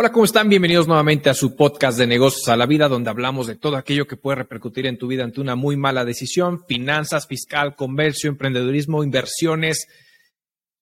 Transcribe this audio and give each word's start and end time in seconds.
Hola, 0.00 0.12
¿cómo 0.12 0.24
están? 0.24 0.48
Bienvenidos 0.48 0.88
nuevamente 0.88 1.28
a 1.28 1.34
su 1.34 1.54
podcast 1.54 1.98
de 1.98 2.06
negocios 2.06 2.48
a 2.48 2.56
la 2.56 2.64
vida, 2.64 2.88
donde 2.88 3.10
hablamos 3.10 3.46
de 3.46 3.56
todo 3.56 3.76
aquello 3.76 4.06
que 4.06 4.16
puede 4.16 4.36
repercutir 4.36 4.86
en 4.86 4.96
tu 4.96 5.06
vida 5.06 5.24
ante 5.24 5.42
una 5.42 5.56
muy 5.56 5.76
mala 5.76 6.06
decisión, 6.06 6.64
finanzas, 6.66 7.26
fiscal, 7.26 7.76
comercio, 7.76 8.30
emprendedurismo, 8.30 9.04
inversiones, 9.04 9.88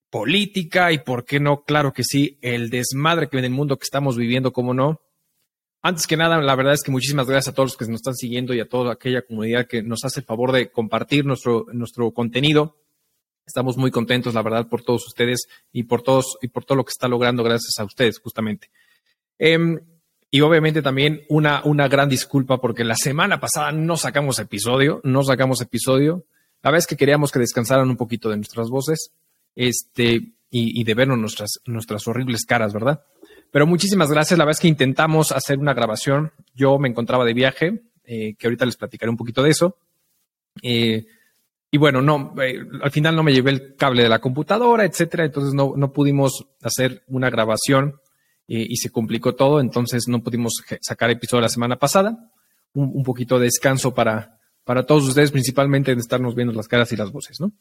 política 0.09 0.93
y, 0.93 0.98
¿por 0.98 1.25
qué 1.25 1.41
no? 1.41 1.65
Claro 1.65 1.93
que 1.93 2.05
sí, 2.05 2.39
el 2.43 2.70
desmadre 2.70 3.29
que 3.29 3.39
en 3.39 3.46
el 3.46 3.51
mundo 3.51 3.77
que 3.77 3.83
estamos 3.83 4.16
viviendo, 4.16 4.52
¿cómo 4.52 4.73
no? 4.73 5.01
Antes 5.82 6.07
que 6.07 6.16
nada, 6.16 6.41
la 6.41 6.55
verdad 6.55 6.75
es 6.75 6.85
que 6.85 6.93
muchísimas 6.93 7.27
gracias 7.27 7.53
a 7.53 7.57
todos 7.57 7.71
los 7.71 7.77
que 7.77 7.87
nos 7.87 7.96
están 7.96 8.14
siguiendo 8.14 8.55
y 8.55 8.61
a 8.61 8.69
toda 8.69 8.93
aquella 8.93 9.23
comunidad 9.23 9.66
que 9.66 9.82
nos 9.82 10.05
hace 10.05 10.21
el 10.21 10.27
favor 10.27 10.53
de 10.53 10.71
compartir 10.71 11.27
nuestro, 11.27 11.66
nuestro 11.73 12.12
contenido. 12.12 12.77
Estamos 13.45 13.77
muy 13.79 13.91
contentos, 13.91 14.32
la 14.35 14.43
verdad, 14.43 14.69
por 14.69 14.82
todos 14.82 15.09
ustedes 15.09 15.48
y 15.73 15.82
por 15.82 16.02
todos 16.02 16.38
y 16.41 16.46
por 16.46 16.65
todo 16.65 16.77
lo 16.77 16.85
que 16.85 16.93
está 16.93 17.09
logrando 17.09 17.43
gracias 17.43 17.80
a 17.80 17.85
ustedes, 17.85 18.21
justamente. 18.21 18.71
Em, 19.38 19.78
y 20.30 20.41
obviamente 20.41 20.83
también 20.83 21.23
una, 21.28 21.62
una 21.65 21.88
gran 21.88 22.09
disculpa 22.09 22.60
porque 22.60 22.84
la 22.84 22.96
semana 22.96 23.41
pasada 23.41 23.73
no 23.73 23.96
sacamos 23.96 24.38
episodio, 24.38 25.01
no 25.05 25.23
sacamos 25.23 25.60
episodio. 25.62 26.24
La 26.62 26.70
vez 26.70 26.87
que 26.87 26.96
queríamos 26.96 27.33
que 27.33 27.38
descansaran 27.38 27.88
un 27.88 27.96
poquito 27.96 28.29
de 28.29 28.37
nuestras 28.37 28.69
voces 28.69 29.12
este, 29.55 30.32
y, 30.51 30.84
de 30.84 30.95
vernos 30.95 31.19
nuestras, 31.19 31.60
nuestras 31.66 32.06
horribles 32.09 32.45
caras, 32.45 32.73
¿verdad? 32.74 33.02
Pero 33.51 33.66
muchísimas 33.66 34.10
gracias. 34.10 34.38
La 34.38 34.45
vez 34.45 34.60
que 34.60 34.69
intentamos 34.69 35.32
hacer 35.32 35.59
una 35.59 35.73
grabación, 35.73 36.32
yo 36.55 36.79
me 36.79 36.88
encontraba 36.88 37.24
de 37.24 37.32
viaje, 37.32 37.82
eh, 38.05 38.34
que 38.38 38.46
ahorita 38.46 38.66
les 38.66 38.77
platicaré 38.77 39.10
un 39.10 39.16
poquito 39.16 39.43
de 39.43 39.51
eso. 39.51 39.79
Eh, 40.62 41.07
y 41.70 41.79
bueno, 41.79 42.02
no, 42.02 42.34
eh, 42.43 42.60
al 42.82 42.91
final 42.91 43.16
no 43.16 43.23
me 43.23 43.32
llevé 43.32 43.51
el 43.51 43.77
cable 43.77 44.02
de 44.02 44.09
la 44.09 44.20
computadora, 44.20 44.84
etcétera, 44.84 45.24
entonces 45.24 45.54
no, 45.54 45.74
no 45.76 45.93
pudimos 45.93 46.46
hacer 46.63 47.02
una 47.09 47.30
grabación 47.30 48.01
y 48.49 48.77
se 48.77 48.91
complicó 48.91 49.35
todo, 49.35 49.60
entonces 49.60 50.09
no 50.09 50.23
pudimos 50.23 50.65
sacar 50.80 51.10
episodio 51.10 51.43
la 51.43 51.51
semana 51.51 51.77
pasada. 51.77 52.32
Un, 52.73 53.02
poquito 53.02 53.38
de 53.38 53.45
descanso 53.45 53.93
para, 53.93 54.38
para 54.65 54.87
todos 54.87 55.07
ustedes, 55.09 55.30
principalmente 55.32 55.95
de 55.95 56.01
estarnos 56.01 56.35
viendo 56.35 56.54
las 56.54 56.69
caras 56.69 56.91
y 56.93 56.96
las 56.96 57.10
voces, 57.10 57.41
¿no? 57.41 57.52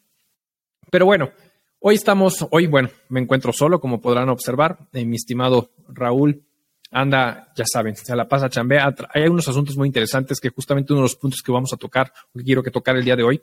Pero 0.89 1.05
bueno, 1.05 1.31
hoy 1.79 1.95
estamos, 1.95 2.45
hoy, 2.51 2.67
bueno, 2.67 2.89
me 3.09 3.19
encuentro 3.19 3.51
solo, 3.51 3.79
como 3.79 3.99
podrán 3.99 4.29
observar. 4.29 4.77
Eh, 4.93 5.05
mi 5.05 5.15
estimado 5.15 5.71
Raúl 5.89 6.43
anda, 6.91 7.51
ya 7.55 7.65
saben, 7.65 7.95
se 7.95 8.15
la 8.15 8.27
pasa 8.27 8.49
chambea. 8.49 8.93
Hay 9.13 9.27
unos 9.27 9.47
asuntos 9.47 9.75
muy 9.75 9.87
interesantes 9.87 10.39
que 10.39 10.49
justamente 10.49 10.93
uno 10.93 11.01
de 11.01 11.05
los 11.05 11.15
puntos 11.15 11.41
que 11.41 11.51
vamos 11.51 11.73
a 11.73 11.77
tocar, 11.77 12.13
que 12.33 12.43
quiero 12.43 12.63
que 12.63 12.71
tocar 12.71 12.95
el 12.95 13.03
día 13.03 13.15
de 13.15 13.23
hoy, 13.23 13.41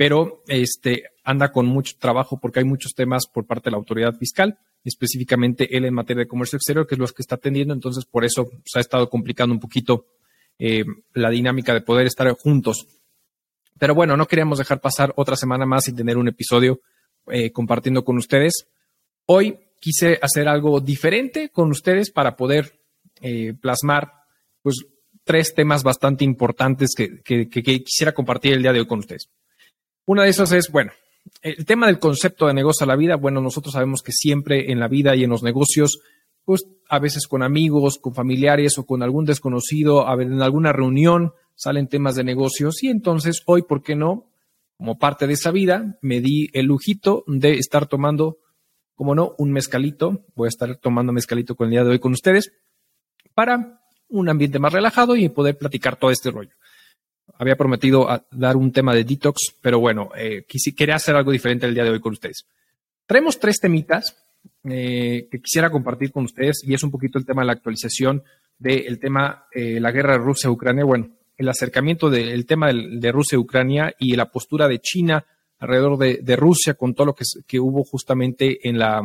pero 0.00 0.42
este 0.46 1.10
anda 1.24 1.52
con 1.52 1.66
mucho 1.66 1.96
trabajo 1.98 2.40
porque 2.40 2.60
hay 2.60 2.64
muchos 2.64 2.94
temas 2.94 3.26
por 3.26 3.44
parte 3.44 3.64
de 3.66 3.72
la 3.72 3.76
autoridad 3.76 4.14
fiscal 4.16 4.58
específicamente 4.82 5.76
él 5.76 5.84
en 5.84 5.92
materia 5.92 6.22
de 6.22 6.26
comercio 6.26 6.56
exterior, 6.56 6.86
que 6.86 6.94
es 6.94 6.98
lo 6.98 7.06
que 7.08 7.20
está 7.20 7.34
atendiendo, 7.34 7.74
entonces 7.74 8.06
por 8.06 8.24
eso 8.24 8.48
se 8.64 8.78
ha 8.78 8.80
estado 8.80 9.10
complicando 9.10 9.54
un 9.54 9.60
poquito 9.60 10.06
eh, 10.58 10.84
la 11.12 11.28
dinámica 11.28 11.74
de 11.74 11.82
poder 11.82 12.06
estar 12.06 12.30
juntos. 12.32 12.86
Pero 13.78 13.94
bueno, 13.94 14.16
no 14.16 14.24
queríamos 14.24 14.56
dejar 14.56 14.80
pasar 14.80 15.12
otra 15.16 15.36
semana 15.36 15.66
más 15.66 15.84
sin 15.84 15.96
tener 15.96 16.16
un 16.16 16.28
episodio 16.28 16.80
eh, 17.26 17.52
compartiendo 17.52 18.02
con 18.02 18.16
ustedes. 18.16 18.68
Hoy 19.26 19.58
quise 19.80 20.18
hacer 20.22 20.48
algo 20.48 20.80
diferente 20.80 21.50
con 21.50 21.68
ustedes 21.68 22.10
para 22.10 22.36
poder 22.36 22.80
eh, 23.20 23.52
plasmar 23.52 24.12
pues 24.62 24.76
tres 25.24 25.52
temas 25.54 25.82
bastante 25.82 26.24
importantes 26.24 26.94
que, 26.96 27.20
que 27.22 27.50
quisiera 27.84 28.12
compartir 28.12 28.54
el 28.54 28.62
día 28.62 28.72
de 28.72 28.80
hoy 28.80 28.86
con 28.86 29.00
ustedes. 29.00 29.28
Una 30.10 30.24
de 30.24 30.30
esas 30.30 30.50
es, 30.50 30.72
bueno, 30.72 30.90
el 31.40 31.64
tema 31.64 31.86
del 31.86 32.00
concepto 32.00 32.48
de 32.48 32.52
negocio 32.52 32.82
a 32.82 32.88
la 32.88 32.96
vida, 32.96 33.14
bueno, 33.14 33.40
nosotros 33.40 33.74
sabemos 33.74 34.02
que 34.02 34.10
siempre 34.10 34.72
en 34.72 34.80
la 34.80 34.88
vida 34.88 35.14
y 35.14 35.22
en 35.22 35.30
los 35.30 35.44
negocios, 35.44 36.00
pues 36.44 36.66
a 36.88 36.98
veces 36.98 37.28
con 37.28 37.44
amigos, 37.44 37.98
con 38.00 38.12
familiares 38.12 38.76
o 38.78 38.84
con 38.84 39.04
algún 39.04 39.24
desconocido, 39.24 40.08
a 40.08 40.16
ver, 40.16 40.26
en 40.26 40.42
alguna 40.42 40.72
reunión 40.72 41.32
salen 41.54 41.86
temas 41.86 42.16
de 42.16 42.24
negocios 42.24 42.82
y 42.82 42.88
entonces 42.88 43.42
hoy, 43.46 43.62
¿por 43.62 43.84
qué 43.84 43.94
no? 43.94 44.26
Como 44.76 44.98
parte 44.98 45.28
de 45.28 45.34
esa 45.34 45.52
vida, 45.52 45.96
me 46.02 46.20
di 46.20 46.48
el 46.54 46.66
lujito 46.66 47.22
de 47.28 47.52
estar 47.52 47.86
tomando, 47.86 48.38
como 48.96 49.14
no, 49.14 49.36
un 49.38 49.52
mezcalito. 49.52 50.24
Voy 50.34 50.46
a 50.46 50.48
estar 50.48 50.74
tomando 50.78 51.12
mezcalito 51.12 51.54
con 51.54 51.68
el 51.68 51.70
día 51.70 51.84
de 51.84 51.90
hoy 51.90 52.00
con 52.00 52.14
ustedes 52.14 52.50
para 53.32 53.80
un 54.08 54.28
ambiente 54.28 54.58
más 54.58 54.72
relajado 54.72 55.14
y 55.14 55.28
poder 55.28 55.56
platicar 55.56 55.94
todo 55.94 56.10
este 56.10 56.32
rollo 56.32 56.56
había 57.40 57.56
prometido 57.56 58.06
dar 58.30 58.54
un 58.58 58.70
tema 58.70 58.94
de 58.94 59.02
detox, 59.02 59.54
pero 59.62 59.80
bueno, 59.80 60.10
eh, 60.14 60.44
quería 60.76 60.96
hacer 60.96 61.16
algo 61.16 61.32
diferente 61.32 61.64
el 61.64 61.72
día 61.72 61.84
de 61.84 61.90
hoy 61.90 61.98
con 61.98 62.12
ustedes. 62.12 62.44
Traemos 63.06 63.40
tres 63.40 63.58
temitas 63.58 64.14
eh, 64.62 65.26
que 65.30 65.40
quisiera 65.40 65.70
compartir 65.70 66.12
con 66.12 66.24
ustedes 66.24 66.62
y 66.62 66.74
es 66.74 66.82
un 66.82 66.90
poquito 66.90 67.18
el 67.18 67.24
tema 67.24 67.40
de 67.40 67.46
la 67.46 67.54
actualización 67.54 68.22
del 68.58 68.98
tema 68.98 69.46
eh, 69.52 69.80
la 69.80 69.90
guerra 69.90 70.12
de 70.12 70.18
Rusia-Ucrania. 70.18 70.84
Bueno, 70.84 71.08
el 71.38 71.48
acercamiento 71.48 72.10
del 72.10 72.44
tema 72.44 72.70
de, 72.74 73.10
Rusia-Ucrania 73.10 73.94
y 73.98 74.14
la 74.16 74.30
postura 74.30 74.68
de 74.68 74.80
China 74.80 75.24
alrededor 75.60 75.96
de, 75.96 76.36
Rusia 76.36 76.74
con 76.74 76.92
todo 76.94 77.06
lo 77.06 77.14
que, 77.14 77.24
que, 77.46 77.58
hubo 77.58 77.84
justamente 77.84 78.68
en 78.68 78.78
la, 78.78 79.00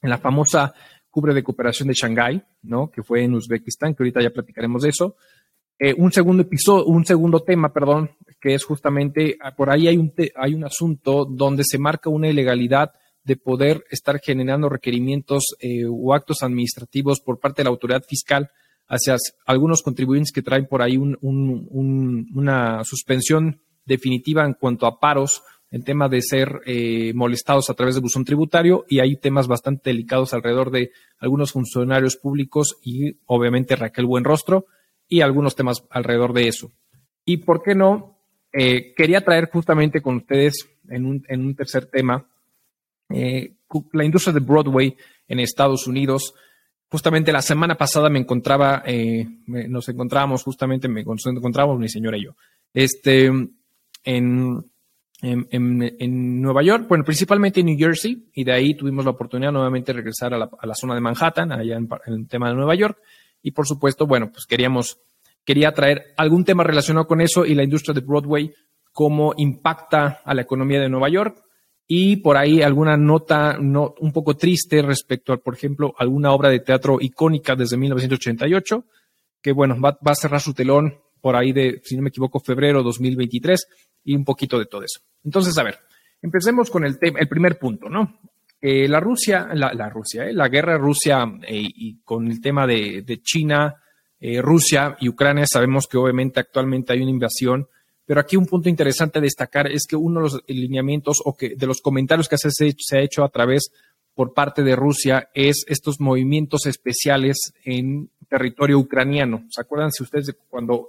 en 0.00 0.10
la 0.10 0.18
famosa 0.18 0.72
cubre 1.10 1.34
de 1.34 1.42
cooperación 1.42 1.88
de 1.88 1.94
Shanghái, 1.94 2.40
¿no? 2.62 2.88
que 2.88 3.02
fue 3.02 3.24
en 3.24 3.34
Uzbekistán, 3.34 3.96
que 3.96 4.04
ahorita 4.04 4.22
ya 4.22 4.30
platicaremos 4.30 4.82
de 4.82 4.90
eso. 4.90 5.16
Eh, 5.80 5.94
un 5.96 6.10
segundo 6.10 6.42
episodio, 6.42 6.86
un 6.86 7.04
segundo 7.04 7.40
tema, 7.40 7.72
perdón, 7.72 8.10
que 8.40 8.54
es 8.54 8.64
justamente, 8.64 9.36
ah, 9.40 9.54
por 9.54 9.70
ahí 9.70 9.86
hay 9.86 9.96
un, 9.96 10.12
hay 10.34 10.54
un 10.54 10.64
asunto 10.64 11.24
donde 11.24 11.62
se 11.64 11.78
marca 11.78 12.10
una 12.10 12.28
ilegalidad 12.28 12.92
de 13.22 13.36
poder 13.36 13.84
estar 13.90 14.18
generando 14.20 14.68
requerimientos 14.68 15.44
eh, 15.60 15.84
o 15.88 16.14
actos 16.14 16.42
administrativos 16.42 17.20
por 17.20 17.38
parte 17.38 17.60
de 17.60 17.64
la 17.64 17.70
autoridad 17.70 18.02
fiscal 18.02 18.50
hacia 18.88 19.16
algunos 19.46 19.82
contribuyentes 19.82 20.32
que 20.32 20.42
traen 20.42 20.66
por 20.66 20.82
ahí 20.82 20.96
una 20.96 22.82
suspensión 22.84 23.60
definitiva 23.84 24.46
en 24.46 24.54
cuanto 24.54 24.86
a 24.86 24.98
paros, 24.98 25.42
en 25.70 25.84
tema 25.84 26.08
de 26.08 26.22
ser 26.22 26.60
eh, 26.64 27.12
molestados 27.14 27.68
a 27.68 27.74
través 27.74 27.94
de 27.94 28.00
buzón 28.00 28.24
tributario 28.24 28.86
y 28.88 29.00
hay 29.00 29.16
temas 29.16 29.46
bastante 29.46 29.90
delicados 29.90 30.32
alrededor 30.32 30.70
de 30.70 30.90
algunos 31.18 31.52
funcionarios 31.52 32.16
públicos 32.16 32.78
y 32.82 33.18
obviamente 33.26 33.76
Raquel 33.76 34.06
Buenrostro 34.06 34.66
y 35.08 35.20
algunos 35.20 35.56
temas 35.56 35.84
alrededor 35.90 36.32
de 36.32 36.48
eso. 36.48 36.70
Y 37.24 37.38
por 37.38 37.62
qué 37.62 37.74
no, 37.74 38.18
eh, 38.52 38.94
quería 38.94 39.22
traer 39.22 39.50
justamente 39.50 40.00
con 40.00 40.16
ustedes 40.16 40.68
en 40.88 41.06
un, 41.06 41.24
en 41.28 41.44
un 41.44 41.54
tercer 41.54 41.86
tema 41.86 42.26
eh, 43.10 43.54
la 43.92 44.04
industria 44.04 44.32
de 44.32 44.40
Broadway 44.40 44.96
en 45.26 45.40
Estados 45.40 45.86
Unidos. 45.86 46.34
Justamente 46.90 47.32
la 47.32 47.42
semana 47.42 47.76
pasada 47.76 48.08
me 48.08 48.18
encontraba, 48.18 48.82
eh, 48.86 49.26
nos 49.46 49.88
encontrábamos 49.88 50.42
justamente, 50.42 50.88
me 50.88 51.02
encontrábamos 51.02 51.78
mi 51.78 51.88
señora 51.88 52.16
y 52.16 52.24
yo, 52.24 52.36
este, 52.72 53.26
en, 53.26 54.64
en, 55.20 55.46
en, 55.50 56.40
Nueva 56.40 56.62
York, 56.62 56.86
bueno, 56.88 57.04
principalmente 57.04 57.60
en 57.60 57.66
New 57.66 57.78
Jersey, 57.78 58.30
y 58.32 58.44
de 58.44 58.52
ahí 58.52 58.74
tuvimos 58.74 59.04
la 59.04 59.10
oportunidad 59.10 59.52
nuevamente 59.52 59.92
de 59.92 59.98
regresar 59.98 60.32
a 60.32 60.38
la, 60.38 60.74
zona 60.74 60.94
de 60.94 61.00
Manhattan, 61.02 61.52
allá 61.52 61.76
en, 61.76 61.88
en, 62.06 62.14
el 62.14 62.26
tema 62.26 62.48
de 62.48 62.54
Nueva 62.54 62.74
York, 62.74 62.98
y 63.42 63.52
por 63.52 63.66
supuesto, 63.66 64.06
bueno, 64.06 64.30
pues 64.32 64.46
queríamos, 64.46 64.98
quería 65.44 65.72
traer 65.72 66.14
algún 66.16 66.44
tema 66.44 66.64
relacionado 66.64 67.06
con 67.06 67.20
eso 67.20 67.44
y 67.44 67.54
la 67.54 67.64
industria 67.64 67.94
de 67.94 68.00
Broadway, 68.00 68.52
cómo 68.92 69.34
impacta 69.36 70.22
a 70.24 70.34
la 70.34 70.42
economía 70.42 70.80
de 70.80 70.88
Nueva 70.88 71.08
York 71.08 71.42
y 71.86 72.16
por 72.16 72.36
ahí 72.36 72.60
alguna 72.60 72.96
nota 72.98 73.56
no, 73.58 73.94
un 74.00 74.12
poco 74.12 74.36
triste 74.36 74.82
respecto 74.82 75.32
a, 75.32 75.38
por 75.38 75.54
ejemplo, 75.54 75.94
alguna 75.96 76.32
obra 76.32 76.50
de 76.50 76.60
teatro 76.60 76.98
icónica 77.00 77.56
desde 77.56 77.78
1988, 77.78 78.84
que 79.40 79.52
bueno, 79.52 79.80
va, 79.80 79.96
a 80.04 80.14
cerrar 80.14 80.42
su 80.42 80.52
telón 80.52 80.98
por 81.22 81.34
ahí 81.34 81.52
de, 81.52 81.80
si 81.82 81.96
no 81.96 82.02
me 82.02 82.10
equivoco, 82.10 82.40
febrero 82.40 82.82
2023 82.82 83.68
y 84.04 84.14
un 84.14 84.24
poquito 84.24 84.58
de 84.58 84.66
todo 84.66 84.82
eso. 84.82 85.00
Entonces, 85.24 85.56
a 85.56 85.62
ver, 85.62 85.78
empecemos 86.20 86.70
con 86.70 86.84
el, 86.84 86.98
tema, 86.98 87.20
el 87.20 87.28
primer 87.28 87.58
punto, 87.58 87.88
¿no? 87.88 88.20
Eh, 88.60 88.88
la 88.88 88.98
Rusia, 88.98 89.48
la, 89.54 89.88
Rusia, 89.88 90.28
eh, 90.28 90.32
la 90.32 90.48
guerra 90.48 90.76
Rusia 90.76 91.24
eh, 91.46 91.62
y 91.62 92.00
con 92.02 92.26
el 92.26 92.40
tema 92.40 92.66
de, 92.66 93.20
China, 93.22 93.74
Rusia 94.42 94.96
y 95.00 95.08
Ucrania, 95.08 95.44
sabemos 95.46 95.86
que 95.86 95.96
obviamente 95.96 96.40
actualmente 96.40 96.92
hay 96.92 97.02
una 97.02 97.10
invasión, 97.10 97.68
pero 98.04 98.20
aquí 98.20 98.36
un 98.36 98.46
punto 98.46 98.68
interesante 98.68 99.20
a 99.20 99.22
destacar 99.22 99.70
es 99.70 99.86
que 99.88 99.94
uno 99.94 100.18
de 100.18 100.24
los 100.24 100.42
lineamientos 100.48 101.18
o 101.24 101.36
que 101.36 101.54
de 101.54 101.66
los 101.68 101.80
comentarios 101.80 102.28
que 102.28 102.36
se, 102.36 102.50
se 102.50 102.98
ha 102.98 103.00
hecho 103.00 103.22
a 103.22 103.28
través 103.28 103.70
por 104.14 104.34
parte 104.34 104.64
de 104.64 104.74
Rusia 104.74 105.28
es 105.34 105.64
estos 105.68 106.00
movimientos 106.00 106.66
especiales 106.66 107.52
en 107.64 108.10
territorio 108.28 108.80
ucraniano. 108.80 109.46
¿Se 109.50 109.60
acuerdan 109.60 109.92
si 109.92 110.02
ustedes 110.02 110.26
de 110.26 110.32
cuando 110.48 110.88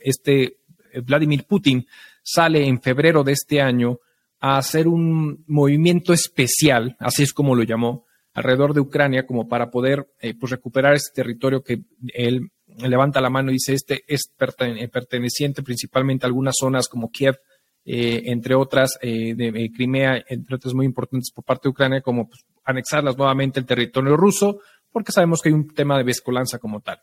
este 0.00 0.56
Vladimir 1.04 1.44
Putin 1.44 1.86
sale 2.22 2.66
en 2.66 2.80
febrero 2.80 3.22
de 3.24 3.32
este 3.32 3.60
año 3.60 4.00
a 4.44 4.58
hacer 4.58 4.88
un 4.88 5.44
movimiento 5.46 6.12
especial, 6.12 6.96
así 6.98 7.22
es 7.22 7.32
como 7.32 7.54
lo 7.54 7.62
llamó, 7.62 8.06
alrededor 8.34 8.74
de 8.74 8.80
Ucrania, 8.80 9.24
como 9.24 9.48
para 9.48 9.70
poder 9.70 10.08
eh, 10.20 10.34
pues 10.34 10.50
recuperar 10.50 10.94
ese 10.94 11.12
territorio 11.14 11.62
que 11.62 11.84
él 12.12 12.50
levanta 12.66 13.20
la 13.20 13.30
mano 13.30 13.50
y 13.50 13.54
dice, 13.54 13.74
este 13.74 14.02
es 14.08 14.32
perteneciente 14.36 15.62
principalmente 15.62 16.26
a 16.26 16.28
algunas 16.28 16.56
zonas 16.58 16.88
como 16.88 17.12
Kiev, 17.12 17.36
eh, 17.84 18.22
entre 18.26 18.56
otras, 18.56 18.98
eh, 19.00 19.34
de 19.36 19.70
Crimea, 19.72 20.24
entre 20.26 20.56
otras 20.56 20.74
muy 20.74 20.86
importantes 20.86 21.30
por 21.32 21.44
parte 21.44 21.68
de 21.68 21.70
Ucrania, 21.70 22.00
como 22.00 22.28
pues, 22.28 22.44
anexarlas 22.64 23.16
nuevamente 23.16 23.60
al 23.60 23.66
territorio 23.66 24.16
ruso, 24.16 24.58
porque 24.90 25.12
sabemos 25.12 25.40
que 25.40 25.50
hay 25.50 25.54
un 25.54 25.72
tema 25.72 25.96
de 25.96 26.04
mezcolanza 26.04 26.58
como 26.58 26.80
tal. 26.80 27.00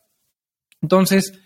Entonces, 0.82 1.40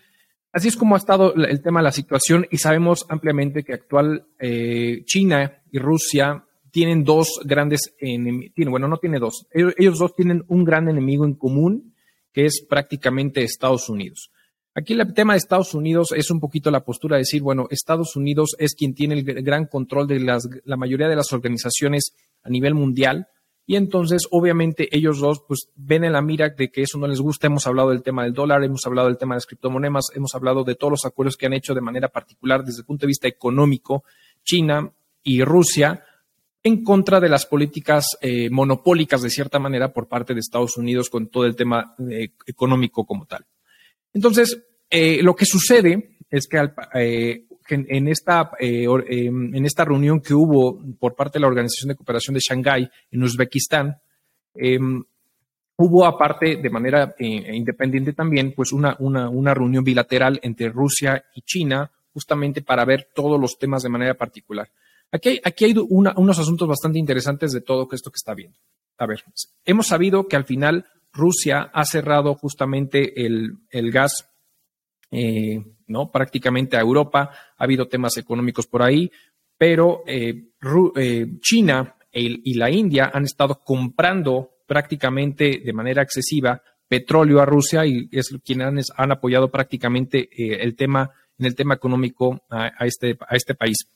así 0.50 0.66
es 0.66 0.76
como 0.76 0.96
ha 0.96 0.98
estado 0.98 1.34
el 1.36 1.62
tema 1.62 1.78
de 1.78 1.84
la 1.84 1.92
situación 1.92 2.48
y 2.50 2.58
sabemos 2.58 3.06
ampliamente 3.08 3.62
que 3.62 3.74
actual 3.74 4.26
eh, 4.40 5.02
China 5.04 5.60
y 5.74 5.78
Rusia 5.80 6.44
tienen 6.70 7.02
dos 7.02 7.40
grandes 7.44 7.96
enemigos, 7.98 8.52
bueno, 8.70 8.86
no 8.86 8.98
tiene 8.98 9.18
dos, 9.18 9.44
ellos 9.52 9.98
dos 9.98 10.14
tienen 10.14 10.44
un 10.46 10.62
gran 10.62 10.88
enemigo 10.88 11.24
en 11.24 11.34
común, 11.34 11.94
que 12.32 12.46
es 12.46 12.64
prácticamente 12.68 13.42
Estados 13.42 13.88
Unidos. 13.88 14.30
Aquí 14.72 14.92
el 14.92 15.14
tema 15.14 15.32
de 15.32 15.38
Estados 15.38 15.74
Unidos 15.74 16.12
es 16.16 16.30
un 16.30 16.38
poquito 16.38 16.70
la 16.70 16.84
postura 16.84 17.16
de 17.16 17.22
decir, 17.22 17.42
bueno, 17.42 17.66
Estados 17.70 18.14
Unidos 18.14 18.54
es 18.60 18.76
quien 18.76 18.94
tiene 18.94 19.14
el 19.14 19.24
gran 19.42 19.66
control 19.66 20.06
de 20.06 20.20
la 20.20 20.76
mayoría 20.76 21.08
de 21.08 21.16
las 21.16 21.32
organizaciones 21.32 22.14
a 22.44 22.50
nivel 22.50 22.74
mundial. 22.74 23.26
Y 23.66 23.76
entonces, 23.76 24.28
obviamente, 24.30 24.88
ellos 24.96 25.20
dos, 25.20 25.42
pues, 25.46 25.70
ven 25.74 26.04
en 26.04 26.12
la 26.12 26.22
mira 26.22 26.50
de 26.50 26.70
que 26.70 26.82
eso 26.82 26.98
no 26.98 27.06
les 27.06 27.20
gusta. 27.20 27.46
Hemos 27.46 27.66
hablado 27.66 27.90
del 27.90 28.02
tema 28.02 28.24
del 28.24 28.34
dólar, 28.34 28.62
hemos 28.62 28.84
hablado 28.84 29.08
del 29.08 29.16
tema 29.16 29.34
de 29.34 29.38
las 29.38 29.46
criptomonedas, 29.46 30.06
hemos 30.14 30.34
hablado 30.34 30.64
de 30.64 30.74
todos 30.74 30.90
los 30.90 31.04
acuerdos 31.04 31.36
que 31.36 31.46
han 31.46 31.52
hecho 31.52 31.72
de 31.72 31.80
manera 31.80 32.08
particular 32.08 32.64
desde 32.64 32.80
el 32.80 32.84
punto 32.84 33.02
de 33.02 33.08
vista 33.08 33.28
económico, 33.28 34.04
China 34.42 34.92
y 35.24 35.42
Rusia, 35.42 36.04
en 36.62 36.84
contra 36.84 37.20
de 37.20 37.28
las 37.28 37.44
políticas 37.46 38.16
eh, 38.20 38.48
monopólicas, 38.50 39.22
de 39.22 39.30
cierta 39.30 39.58
manera, 39.58 39.92
por 39.92 40.08
parte 40.08 40.32
de 40.32 40.40
Estados 40.40 40.76
Unidos 40.76 41.10
con 41.10 41.28
todo 41.28 41.44
el 41.44 41.56
tema 41.56 41.94
eh, 42.10 42.30
económico 42.46 43.04
como 43.04 43.26
tal. 43.26 43.44
Entonces, 44.12 44.64
eh, 44.88 45.22
lo 45.22 45.34
que 45.34 45.44
sucede 45.44 46.16
es 46.30 46.46
que 46.46 46.70
eh, 46.94 47.44
en, 47.68 48.08
esta, 48.08 48.52
em, 48.58 49.54
en 49.54 49.66
esta 49.66 49.84
reunión 49.84 50.20
que 50.20 50.34
hubo 50.34 50.80
por 50.98 51.14
parte 51.14 51.38
de 51.38 51.40
la 51.40 51.48
Organización 51.48 51.88
de 51.88 51.96
Cooperación 51.96 52.34
de 52.34 52.40
Shanghái 52.40 52.88
en 53.10 53.22
Uzbekistán, 53.22 53.96
em, 54.54 55.02
hubo 55.76 56.06
aparte 56.06 56.56
de 56.56 56.70
manera 56.70 57.14
independiente 57.18 58.12
también, 58.12 58.52
pues 58.54 58.72
una, 58.72 58.96
una, 59.00 59.52
reunión 59.52 59.82
bilateral 59.82 60.38
entre 60.42 60.68
Rusia 60.68 61.24
y 61.34 61.42
China, 61.42 61.90
justamente 62.12 62.62
para 62.62 62.84
ver 62.84 63.08
todos 63.12 63.40
los 63.40 63.58
temas 63.58 63.82
de 63.82 63.88
manera 63.88 64.14
particular. 64.14 64.70
Aquí 65.12 65.28
hay, 65.28 65.40
hay 65.44 65.74
unos 65.88 66.38
asuntos 66.38 66.68
bastante 66.68 66.98
interesantes 66.98 67.52
de 67.52 67.60
todo 67.60 67.88
esto 67.92 68.10
que 68.10 68.16
está 68.16 68.34
viendo. 68.34 68.58
A 68.98 69.06
ver, 69.06 69.24
hemos 69.64 69.86
sabido 69.88 70.26
que 70.28 70.36
al 70.36 70.44
final 70.44 70.86
Rusia 71.12 71.70
ha 71.72 71.84
cerrado 71.84 72.34
justamente 72.34 73.24
el, 73.24 73.58
gas, 73.90 74.28
eh, 75.10 75.64
¿no? 75.86 76.10
Prácticamente 76.10 76.76
a 76.76 76.80
Europa. 76.80 77.30
Ha 77.56 77.64
habido 77.64 77.86
temas 77.86 78.16
económicos 78.16 78.66
por 78.66 78.82
ahí, 78.82 79.10
pero 79.56 80.02
eh, 80.06 80.50
eh, 80.96 81.26
China 81.40 81.96
y 82.12 82.54
la 82.54 82.70
India 82.70 83.10
han 83.12 83.24
estado 83.24 83.60
comprando 83.64 84.58
prácticamente 84.68 85.62
de 85.64 85.72
manera 85.72 86.02
excesiva 86.02 86.62
petróleo 86.86 87.40
a 87.40 87.44
Rusia 87.44 87.84
y 87.86 88.08
es 88.12 88.36
quienes 88.44 88.92
han, 88.96 89.10
apoyado 89.10 89.50
prácticamente 89.50 90.28
el 90.62 90.76
tema 90.76 91.10
en 91.38 91.46
el 91.46 91.56
tema 91.56 91.74
económico 91.74 92.44
a, 92.50 92.86
este, 92.86 93.18
a 93.28 93.34
este 93.34 93.56
país. 93.56 93.88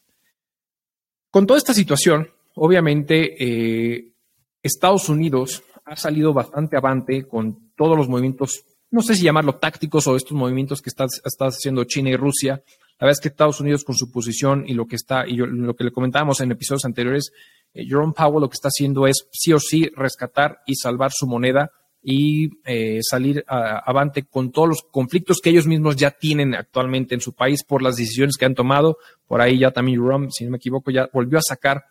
Con 1.31 1.47
toda 1.47 1.59
esta 1.59 1.75
situación, 1.75 2.31
obviamente 2.55 4.15
Estados 4.63 5.09
Unidos 5.09 5.63
ha 5.85 5.97
salido 5.97 6.33
bastante 6.33 6.77
avante 6.77 7.27
con 7.27 7.73
todos 7.77 7.97
los 7.97 8.09
movimientos, 8.09 8.65
no 8.91 9.03
sé 9.03 9.15
si 9.15 9.25
llamarlo 9.25 9.57
tácticos 9.57 10.07
o 10.07 10.17
estos 10.17 10.37
movimientos 10.37 10.83
que 10.83 10.91
está, 10.91 11.07
haciendo 11.47 11.85
China 11.85 12.11
y 12.11 12.17
Rusia. 12.17 12.63
La 12.99 13.07
verdad 13.07 13.13
es 13.13 13.21
que 13.21 13.29
Estados 13.29 13.61
Unidos 13.61 13.85
con 13.85 13.95
su 13.95 14.11
posición 14.11 14.65
y 14.67 14.75
lo 14.75 14.87
que 14.87 14.97
está, 14.97 15.27
y 15.27 15.37
lo 15.37 15.75
que 15.75 15.85
le 15.85 15.93
comentábamos 15.93 16.41
en 16.41 16.51
episodios 16.51 16.85
anteriores, 16.85 17.33
eh, 17.73 17.85
Jerome 17.87 18.13
Powell 18.13 18.41
lo 18.41 18.49
que 18.49 18.55
está 18.55 18.69
haciendo 18.69 19.07
es 19.07 19.29
sí 19.31 19.53
o 19.53 19.61
sí 19.61 19.89
rescatar 19.95 20.61
y 20.67 20.75
salvar 20.75 21.13
su 21.13 21.27
moneda 21.27 21.71
y 22.11 22.49
eh, 22.65 23.01
salir 23.03 23.45
avante 23.47 24.23
con 24.23 24.51
todos 24.51 24.67
los 24.67 24.83
conflictos 24.91 25.41
que 25.43 25.51
ellos 25.51 25.67
mismos 25.67 25.95
ya 25.95 26.11
tienen 26.11 26.55
actualmente 26.55 27.15
en 27.15 27.21
su 27.21 27.35
país 27.35 27.63
por 27.63 27.83
las 27.83 27.97
decisiones 27.97 28.39
que 28.39 28.47
han 28.47 28.55
tomado. 28.55 28.97
Por 29.27 29.43
ahí 29.43 29.59
ya 29.59 29.73
también 29.73 30.01
Jerome, 30.01 30.29
si 30.31 30.45
no 30.47 30.53
me 30.53 30.57
equivoco, 30.57 30.91
ya 30.91 31.11
volvió 31.13 31.37
a 31.37 31.43
sacar 31.47 31.85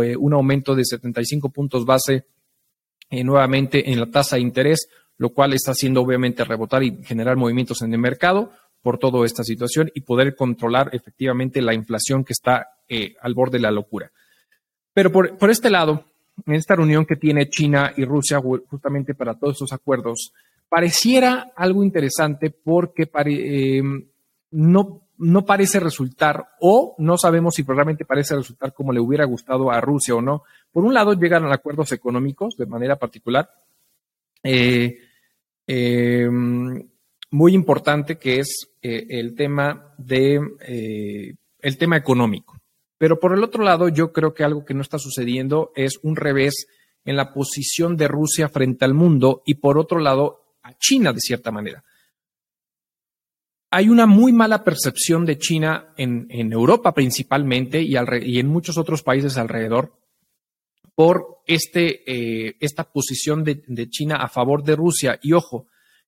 eh, 0.00 0.14
un 0.16 0.32
aumento 0.32 0.76
de 0.76 0.84
75 0.84 1.48
puntos 1.48 1.84
base 1.84 2.24
eh, 3.10 3.24
nuevamente 3.24 3.90
en 3.90 3.98
la 3.98 4.06
tasa 4.06 4.36
de 4.36 4.42
interés, 4.42 4.86
lo 5.18 5.30
cual 5.30 5.54
está 5.54 5.72
haciendo 5.72 6.02
obviamente 6.02 6.44
rebotar 6.44 6.84
y 6.84 7.02
generar 7.02 7.36
movimientos 7.36 7.82
en 7.82 7.92
el 7.92 7.98
mercado 7.98 8.52
por 8.80 8.98
toda 8.98 9.26
esta 9.26 9.42
situación 9.42 9.90
y 9.92 10.02
poder 10.02 10.36
controlar 10.36 10.90
efectivamente 10.92 11.60
la 11.60 11.74
inflación 11.74 12.22
que 12.22 12.32
está 12.32 12.68
al 13.20 13.34
borde 13.34 13.58
de 13.58 13.62
la 13.62 13.72
locura. 13.72 14.12
Pero 14.92 15.10
por, 15.10 15.50
este 15.50 15.68
lado, 15.68 16.12
en 16.46 16.54
esta 16.54 16.76
reunión 16.76 17.06
que 17.06 17.16
tiene 17.16 17.48
China 17.48 17.92
y 17.96 18.04
Rusia 18.04 18.40
justamente 18.68 19.14
para 19.14 19.34
todos 19.34 19.54
estos 19.54 19.72
acuerdos, 19.72 20.32
pareciera 20.68 21.52
algo 21.56 21.84
interesante 21.84 22.50
porque 22.50 23.10
eh, 23.26 23.82
no, 24.50 25.02
no 25.18 25.44
parece 25.44 25.80
resultar 25.80 26.48
o 26.60 26.94
no 26.98 27.16
sabemos 27.16 27.54
si 27.54 27.62
realmente 27.62 28.04
parece 28.04 28.36
resultar 28.36 28.72
como 28.72 28.92
le 28.92 29.00
hubiera 29.00 29.24
gustado 29.24 29.70
a 29.70 29.80
Rusia 29.80 30.14
o 30.14 30.22
no, 30.22 30.42
por 30.72 30.84
un 30.84 30.92
lado, 30.92 31.14
llegan 31.14 31.44
a 31.44 31.54
acuerdos 31.54 31.92
económicos 31.92 32.56
de 32.56 32.66
manera 32.66 32.96
particular. 32.96 33.48
Eh, 34.42 34.98
eh, 35.66 36.28
muy 37.30 37.54
importante 37.54 38.18
que 38.18 38.40
es 38.40 38.76
el 38.82 39.34
tema 39.34 39.94
de 39.96 40.40
el 41.60 41.78
tema 41.78 41.96
económico. 41.96 42.58
Pero 43.04 43.20
por 43.20 43.34
el 43.34 43.44
otro 43.44 43.62
lado, 43.62 43.90
yo 43.90 44.14
creo 44.14 44.32
que 44.32 44.44
algo 44.44 44.64
que 44.64 44.72
no 44.72 44.80
está 44.80 44.98
sucediendo 44.98 45.72
es 45.76 46.00
un 46.02 46.16
revés 46.16 46.66
en 47.04 47.16
la 47.16 47.34
posición 47.34 47.98
de 47.98 48.08
Rusia 48.08 48.48
frente 48.48 48.86
al 48.86 48.94
mundo 48.94 49.42
y 49.44 49.56
por 49.56 49.76
otro 49.76 49.98
lado 49.98 50.56
a 50.62 50.72
China 50.78 51.12
de 51.12 51.20
cierta 51.20 51.50
manera. 51.50 51.84
Hay 53.70 53.90
una 53.90 54.06
muy 54.06 54.32
mala 54.32 54.64
percepción 54.64 55.26
de 55.26 55.36
China 55.36 55.92
en, 55.98 56.50
Europa 56.50 56.94
principalmente 56.94 57.82
y, 57.82 57.98
en 57.98 58.48
muchos 58.48 58.78
otros 58.78 59.02
países 59.02 59.36
alrededor 59.36 59.92
por 60.94 61.42
este, 61.46 62.10
eh, 62.10 62.56
esta 62.58 62.84
posición 62.84 63.44
de, 63.44 63.90
China 63.90 64.16
a 64.16 64.30
favor 64.30 64.64
de 64.64 64.76
Rusia. 64.76 65.18
Y 65.20 65.34
ojo, 65.34 65.66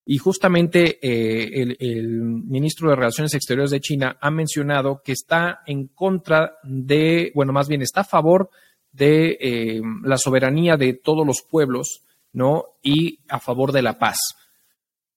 y 0.09 0.19
justamente 0.19 1.01
eh, 1.03 1.75
el, 1.81 2.21
ministro 2.21 2.89
de 2.89 2.97
Relaciones 2.97 3.35
Exteriores 3.35 3.73
de 3.73 3.81
China 3.81 4.17
ha 4.21 4.31
mencionado 4.31 5.03
que 5.05 5.11
está 5.11 5.63
en 5.67 5.89
contra 5.89 6.59
de, 6.63 7.33
bueno, 7.35 7.53
más 7.53 7.67
bien 7.67 7.83
está 7.83 8.03
a 8.03 8.05
favor 8.05 8.49
de 8.93 9.37
eh, 9.41 9.83
la 10.05 10.17
soberanía 10.17 10.77
de 10.77 10.95
todos 10.95 11.27
los 11.27 11.43
pueblos, 11.43 12.03
¿no? 12.33 12.77
Y 12.83 13.19
a 13.29 13.41
favor 13.41 13.73
de 13.73 13.83
la 13.83 13.99
paz. 13.99 14.17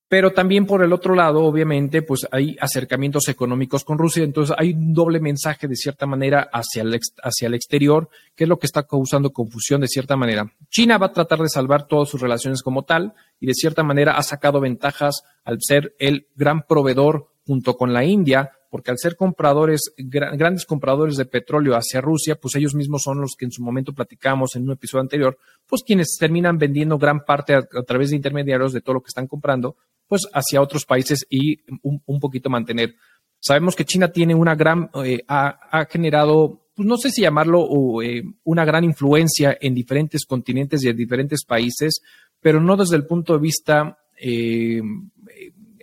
Pero 0.10 0.34
también 0.34 0.66
por 0.66 0.84
el 0.84 0.92
otro 0.92 1.14
lado, 1.14 1.46
obviamente, 1.46 2.02
pues 2.02 2.28
hay 2.32 2.58
acercamientos 2.60 3.30
económicos 3.30 3.84
con 3.84 4.00
Rusia, 4.00 4.24
entonces 4.24 4.56
hay 4.58 4.74
un 4.74 4.92
doble 4.92 5.20
mensaje 5.20 5.68
de 5.68 5.76
cierta 5.76 6.08
manera 6.08 6.50
hacia 6.52 6.82
el, 6.82 7.00
hacia 7.22 7.48
el 7.48 7.54
exterior, 7.54 8.10
que 8.36 8.46
es 8.46 8.48
lo 8.48 8.58
que 8.58 8.66
está 8.66 8.88
causando 8.88 9.32
confusión 9.32 9.82
de 9.82 9.88
cierta 9.88 10.18
manera. 10.18 10.52
China 10.72 10.98
va 10.98 11.08
a 11.08 11.14
tratar 11.14 11.38
de 11.40 11.48
salvar 11.48 11.86
todas 11.86 12.10
sus 12.10 12.20
relaciones 12.20 12.64
como 12.64 12.86
tal 12.86 13.14
y 13.40 13.46
de 13.46 13.54
cierta 13.54 13.84
manera 13.84 14.18
ha 14.18 14.24
sacado 14.24 14.60
ventajas 14.60 15.22
al 15.44 15.60
ser 15.62 15.94
el 16.00 16.26
gran 16.36 16.64
proveedor 16.64 17.28
junto 17.46 17.78
con 17.78 17.94
la 17.94 18.04
India, 18.04 18.52
porque 18.72 18.90
al 18.90 18.98
ser 18.98 19.16
compradores, 19.16 19.94
grandes 19.98 20.66
compradores 20.66 21.18
de 21.18 21.26
petróleo 21.26 21.76
hacia 21.76 22.02
Rusia, 22.02 22.36
pues 22.36 22.56
ellos 22.56 22.74
mismos 22.74 23.04
son 23.04 23.22
los 23.22 23.36
que 23.38 23.46
en 23.46 23.52
su 23.52 23.62
momento 23.62 23.94
platicamos 23.94 24.56
en 24.56 24.64
un 24.64 24.72
episodio 24.72 25.02
anterior, 25.02 25.38
pues 25.68 25.84
quienes 25.84 26.18
terminan 26.20 26.58
vendiendo 26.58 26.98
gran 26.98 27.26
parte 27.26 27.54
a 27.54 27.84
través 27.86 28.10
de 28.10 28.16
intermediarios 28.16 28.74
de 28.74 28.82
todo 28.82 28.96
lo 28.96 29.02
que 29.02 29.10
están 29.10 29.28
comprando, 29.28 29.76
pues 30.10 30.24
hacia 30.34 30.62
otros 30.62 30.86
países 30.86 31.26
y 31.30 31.62
un, 31.84 32.20
poquito 32.20 32.50
mantener. 32.50 32.96
Sabemos 33.40 33.76
que 33.76 33.86
China 33.86 34.12
tiene 34.12 34.34
una 34.36 34.56
gran, 34.56 34.90
eh, 35.06 35.24
ha, 35.28 35.86
generado, 35.90 36.66
pues 36.76 36.88
no 36.88 36.98
sé 36.98 37.12
si 37.12 37.22
llamarlo 37.22 38.02
eh, 38.02 38.24
una 38.44 38.66
gran 38.66 38.84
influencia 38.84 39.56
en 39.62 39.76
diferentes 39.76 40.26
continentes 40.26 40.84
y 40.84 40.90
en 40.90 40.98
diferentes 40.98 41.46
países, 41.46 42.02
pero 42.42 42.60
no 42.60 42.76
desde 42.76 42.96
el 42.96 43.06
punto 43.06 43.34
de 43.34 43.40
vista 43.40 44.00
eh, 44.20 44.82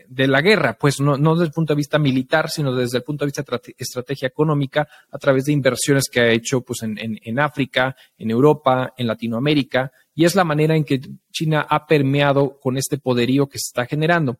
de 0.09 0.27
la 0.27 0.41
guerra, 0.41 0.77
pues 0.79 1.01
no, 1.01 1.17
no, 1.17 1.35
desde 1.35 1.47
el 1.47 1.53
punto 1.53 1.73
de 1.73 1.79
vista 1.79 1.99
militar, 1.99 2.51
sino 2.51 2.75
desde 2.75 2.99
el 2.99 3.05
punto 3.05 3.25
de 3.25 3.29
vista 3.29 3.43
de 3.43 3.75
estrategia 3.79 4.27
económica 4.27 4.89
a 5.11 5.19
través 5.19 5.45
de 5.45 5.53
inversiones 5.53 6.09
que 6.11 6.21
ha 6.21 6.31
hecho 6.31 6.63
pues, 6.63 6.83
en, 6.83 6.99
en 6.99 7.39
África, 7.39 7.95
en 8.19 8.31
Europa, 8.31 8.93
en 8.97 9.07
Latinoamérica 9.07 9.93
y 10.17 10.25
es 10.25 10.35
la 10.35 10.45
manera 10.45 10.75
en 10.75 10.85
que 10.85 11.01
China 11.31 11.67
ha 11.69 11.87
permeado 11.87 12.59
con 12.59 12.79
este 12.79 12.97
poderío 12.97 13.47
que 13.47 13.59
se 13.59 13.69
está 13.69 13.87
generando. 13.87 14.39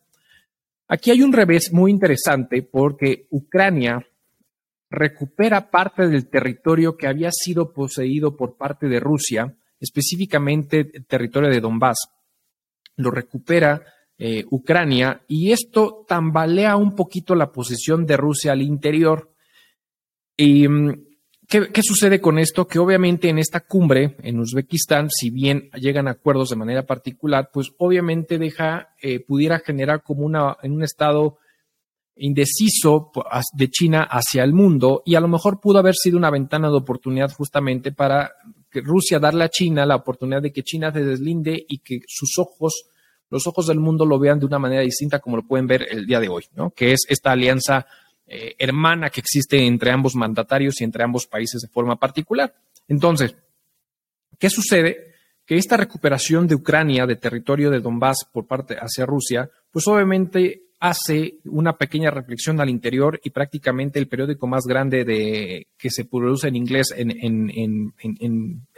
Aquí 0.89 1.11
hay 1.11 1.23
un 1.23 1.35
revés 1.35 1.71
muy 1.71 1.91
interesante 1.91 2.63
porque 2.63 3.27
Ucrania 3.31 4.05
recupera 4.89 5.71
parte 5.71 6.09
del 6.09 6.31
territorio 6.31 6.97
que 6.97 7.07
había 7.07 7.31
sido 7.31 7.75
poseído 7.75 8.37
por 8.37 8.57
parte 8.57 8.89
de 8.89 9.01
Rusia, 9.01 9.55
específicamente 9.79 10.91
el 10.95 11.05
territorio 11.05 11.51
de 11.51 11.61
Donbass. 11.61 12.09
Lo 12.97 13.11
recupera 13.11 13.83
eh, 14.17 14.45
Ucrania 14.51 15.25
y 15.29 15.53
esto 15.53 16.07
tambalea 16.09 16.77
un 16.77 16.95
poquito 16.95 17.35
la 17.35 17.53
posición 17.53 18.07
de 18.07 18.17
Rusia 18.17 18.53
al 18.53 18.63
interior. 18.63 19.31
Y 20.39 20.67
mm, 20.67 21.06
¿qué, 21.49 21.83
sucede 21.83 22.21
con 22.21 22.39
esto? 22.39 22.67
Que 22.67 22.79
obviamente 22.79 23.29
en 23.29 23.39
esta 23.39 23.61
cumbre 23.61 24.17
en 24.23 24.39
Uzbekistán, 24.39 25.09
si 25.11 25.31
bien 25.31 25.71
llegan 25.75 26.09
acuerdos 26.09 26.51
de 26.51 26.57
manera 26.57 26.87
particular, 26.87 27.51
pues 27.53 27.73
obviamente 27.79 28.39
deja, 28.39 28.95
eh, 29.01 29.21
pudiera 29.21 29.59
generar 29.61 30.03
como 30.03 30.25
una, 30.25 30.57
en 30.63 30.73
un 30.73 30.83
estado 30.83 31.39
indeciso 32.17 33.13
de 33.53 33.69
China 33.69 34.03
hacia 34.11 34.43
el 34.43 34.55
mundo 34.55 35.03
y 35.05 35.17
a 35.17 35.21
lo 35.21 35.29
mejor 35.29 35.61
pudo 35.61 35.79
haber 35.79 35.95
sido 35.95 36.17
una 36.17 36.31
ventana 36.31 36.69
de 36.69 36.77
oportunidad 36.77 37.31
justamente 37.31 37.93
para 37.93 38.33
que 38.71 38.81
Rusia 38.81 39.19
darle 39.19 39.45
a 39.45 39.51
China 39.51 39.85
la 39.85 39.97
oportunidad 39.97 40.43
de 40.43 40.53
que 40.53 40.63
China 40.63 40.91
se 40.93 41.05
deslinde 41.05 41.65
y 41.69 41.79
que 41.79 42.01
sus 42.07 42.39
ojos, 42.39 42.89
los 43.29 43.47
ojos 43.47 43.67
del 43.67 43.81
mundo 43.81 44.07
lo 44.07 44.19
vean 44.19 44.41
de 44.41 44.47
una 44.47 44.59
manera 44.59 44.81
distinta 44.81 45.19
como 45.19 45.37
lo 45.37 45.47
pueden 45.47 45.67
ver 45.67 45.87
el 45.91 46.07
día 46.07 46.21
de 46.21 46.29
hoy, 46.29 46.45
¿no? 46.55 46.71
Que 46.71 46.93
es 46.93 47.03
esta 47.09 47.33
alianza 47.33 47.87
eh, 48.27 48.55
hermana 48.59 49.11
que 49.11 49.21
existe 49.21 49.65
entre 49.65 49.91
ambos 49.91 50.15
mandatarios 50.15 50.81
y 50.81 50.85
entre 50.85 51.05
ambos 51.05 51.27
países 51.27 51.63
de 51.63 51.69
forma 51.69 51.97
particular. 51.97 52.55
Entonces, 52.89 53.37
¿qué 54.39 54.51
sucede? 54.51 55.15
Que 55.45 55.57
esta 55.57 55.77
recuperación 55.77 56.47
de 56.47 56.57
Ucrania, 56.57 57.07
de 57.07 57.17
territorio 57.17 57.71
de 57.71 57.81
Donbass 57.81 58.27
por 58.33 58.47
parte 58.47 58.77
hacia 58.81 59.07
Rusia, 59.07 59.49
pues 59.71 59.87
obviamente 59.87 60.63
hace 60.81 61.37
una 61.45 61.77
pequeña 61.77 62.11
reflexión 62.11 62.61
al 62.61 62.69
interior 62.69 63.21
y 63.23 63.31
prácticamente 63.31 63.99
el 63.99 64.09
periódico 64.09 64.47
más 64.47 64.65
grande 64.65 65.05
de, 65.05 65.69
que 65.79 65.91
se 65.91 66.05
produce 66.05 66.49
en 66.49 66.57
inglés 66.57 66.93
en, 66.97 67.95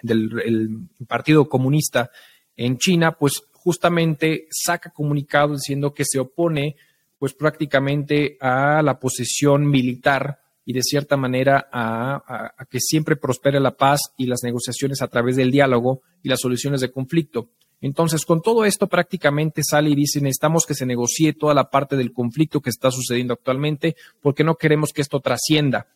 del 0.03 0.43
el 0.45 1.07
Partido 1.07 1.49
Comunista 1.49 2.11
en 2.57 2.77
China, 2.79 3.13
pues 3.13 3.43
justamente 3.53 4.47
saca 4.51 4.91
comunicado 4.91 5.55
diciendo 5.55 5.93
que 5.93 6.05
se 6.05 6.19
opone 6.19 6.77
pues 7.19 7.35
prácticamente 7.35 8.37
a 8.41 8.83
la 8.83 8.99
posesión 8.99 9.69
militar 9.69 10.41
y 10.65 10.73
de 10.73 10.83
cierta 10.83 11.17
manera 11.17 11.69
a, 11.73 12.53
a 12.57 12.65
que 12.67 12.79
siempre 12.81 13.17
prospere 13.17 13.59
la 13.59 13.77
paz 13.77 14.01
y 14.17 14.27
las 14.27 14.43
negociaciones 14.43 15.03
a 15.03 15.09
través 15.09 15.37
del 15.37 15.51
diálogo 15.51 16.03
y 16.23 16.29
las 16.29 16.41
soluciones 16.41 16.81
de 16.81 16.93
conflicto. 16.93 17.51
Entonces, 17.81 18.27
con 18.27 18.43
todo 18.43 18.65
esto 18.65 18.89
prácticamente 18.89 19.63
sale 19.63 19.91
y 19.91 19.95
dice, 19.95 20.21
necesitamos 20.21 20.67
que 20.67 20.75
se 20.75 20.87
negocie 20.87 21.33
toda 21.33 21.55
la 21.55 21.71
parte 21.71 21.97
del 21.97 22.13
conflicto 22.13 22.61
que 22.61 22.71
está 22.71 22.91
sucediendo 22.91 23.35
actualmente 23.35 23.97
porque 24.21 24.45
no 24.45 24.57
queremos 24.57 24.93
que 24.93 25.03
esto 25.03 25.21
trascienda. 25.21 25.87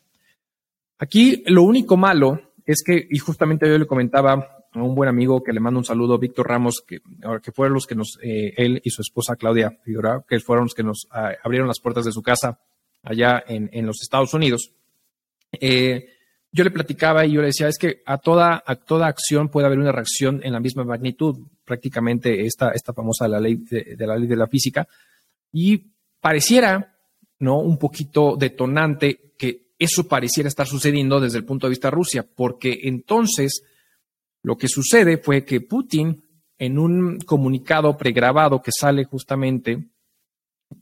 Aquí 0.98 1.42
lo 1.46 1.64
único 1.64 1.96
malo 1.96 2.40
es 2.64 2.82
que, 2.86 3.06
y 3.10 3.18
justamente 3.18 3.68
yo 3.68 3.76
le 3.76 3.86
comentaba 3.86 4.61
un 4.74 4.94
buen 4.94 5.08
amigo 5.08 5.42
que 5.42 5.52
le 5.52 5.60
mando 5.60 5.78
un 5.78 5.84
saludo, 5.84 6.18
Víctor 6.18 6.48
Ramos, 6.48 6.82
que, 6.86 7.00
que 7.42 7.52
fueron 7.52 7.74
los 7.74 7.86
que 7.86 7.94
nos, 7.94 8.18
eh, 8.22 8.54
él 8.56 8.80
y 8.82 8.90
su 8.90 9.02
esposa 9.02 9.36
Claudia 9.36 9.78
Figueroa, 9.84 10.24
que 10.26 10.40
fueron 10.40 10.64
los 10.64 10.74
que 10.74 10.82
nos 10.82 11.06
ah, 11.10 11.32
abrieron 11.42 11.68
las 11.68 11.80
puertas 11.80 12.04
de 12.04 12.12
su 12.12 12.22
casa 12.22 12.58
allá 13.02 13.42
en, 13.46 13.68
en 13.72 13.86
los 13.86 14.00
Estados 14.02 14.32
Unidos. 14.34 14.72
Eh, 15.52 16.08
yo 16.50 16.64
le 16.64 16.70
platicaba 16.70 17.24
y 17.24 17.32
yo 17.32 17.40
le 17.40 17.48
decía, 17.48 17.68
es 17.68 17.78
que 17.78 18.02
a 18.04 18.18
toda, 18.18 18.62
a 18.66 18.76
toda 18.76 19.06
acción 19.06 19.48
puede 19.48 19.66
haber 19.66 19.78
una 19.78 19.90
reacción 19.90 20.40
en 20.44 20.52
la 20.52 20.60
misma 20.60 20.84
magnitud, 20.84 21.38
prácticamente 21.64 22.44
esta, 22.44 22.70
esta 22.70 22.92
famosa 22.92 23.26
la 23.26 23.40
ley 23.40 23.56
de, 23.56 23.96
la 24.06 24.16
ley 24.16 24.28
de 24.28 24.36
la 24.36 24.46
física, 24.46 24.86
y 25.50 25.92
pareciera, 26.20 26.94
¿no? 27.38 27.58
Un 27.58 27.78
poquito 27.78 28.36
detonante 28.36 29.32
que 29.38 29.72
eso 29.78 30.06
pareciera 30.06 30.48
estar 30.48 30.66
sucediendo 30.66 31.20
desde 31.20 31.38
el 31.38 31.44
punto 31.44 31.66
de 31.66 31.70
vista 31.70 31.88
de 31.88 31.96
Rusia, 31.96 32.22
porque 32.22 32.80
entonces 32.82 33.64
lo 34.42 34.56
que 34.56 34.68
sucede 34.68 35.18
fue 35.18 35.44
que 35.44 35.60
Putin, 35.60 36.24
en 36.58 36.78
un 36.78 37.18
comunicado 37.20 37.96
pregrabado 37.96 38.62
que 38.62 38.70
sale 38.72 39.04
justamente, 39.04 39.90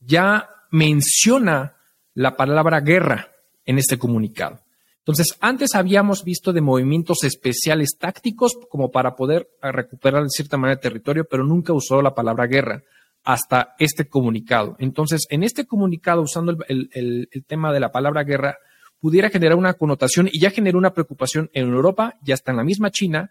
ya 0.00 0.48
menciona 0.70 1.76
la 2.14 2.36
palabra 2.36 2.80
guerra 2.80 3.30
en 3.64 3.78
este 3.78 3.98
comunicado. 3.98 4.60
Entonces, 4.98 5.36
antes 5.40 5.74
habíamos 5.74 6.24
visto 6.24 6.52
de 6.52 6.60
movimientos 6.60 7.24
especiales 7.24 7.96
tácticos 7.98 8.58
como 8.68 8.90
para 8.90 9.16
poder 9.16 9.48
eh, 9.62 9.72
recuperar 9.72 10.22
de 10.22 10.28
cierta 10.28 10.56
manera 10.56 10.74
el 10.74 10.80
territorio, 10.80 11.26
pero 11.28 11.44
nunca 11.44 11.72
usó 11.72 12.02
la 12.02 12.14
palabra 12.14 12.46
guerra 12.46 12.82
hasta 13.24 13.74
este 13.78 14.08
comunicado. 14.08 14.76
Entonces, 14.78 15.26
en 15.30 15.42
este 15.42 15.66
comunicado, 15.66 16.22
usando 16.22 16.56
el, 16.68 17.28
tema 17.46 17.72
de 17.72 17.80
la 17.80 17.92
palabra 17.92 18.24
guerra, 18.24 18.58
pudiera 19.00 19.30
generar 19.30 19.56
una 19.56 19.74
connotación 19.74 20.28
y 20.30 20.38
ya 20.38 20.50
generó 20.50 20.78
una 20.78 20.92
preocupación 20.92 21.50
en 21.54 21.68
Europa 21.68 22.18
y 22.24 22.32
hasta 22.32 22.50
en 22.50 22.58
la 22.58 22.64
misma 22.64 22.90
China, 22.90 23.30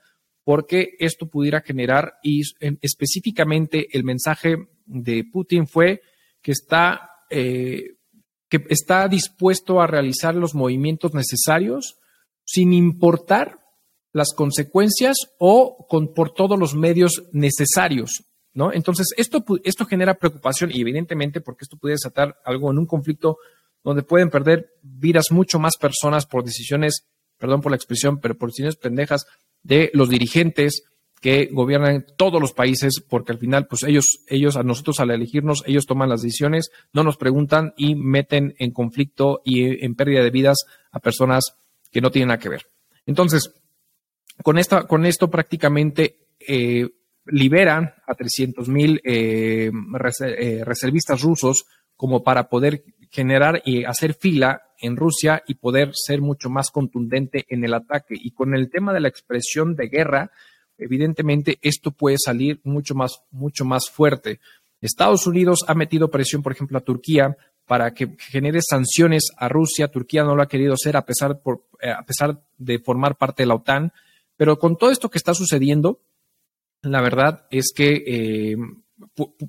porque 0.49 0.95
esto 0.97 1.29
pudiera 1.29 1.61
generar, 1.61 2.15
y 2.23 2.41
específicamente 2.81 3.87
el 3.95 4.03
mensaje 4.03 4.57
de 4.87 5.23
Putin 5.23 5.67
fue 5.67 6.01
que 6.41 6.53
está 6.53 7.11
eh, 7.29 7.97
que 8.49 8.65
está 8.69 9.07
dispuesto 9.07 9.79
a 9.79 9.85
realizar 9.85 10.33
los 10.33 10.55
movimientos 10.55 11.13
necesarios 11.13 11.99
sin 12.43 12.73
importar 12.73 13.59
las 14.11 14.29
consecuencias 14.35 15.17
o 15.37 15.85
con, 15.87 16.15
por 16.15 16.33
todos 16.33 16.57
los 16.57 16.73
medios 16.73 17.25
necesarios, 17.31 18.23
¿no? 18.51 18.73
Entonces, 18.73 19.09
esto, 19.17 19.45
esto 19.63 19.85
genera 19.85 20.15
preocupación 20.17 20.71
y 20.73 20.81
evidentemente 20.81 21.41
porque 21.41 21.65
esto 21.65 21.77
puede 21.77 21.93
desatar 21.93 22.39
algo 22.43 22.71
en 22.71 22.79
un 22.79 22.87
conflicto 22.87 23.37
donde 23.83 24.01
pueden 24.01 24.31
perder 24.31 24.71
vidas 24.81 25.25
mucho 25.29 25.59
más 25.59 25.77
personas 25.77 26.25
por 26.25 26.43
decisiones, 26.43 27.05
perdón 27.37 27.61
por 27.61 27.71
la 27.71 27.75
expresión, 27.75 28.19
pero 28.19 28.35
por 28.35 28.49
decisiones 28.49 28.77
pendejas 28.77 29.27
de 29.63 29.91
los 29.93 30.09
dirigentes, 30.09 30.83
que 31.21 31.49
gobiernan 31.51 32.05
todos 32.17 32.39
los 32.39 32.53
países, 32.53 33.03
porque 33.07 33.33
al 33.33 33.39
final, 33.39 33.67
pues 33.67 33.83
ellos, 33.83 34.23
ellos 34.27 34.55
a 34.55 34.63
nosotros 34.63 34.99
al 34.99 35.11
elegirnos, 35.11 35.63
ellos 35.67 35.85
toman 35.85 36.09
las 36.09 36.21
decisiones, 36.21 36.71
no 36.93 37.03
nos 37.03 37.17
preguntan 37.17 37.73
y 37.77 37.95
meten 37.95 38.55
en 38.57 38.71
conflicto 38.71 39.41
y 39.43 39.83
en 39.83 39.95
pérdida 39.95 40.23
de 40.23 40.31
vidas 40.31 40.59
a 40.91 40.99
personas 40.99 41.55
que 41.91 42.01
no 42.01 42.11
tienen 42.11 42.29
nada 42.29 42.39
que 42.39 42.49
ver. 42.49 42.67
Entonces, 43.05 43.53
con, 44.43 44.57
esta, 44.57 44.87
con 44.87 45.05
esto 45.05 45.29
prácticamente 45.29 46.27
eh, 46.39 46.87
liberan 47.25 47.93
a 48.07 48.15
300 48.15 48.69
mil 48.69 49.01
eh, 49.03 49.71
eh, 49.71 50.63
reservistas 50.63 51.21
rusos 51.21 51.65
como 51.95 52.23
para 52.23 52.47
poder 52.47 52.83
generar 53.09 53.61
y 53.65 53.83
hacer 53.83 54.13
fila 54.13 54.61
en 54.79 54.95
Rusia 54.95 55.43
y 55.47 55.55
poder 55.55 55.91
ser 55.93 56.21
mucho 56.21 56.49
más 56.49 56.69
contundente 56.69 57.45
en 57.49 57.63
el 57.63 57.73
ataque. 57.73 58.15
Y 58.17 58.31
con 58.31 58.53
el 58.55 58.69
tema 58.69 58.93
de 58.93 59.01
la 59.01 59.09
expresión 59.09 59.75
de 59.75 59.87
guerra, 59.87 60.31
evidentemente 60.77 61.57
esto 61.61 61.91
puede 61.91 62.17
salir 62.17 62.59
mucho 62.63 62.95
más, 62.95 63.21
mucho 63.31 63.65
más 63.65 63.89
fuerte. 63.89 64.39
Estados 64.81 65.27
Unidos 65.27 65.65
ha 65.67 65.73
metido 65.73 66.09
presión, 66.09 66.41
por 66.41 66.53
ejemplo, 66.53 66.77
a 66.77 66.81
Turquía 66.81 67.35
para 67.65 67.93
que 67.93 68.15
genere 68.17 68.61
sanciones 68.61 69.27
a 69.37 69.49
Rusia. 69.49 69.89
Turquía 69.89 70.23
no 70.23 70.35
lo 70.35 70.41
ha 70.41 70.47
querido 70.47 70.73
hacer 70.73 70.97
a 70.97 71.05
pesar, 71.05 71.41
por, 71.41 71.65
eh, 71.81 71.91
a 71.91 72.03
pesar 72.03 72.41
de 72.57 72.79
formar 72.79 73.17
parte 73.17 73.43
de 73.43 73.47
la 73.47 73.55
OTAN. 73.55 73.91
Pero 74.37 74.57
con 74.57 74.77
todo 74.77 74.89
esto 74.89 75.09
que 75.09 75.17
está 75.17 75.33
sucediendo, 75.33 75.99
la 76.81 77.01
verdad 77.01 77.45
es 77.51 77.73
que 77.75 78.03
eh, 78.07 78.57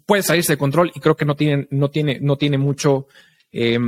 puede 0.04 0.22
salirse 0.22 0.54
de 0.54 0.58
control 0.58 0.90
y 0.94 1.00
creo 1.00 1.16
que 1.16 1.24
no 1.24 1.36
tiene, 1.36 1.68
no 1.70 1.90
tiene, 1.90 2.18
no 2.20 2.36
tiene 2.36 2.58
mucho, 2.58 3.06
eh, 3.52 3.78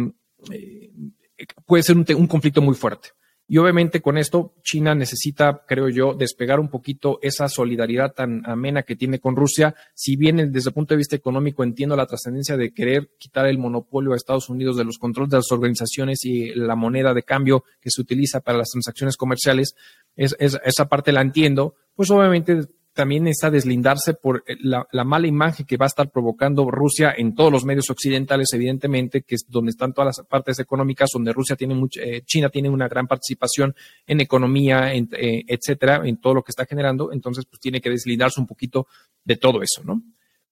puede 1.67 1.83
ser 1.83 1.97
un 1.97 2.27
conflicto 2.27 2.63
muy 2.63 2.75
fuerte. 2.75 3.11
Y 3.53 3.59
obviamente 3.59 4.01
con 4.01 4.17
esto 4.17 4.55
China 4.63 4.95
necesita, 4.95 5.65
creo 5.69 5.91
yo, 5.91 6.15
despegar 6.15 6.59
un 6.59 6.71
poquito 6.71 7.19
esa 7.21 7.49
solidaridad 7.49 8.15
tan 8.15 8.43
amena 8.47 8.83
que 8.83 8.97
tiene 8.97 9.19
con 9.19 9.37
Rusia. 9.37 9.75
Si 9.95 10.17
bien 10.17 10.51
desde 10.51 10.71
el 10.71 10.75
punto 10.75 10.95
de 10.95 10.99
vista 10.99 11.17
económico 11.17 11.63
entiendo 11.63 11.95
la 11.95 12.07
trascendencia 12.07 12.57
de 12.57 12.73
querer 12.73 13.11
quitar 13.19 13.47
el 13.47 13.59
monopolio 13.59 14.13
a 14.13 14.17
Estados 14.17 14.49
Unidos 14.49 14.79
de 14.79 14.85
los 14.85 14.97
controles 14.97 15.33
de 15.33 15.37
las 15.37 15.53
organizaciones 15.53 16.25
y 16.25 16.55
la 16.55 16.77
moneda 16.77 17.13
de 17.13 17.25
cambio 17.25 17.65
que 17.81 17.91
se 17.91 18.01
utiliza 18.01 18.41
para 18.41 18.57
las 18.57 18.71
transacciones 18.71 19.19
comerciales, 19.19 19.75
esa 20.17 20.89
parte 20.89 21.13
la 21.13 21.21
entiendo, 21.21 21.75
pues 21.95 22.11
obviamente 22.11 22.69
también 22.95 23.27
está 23.27 23.51
deslindarse 23.51 24.15
por 24.15 24.45
eh, 24.47 24.57
la, 24.61 25.05
mala 25.05 25.27
imagen 25.27 25.67
que 25.67 25.77
va 25.77 25.87
a 25.87 25.89
estar 25.89 26.11
provocando 26.11 26.71
Rusia 26.71 27.15
en 27.17 27.35
todos 27.35 27.51
los 27.51 27.65
medios 27.65 27.89
occidentales, 27.91 28.49
evidentemente, 28.53 29.23
que 29.23 29.37
es 29.37 29.47
donde 29.49 29.71
están 29.71 29.93
todas 29.93 30.19
las 30.19 30.27
partes 30.27 30.59
económicas, 30.59 31.11
donde 31.13 31.33
Rusia 31.33 31.57
tiene 31.57 31.75
mucha, 31.75 32.03
eh, 32.03 32.23
China 32.25 32.51
tiene 32.51 32.69
una 32.69 32.89
gran 32.89 33.07
participación 33.07 33.75
en 34.07 34.21
economía, 34.21 34.93
en, 34.93 35.09
eh, 35.13 35.45
etcétera, 35.47 36.03
en 36.05 36.19
todo 36.19 36.35
lo 36.35 36.43
que 36.43 36.51
está 36.51 36.67
generando. 36.67 37.13
Entonces, 37.13 37.47
pues 37.47 37.61
tiene 37.61 37.81
que 37.81 37.91
deslindarse 37.91 38.41
un 38.41 38.47
poquito 38.47 38.87
de 39.25 39.37
todo 39.37 39.63
eso, 39.63 39.83
¿no? 39.85 40.03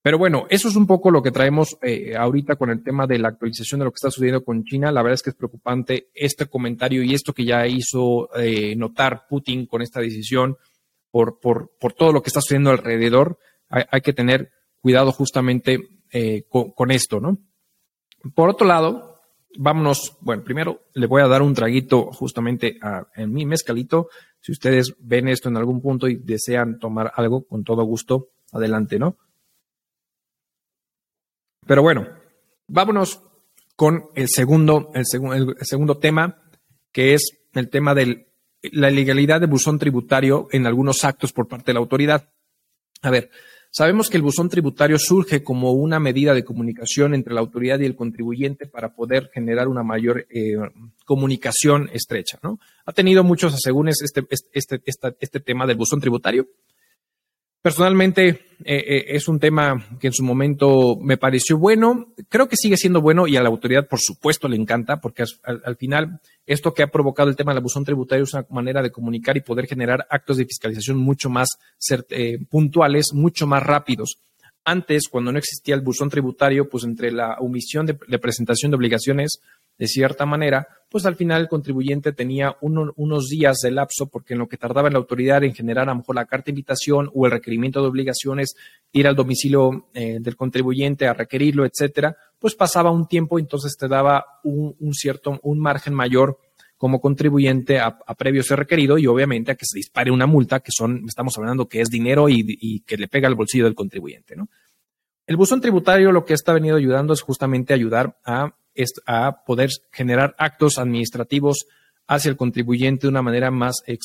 Pero 0.03 0.17
bueno, 0.17 0.47
eso 0.49 0.69
es 0.69 0.77
un 0.77 0.87
poco 0.87 1.11
lo 1.11 1.23
que 1.23 1.31
traemos 1.31 1.77
ahorita 2.19 2.57
con 2.57 2.71
el 2.71 2.83
tema 2.83 3.07
de 3.07 3.19
la 3.19 3.29
actualización 3.29 3.81
de 3.81 3.85
lo 3.85 3.91
que 3.91 3.97
está 3.97 4.11
sucediendo 4.11 4.43
con 4.43 4.65
China. 4.65 4.91
La 4.91 5.03
verdad 5.03 5.17
es 5.17 5.23
que 5.23 5.29
es 5.29 5.37
preocupante 5.37 6.09
este 6.15 6.47
comentario 6.47 7.03
y 7.03 7.13
esto 7.13 7.35
que 7.35 7.45
ya 7.45 7.67
hizo 7.67 8.31
notar 8.79 9.27
Putin 9.29 9.67
con 9.67 9.83
esta 9.83 10.01
decisión 10.01 10.57
por, 11.11 11.41
por, 11.41 11.73
por 11.79 11.93
todo 11.93 12.13
lo 12.13 12.23
que 12.23 12.29
está 12.29 12.41
sucediendo 12.41 12.71
alrededor, 12.71 13.39
hay, 13.69 14.01
que 14.01 14.13
tener 14.13 14.51
cuidado 14.81 15.13
justamente 15.13 16.03
eh, 16.13 16.45
con, 16.49 16.91
esto, 16.91 17.21
¿no? 17.21 17.39
Por 18.35 18.49
otro 18.49 18.67
lado, 18.67 19.21
vámonos, 19.57 20.17
bueno, 20.21 20.43
primero 20.43 20.83
le 20.95 21.07
voy 21.07 21.23
a 21.23 21.29
dar 21.29 21.43
un 21.43 21.55
traguito 21.55 22.11
justamente 22.13 22.79
a, 22.83 23.07
en 23.15 23.33
mi 23.33 23.47
mezcalito. 23.47 24.09
Si 24.41 24.51
ustedes 24.53 24.97
ven 24.99 25.29
esto 25.29 25.49
en 25.49 25.57
algún 25.57 25.81
punto 25.81 26.09
y 26.09 26.17
desean 26.17 26.79
tomar 26.79 27.13
algo, 27.15 27.47
con 27.47 27.63
todo 27.63 27.85
gusto, 27.85 28.31
adelante, 28.53 28.99
¿no? 28.99 29.17
Pero 31.67 31.83
bueno, 31.83 32.09
vámonos 32.67 33.23
con 33.77 34.07
el 34.17 34.29
segundo, 34.29 34.91
el, 34.95 35.05
el 35.59 35.67
segundo 35.67 35.99
tema, 35.99 36.43
que 36.91 37.15
es 37.15 37.23
el 37.55 37.71
tema 37.71 37.95
del 37.95 38.30
la 38.63 38.91
ilegalidad 38.91 39.41
de 39.41 39.47
buzón 39.47 39.79
tributario 39.79 40.49
en 40.53 40.67
algunos 40.67 41.05
actos 41.05 41.33
por 41.33 41.49
parte 41.49 41.67
de 41.67 41.75
la 41.75 41.81
autoridad. 41.81 42.29
A 43.03 43.11
ver, 43.11 43.31
sabemos 43.71 44.11
que 44.11 44.17
el 44.17 44.23
buzón 44.23 44.49
tributario 44.49 44.99
surge 44.99 45.43
como 45.43 45.73
una 45.73 45.99
medida 45.99 46.35
de 46.35 46.45
comunicación 46.45 47.15
entre 47.15 47.33
la 47.33 47.41
autoridad 47.41 47.81
y 47.81 47.87
el 47.87 47.97
contribuyente 47.97 48.67
para 48.67 48.95
poder 48.95 49.31
generar 49.33 49.69
una 49.69 49.83
mayor 49.83 50.27
eh, 50.31 50.57
comunicación 51.05 51.89
estrecha, 51.93 52.39
¿no? 52.43 52.59
Ha 52.85 52.93
tenido 52.93 53.25
muchos 53.25 53.55
asegúnes 53.55 54.03
este, 54.03 54.27
este, 54.53 54.83
este, 54.85 55.17
este 55.19 55.41
tema 55.41 55.67
del 55.67 55.77
buzón 55.77 56.01
tributario. 56.01 56.49
Personalmente 57.63 58.29
eh, 58.29 58.37
eh, 58.65 59.05
es 59.09 59.29
un 59.29 59.39
tema 59.39 59.87
que 60.01 60.07
en 60.07 60.15
su 60.15 60.25
momento 60.25 60.97
me 60.99 61.19
pareció 61.19 61.59
bueno, 61.59 62.15
creo 62.31 62.49
que 62.49 62.57
sigue 62.57 62.79
siendo 62.79 63.03
bueno 63.03 63.27
y 63.27 63.37
a 63.37 63.43
la 63.43 63.51
autoridad 63.51 63.87
por 63.87 64.01
supuesto 64.01 64.49
le 64.49 64.57
encanta 64.57 64.99
porque 64.99 65.25
al, 65.45 65.77
final 65.77 66.21
esto 66.47 66.73
que 66.73 66.83
ha 66.83 66.91
provocado 66.91 67.29
el 67.29 67.37
tema 67.37 67.53
del 67.53 67.59
abusón 67.59 67.85
tributario 67.85 68.25
es 68.25 68.33
una 68.33 68.47
manera 68.49 68.83
de 68.83 68.91
comunicar 68.91 69.37
y 69.37 69.43
poder 69.43 69.67
generar 69.67 70.07
actos 70.09 70.39
de 70.39 70.47
fiscalización 70.47 70.97
mucho 70.97 71.29
más 71.29 71.49
eh, 72.09 72.39
puntuales, 72.49 73.13
mucho 73.13 73.47
más 73.47 73.63
rápidos. 73.63 74.17
Antes, 74.65 75.09
cuando 75.11 75.33
no 75.33 75.39
existía 75.39 75.75
el 75.75 75.81
buzón 75.81 76.11
tributario, 76.11 76.69
pues 76.69 76.85
entre 76.85 77.11
la 77.13 77.37
omisión 77.41 77.87
de 77.87 78.19
presentación 78.19 78.71
de 78.71 78.77
obligaciones 78.77 79.41
de 79.81 79.89
cierta 79.89 80.27
manera, 80.27 80.69
pues 80.91 81.07
al 81.07 81.17
final 81.17 81.41
el 81.41 81.49
contribuyente 81.49 82.13
tenía 82.13 82.55
unos 82.61 83.29
días 83.31 83.61
de 83.63 83.71
lapso 83.71 84.11
porque 84.11 84.35
en 84.35 84.41
lo 84.41 84.47
que 84.47 84.59
tardaba 84.59 84.91
la 84.91 84.99
autoridad 84.99 85.43
en 85.43 85.55
generar 85.55 85.89
a 85.89 85.93
lo 85.93 86.01
mejor 86.01 86.17
la 86.17 86.27
carta 86.27 86.47
de 86.47 86.51
invitación 86.51 87.11
o 87.15 87.25
el 87.25 87.33
requerimiento 87.33 87.81
de 87.81 87.89
obligaciones, 87.89 88.57
ir 88.93 89.09
al 89.09 89.17
domicilio 89.17 89.89
eh, 89.95 90.19
del 90.21 90.37
contribuyente 90.37 91.07
a 91.07 91.15
requerirlo, 91.15 91.65
etcétera, 91.65 92.15
pues 92.39 92.55
pasaba 92.55 92.91
un 92.91 93.09
tiempo, 93.09 93.39
entonces 93.39 93.75
te 93.79 93.89
daba 93.89 94.23
un, 94.45 94.93
cierto, 94.93 95.41
un 95.43 95.61
margen 95.61 95.95
mayor 95.95 96.39
como 96.77 97.01
contribuyente 97.01 97.81
a, 97.81 97.97
previo 98.19 98.43
ser 98.43 98.59
requerido 98.59 98.99
y 98.99 99.07
obviamente 99.07 99.53
a 99.53 99.55
que 99.55 99.65
se 99.65 99.79
dispare 99.79 100.11
una 100.11 100.27
multa, 100.27 100.61
que 100.61 100.73
son, 100.73 101.05
estamos 101.09 101.39
hablando 101.39 101.69
que 101.69 101.81
es 101.81 101.89
dinero 101.89 102.29
y, 102.29 102.45
y 102.47 102.81
que 102.81 102.99
le 102.99 103.09
pega 103.09 103.29
al 103.29 103.35
bolsillo 103.35 103.65
del 103.65 103.75
contribuyente, 103.75 104.37
¿no? 104.37 104.51
El 105.27 105.37
buzón 105.37 105.61
tributario 105.61 106.13
lo 106.13 106.25
que 106.25 106.35
está 106.35 106.53
venido 106.53 106.77
ayudando 106.77 107.15
es 107.15 107.23
justamente 107.23 107.73
ayudar 107.73 108.19
a 108.25 108.57
a 109.07 109.45
poder 109.45 109.71
generar 109.93 110.35
actos 110.39 110.79
administrativos 110.79 111.67
hacia 112.07 112.29
el 112.29 112.37
contribuyente 112.37 113.03
de 113.03 113.11
una 113.11 113.23
manera 113.23 113.51
más 113.51 113.83
eh, 113.87 113.99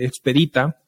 expedita. 0.00 0.80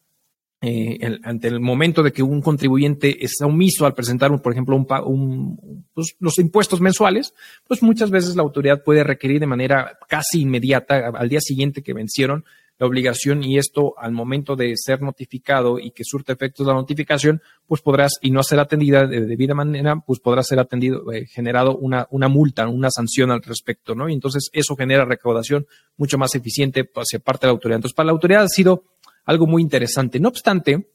Eh, 0.61 0.99
ante 1.23 1.47
el 1.47 1.61
momento 1.61 2.03
de 2.03 2.11
que 2.11 2.25
un 2.25 2.43
contribuyente 2.43 3.25
está 3.25 3.47
omiso 3.47 3.87
al 3.87 3.95
presentar, 3.95 4.31
por 4.43 4.53
ejemplo, 4.53 4.75
un, 4.77 5.87
pues, 5.95 6.17
los 6.19 6.37
impuestos 6.41 6.81
mensuales, 6.81 7.33
pues 7.69 7.81
muchas 7.81 8.11
veces 8.11 8.35
la 8.35 8.43
autoridad 8.43 8.83
puede 8.83 9.05
requerir 9.05 9.39
de 9.39 9.47
manera 9.47 9.99
casi 10.09 10.41
inmediata, 10.41 11.13
al 11.15 11.29
día 11.29 11.41
siguiente 11.41 11.83
que 11.83 11.95
vencieron, 11.95 12.45
la 12.79 12.87
obligación 12.87 13.43
y 13.43 13.59
esto 13.59 13.95
al 13.99 14.13
momento 14.13 14.57
de 14.57 14.75
ser 14.77 15.03
notificado 15.03 15.79
y 15.79 15.91
que 15.91 16.05
surte 16.05 16.33
efectos 16.33 16.67
la 16.67 16.75
notificación, 16.75 17.43
pues 17.67 17.83
podrás, 17.83 18.15
y 18.23 18.31
no 18.31 18.43
ser 18.43 18.61
atendida 18.61 19.07
de 19.07 19.27
debida 19.27 19.55
manera, 19.55 19.97
pues 20.07 20.21
podrá 20.21 20.43
ser 20.43 20.59
atendido, 20.61 21.13
eh, 21.13 21.27
generado 21.27 21.77
una, 21.77 22.07
una 22.11 22.29
multa, 22.29 22.69
una 22.69 22.91
sanción 22.91 23.31
al 23.31 23.43
respecto, 23.43 23.95
¿no? 23.95 24.09
Y 24.09 24.15
entonces 24.15 24.49
eso 24.53 24.77
genera 24.77 25.05
recaudación 25.05 25.67
mucho 25.97 26.19
más 26.19 26.35
eficiente 26.35 26.89
hacia 26.95 27.19
parte 27.19 27.47
de 27.47 27.49
la 27.49 27.53
autoridad. 27.53 27.77
Entonces, 27.77 27.95
para 27.95 28.07
la 28.07 28.13
autoridad 28.13 28.45
ha 28.45 28.49
sido 28.49 28.85
algo 29.25 29.47
muy 29.47 29.63
interesante. 29.63 30.21
No 30.21 30.29
obstante, 30.29 30.89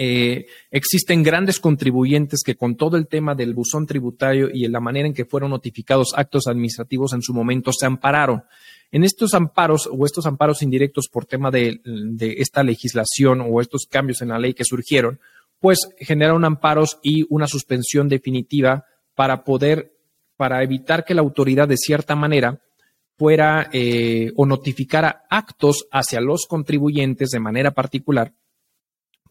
eh, 0.00 0.46
existen 0.70 1.24
grandes 1.24 1.58
contribuyentes 1.58 2.44
que 2.44 2.54
con 2.54 2.76
todo 2.76 2.96
el 2.96 3.08
tema 3.08 3.34
del 3.34 3.52
buzón 3.52 3.84
tributario 3.84 4.48
y 4.52 4.64
en 4.64 4.70
la 4.70 4.78
manera 4.78 5.08
en 5.08 5.12
que 5.12 5.24
fueron 5.24 5.50
notificados 5.50 6.12
actos 6.14 6.46
administrativos 6.46 7.12
en 7.14 7.22
su 7.22 7.34
momento 7.34 7.72
se 7.72 7.86
ampararon. 7.86 8.44
En 8.92 9.02
estos 9.02 9.34
amparos 9.34 9.90
o 9.92 10.06
estos 10.06 10.24
amparos 10.26 10.62
indirectos 10.62 11.08
por 11.08 11.26
tema 11.26 11.50
de, 11.50 11.80
esta 12.38 12.62
legislación 12.62 13.40
o 13.40 13.60
estos 13.60 13.86
cambios 13.90 14.22
en 14.22 14.28
la 14.28 14.38
ley 14.38 14.54
que 14.54 14.64
surgieron, 14.64 15.18
pues 15.58 15.80
generaron 15.98 16.44
amparos 16.44 17.00
y 17.02 17.26
una 17.28 17.48
suspensión 17.48 18.08
definitiva 18.08 18.84
para 19.16 19.42
poder, 19.42 19.92
para 20.36 20.62
evitar 20.62 21.04
que 21.04 21.14
la 21.14 21.22
autoridad 21.22 21.66
de 21.66 21.76
cierta 21.76 22.14
manera 22.14 22.60
fuera 23.16 23.68
eh, 23.72 24.30
o 24.36 24.46
notificara 24.46 25.24
actos 25.28 25.88
hacia 25.90 26.20
los 26.20 26.46
contribuyentes 26.46 27.30
de 27.30 27.40
manera 27.40 27.72
particular 27.72 28.32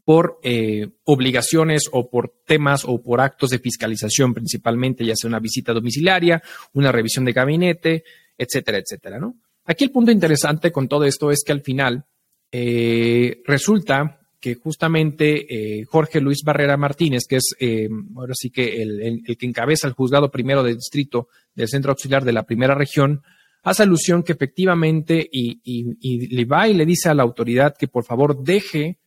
por 0.07 0.39
eh, 0.41 0.87
obligaciones 1.03 1.89
o 1.91 2.09
por 2.09 2.33
temas 2.45 2.85
o 2.85 3.03
por 3.03 3.19
actos 3.19 3.49
de 3.49 3.59
fiscalización 3.59 4.33
principalmente, 4.33 5.03
ya 5.03 5.17
sea 5.17 5.27
una 5.27 5.41
visita 5.41 5.73
domiciliaria, 5.73 6.41
una 6.71 6.93
revisión 6.93 7.25
de 7.25 7.33
gabinete, 7.33 8.05
etcétera, 8.37 8.77
etcétera, 8.77 9.19
¿no? 9.19 9.35
Aquí 9.65 9.83
el 9.83 9.91
punto 9.91 10.09
interesante 10.09 10.71
con 10.71 10.87
todo 10.87 11.03
esto 11.03 11.29
es 11.29 11.43
que 11.45 11.51
al 11.51 11.59
final 11.59 12.05
eh, 12.53 13.41
resulta 13.43 14.21
que 14.39 14.55
justamente 14.55 15.81
eh, 15.81 15.83
Jorge 15.83 16.21
Luis 16.21 16.41
Barrera 16.45 16.77
Martínez, 16.77 17.23
que 17.27 17.35
es 17.35 17.53
eh, 17.59 17.89
ahora 18.15 18.33
sí 18.33 18.49
que 18.49 18.81
el, 18.81 19.23
que 19.25 19.45
encabeza 19.45 19.89
el 19.89 19.93
juzgado 19.93 20.31
primero 20.31 20.63
del 20.63 20.75
distrito 20.75 21.27
del 21.53 21.67
centro 21.67 21.91
auxiliar 21.91 22.23
de 22.23 22.31
la 22.31 22.43
primera 22.43 22.75
región, 22.75 23.23
hace 23.61 23.83
alusión 23.83 24.23
que 24.23 24.31
efectivamente 24.31 25.27
y, 25.29 25.59
y 25.65 26.33
le 26.33 26.45
va 26.45 26.69
y 26.69 26.75
le 26.75 26.85
dice 26.85 27.09
a 27.09 27.13
la 27.13 27.23
autoridad 27.23 27.75
que 27.77 27.89
por 27.89 28.05
favor 28.05 28.41
deje 28.41 28.99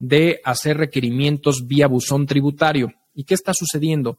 de 0.00 0.40
hacer 0.44 0.78
requerimientos 0.78 1.68
vía 1.68 1.86
buzón 1.86 2.26
tributario. 2.26 2.92
¿Y 3.14 3.24
qué 3.24 3.34
está 3.34 3.54
sucediendo? 3.54 4.18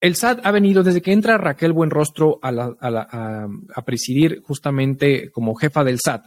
El 0.00 0.16
SAT 0.16 0.44
ha 0.44 0.50
venido 0.50 0.82
desde 0.82 1.00
que 1.00 1.12
entra 1.12 1.38
Raquel 1.38 1.72
Buenrostro 1.72 2.38
a, 2.42 2.50
a, 2.50 3.82
presidir 3.86 4.42
justamente 4.42 5.30
como 5.30 5.54
jefa 5.54 5.82
del 5.82 5.98
SAT. 5.98 6.26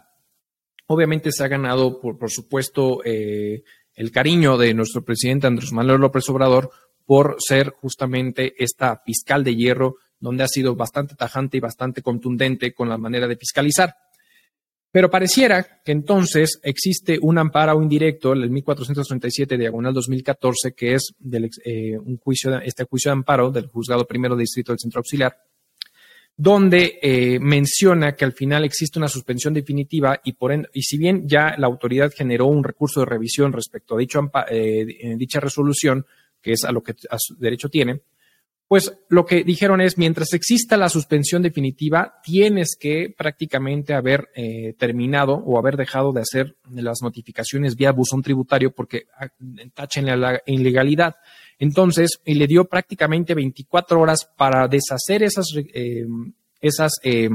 Obviamente 0.88 1.32
se 1.32 1.44
ha 1.44 1.48
ganado, 1.48 2.00
por, 2.00 2.18
por 2.18 2.32
supuesto, 2.32 3.02
eh, 3.06 3.62
el 3.94 4.12
cariño 4.12 4.58
de 4.58 4.74
nuestro 4.74 5.04
presidente 5.04 5.46
Andrés 5.46 5.74
Manuel 5.74 6.02
López 6.02 6.28
Obrador 6.30 6.72
por 7.06 7.36
ser 7.40 7.70
justamente 7.70 8.56
esta 8.58 9.02
fiscal 9.06 9.44
de 9.44 9.56
hierro, 9.56 9.98
donde 10.20 10.44
ha 10.44 10.48
sido 10.48 10.76
bastante 10.76 11.16
tajante 11.16 11.58
y 11.58 11.60
bastante 11.60 12.02
contundente 12.02 12.74
con 12.74 12.90
la 12.90 12.98
manera 12.98 13.28
de 13.28 13.38
fiscalizar. 13.38 13.96
Pero 14.98 15.12
pareciera 15.12 15.82
que 15.86 15.92
entonces 15.92 16.60
existe 16.64 17.20
un 17.22 17.38
amparo 17.38 17.80
indirecto, 17.84 18.34
el 18.34 18.50
1437 18.50 19.56
diagonal 19.56 19.94
2014, 19.94 20.74
que 20.74 20.96
es 20.96 21.14
del, 21.20 21.52
eh, 21.66 22.00
un 22.00 22.18
juicio, 22.18 22.60
este 22.62 22.86
juicio 22.86 23.12
de 23.12 23.18
amparo 23.18 23.52
del 23.52 23.68
juzgado 23.68 24.08
primero 24.08 24.36
de 24.36 24.42
distrito 24.42 24.72
del 24.72 24.80
centro 24.80 24.98
auxiliar, 24.98 25.38
donde 26.36 26.98
eh, 27.00 27.38
menciona 27.40 28.16
que 28.16 28.26
al 28.26 28.34
final 28.34 28.66
existe 28.66 28.98
una 28.98 29.08
suspensión 29.08 29.54
definitiva 29.54 30.20
y, 30.24 30.34
por 30.34 30.52
y 30.74 30.82
si 30.82 30.98
bien 30.98 31.30
ya 31.30 31.54
la 31.60 31.68
autoridad 31.68 32.12
generó 32.12 32.48
un 32.48 32.64
recurso 32.64 33.02
de 33.02 33.06
revisión 33.06 33.54
respecto 33.54 33.94
a 33.94 34.00
dicho, 34.00 34.20
eh, 34.50 35.16
dicha 35.16 35.40
resolución, 35.40 36.08
que 36.42 36.54
es 36.54 36.66
a 36.66 36.72
lo 36.72 36.82
que 36.82 36.96
a 37.12 37.18
su 37.20 37.36
derecho 37.36 37.70
tiene, 37.70 38.02
pues 38.68 38.94
lo 39.08 39.26
que 39.26 39.46
dijeron 39.46 39.80
es, 39.80 39.98
mientras 39.98 40.34
exista 40.34 40.76
la 40.76 40.90
suspensión 40.90 41.42
definitiva, 41.42 42.16
tienes 42.22 42.76
que 42.78 43.14
prácticamente 43.18 43.94
haber 43.94 44.28
eh, 44.36 44.74
terminado 44.78 45.36
o 45.36 45.58
haber 45.58 45.78
dejado 45.78 46.12
de 46.12 46.22
hacer 46.22 46.58
las 46.70 47.02
notificaciones 47.02 47.78
vía 47.78 47.94
buzón 47.94 48.22
tributario 48.22 48.72
porque 48.72 49.06
ah, 49.18 49.30
tachen 49.74 50.06
la 50.06 50.42
ilegalidad. 50.46 51.16
Entonces, 51.60 52.20
y 52.26 52.34
le 52.34 52.46
dio 52.46 52.66
prácticamente 52.66 53.34
24 53.34 54.02
horas 54.02 54.30
para 54.36 54.68
deshacer 54.68 55.24
esas, 55.24 55.46
eh, 55.56 56.06
esas 56.60 56.92
eh, 57.04 57.30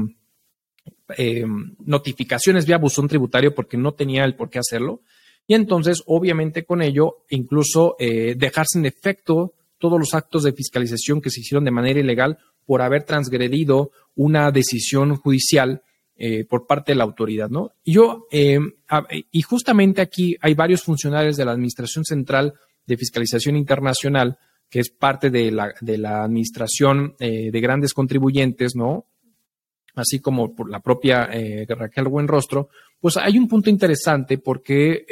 notificaciones 1.79 2.67
vía 2.67 2.77
buzón 2.77 3.07
tributario 3.07 3.55
porque 3.55 3.75
no 3.75 3.93
tenía 3.93 4.23
el 4.23 4.35
por 4.35 4.51
qué 4.51 4.59
hacerlo. 4.59 5.01
Y 5.47 5.55
entonces, 5.55 6.03
obviamente, 6.05 6.63
con 6.63 6.83
ello, 6.83 7.25
incluso 7.29 7.97
dejarse 7.99 8.79
en 8.79 8.85
efecto 8.85 9.55
todos 9.83 9.99
los 9.99 10.13
actos 10.13 10.43
de 10.43 10.53
fiscalización 10.53 11.19
que 11.19 11.29
se 11.29 11.41
hicieron 11.41 11.65
de 11.65 11.71
manera 11.71 11.99
ilegal 11.99 12.37
por 12.65 12.81
haber 12.81 13.03
transgredido 13.03 13.91
una 14.15 14.49
decisión 14.49 15.17
judicial 15.17 15.81
eh, 16.15 16.45
por 16.45 16.65
parte 16.65 16.93
de 16.93 16.95
la 16.95 17.03
autoridad, 17.03 17.49
¿no? 17.49 17.71
Yo, 17.83 18.25
eh, 18.31 18.59
y 19.29 19.41
justamente 19.41 19.99
aquí 19.99 20.37
hay 20.39 20.53
varios 20.53 20.83
funcionarios 20.83 21.35
de 21.35 21.43
la 21.43 21.51
Administración 21.51 22.05
Central 22.05 22.53
de 22.85 22.95
Fiscalización 22.95 23.57
Internacional, 23.57 24.37
que 24.69 24.79
es 24.79 24.89
parte 24.89 25.29
de 25.29 25.51
la, 25.51 25.73
de 25.81 25.97
la 25.97 26.23
administración 26.23 27.15
eh, 27.19 27.51
de 27.51 27.59
grandes 27.59 27.93
contribuyentes, 27.93 28.77
¿no? 28.77 29.05
Así 29.95 30.21
como 30.21 30.55
por 30.55 30.69
la 30.69 30.79
propia 30.79 31.29
Raquel 31.67 32.07
Buenrostro, 32.07 32.69
pues 33.01 33.17
hay 33.17 33.37
un 33.37 33.49
punto 33.49 33.69
interesante 33.69 34.37
porque 34.37 35.05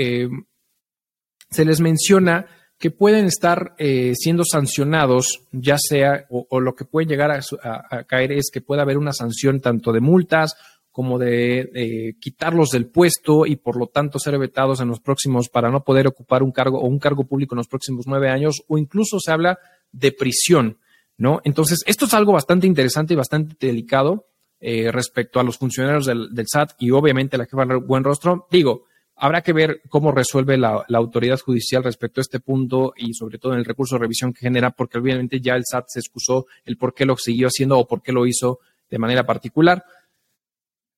se 1.50 1.66
les 1.66 1.82
menciona 1.82 2.48
que 2.82 2.92
pueden 2.92 3.26
estar 3.26 3.76
eh, 3.78 4.14
siendo 4.16 4.44
sancionados, 4.44 5.44
ya 5.52 5.78
sea, 5.78 6.26
o, 6.30 6.60
lo 6.60 6.74
que 6.74 6.84
puede 6.84 7.06
llegar 7.06 7.32
a, 7.32 8.04
caer 8.06 8.32
es 8.32 8.50
que 8.52 8.60
pueda 8.60 8.82
haber 8.82 8.98
una 8.98 9.14
sanción 9.14 9.62
tanto 9.62 9.94
de 9.94 10.02
multas 10.02 10.56
como 10.92 11.20
de 11.20 12.16
quitarlos 12.20 12.72
del 12.72 12.88
puesto 12.88 13.46
y 13.46 13.56
por 13.56 13.78
lo 13.78 13.88
tanto 13.88 14.20
ser 14.20 14.38
vetados 14.38 14.82
en 14.82 14.90
los 14.90 15.00
próximos 15.00 15.48
para 15.48 15.70
no 15.70 15.86
poder 15.86 16.08
ocupar 16.08 16.44
un 16.44 16.52
cargo 16.52 16.82
o 16.82 16.88
un 16.88 17.00
cargo 17.00 17.24
público 17.24 17.56
en 17.56 17.60
los 17.60 17.68
próximos 17.68 18.08
nueve 18.08 18.30
años, 18.30 18.64
o 18.68 18.78
incluso 18.78 19.20
se 19.20 19.32
habla 19.32 19.58
de 19.92 20.12
prisión, 20.12 20.80
¿no? 21.18 21.40
Entonces, 21.44 21.84
esto 21.86 22.06
es 22.06 22.14
algo 22.14 22.34
bastante 22.34 22.68
interesante 22.68 23.14
y 23.14 23.18
bastante 23.18 23.56
delicado 23.68 24.26
eh, 24.60 24.92
respecto 24.92 25.40
a 25.40 25.44
los 25.44 25.58
funcionarios 25.58 26.08
del, 26.08 26.46
SAT 26.48 26.74
y 26.80 26.92
obviamente 26.92 27.38
la 27.38 27.46
jefa 27.46 27.64
Buen 27.78 28.04
Rostro. 28.04 28.48
Digo, 28.52 28.86
habrá 29.22 29.42
que 29.42 29.54
ver 29.54 29.82
cómo 29.88 30.12
resuelve 30.12 30.58
la, 30.58 30.84
autoridad 30.94 31.40
judicial 31.40 31.84
respecto 31.84 32.20
a 32.20 32.24
este 32.24 32.40
punto 32.40 32.94
y 32.98 33.14
sobre 33.14 33.38
todo 33.38 33.54
en 33.54 33.60
el 33.60 33.66
recurso 33.66 33.96
de 33.96 34.02
revisión 34.02 34.34
que 34.34 34.40
genera, 34.40 34.72
porque 34.72 34.98
obviamente 34.98 35.40
ya 35.40 35.54
el 35.54 35.64
SAT 35.64 35.86
se 35.90 36.00
excusó 36.00 36.48
el 36.66 36.76
por 36.76 36.96
qué 36.96 37.06
lo 37.06 37.16
siguió 37.16 37.48
haciendo 37.48 37.78
o 37.78 37.88
por 37.88 38.02
qué 38.02 38.12
lo 38.12 38.26
hizo 38.26 38.60
de 38.90 38.98
manera 38.98 39.24
particular. 39.24 39.86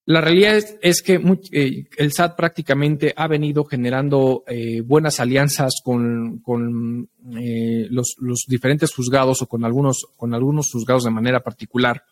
La 0.05 0.21
realidad 0.21 0.57
es, 0.81 1.01
que 1.01 1.21
eh, 1.51 1.85
el 1.97 2.13
SAT 2.13 2.37
prácticamente 2.37 3.13
ha 3.13 3.27
venido 3.27 3.65
generando 3.65 4.45
eh, 4.47 4.79
buenas 4.79 5.19
alianzas 5.19 5.73
con, 5.83 7.09
eh, 7.37 7.87
los, 7.89 8.15
diferentes 8.47 8.93
juzgados 8.93 9.41
o 9.41 9.47
con 9.47 9.65
algunos, 9.65 10.07
con 10.15 10.33
algunos 10.33 10.71
juzgados 10.71 11.03
de 11.03 11.11
manera 11.11 11.41
particular 11.41 12.03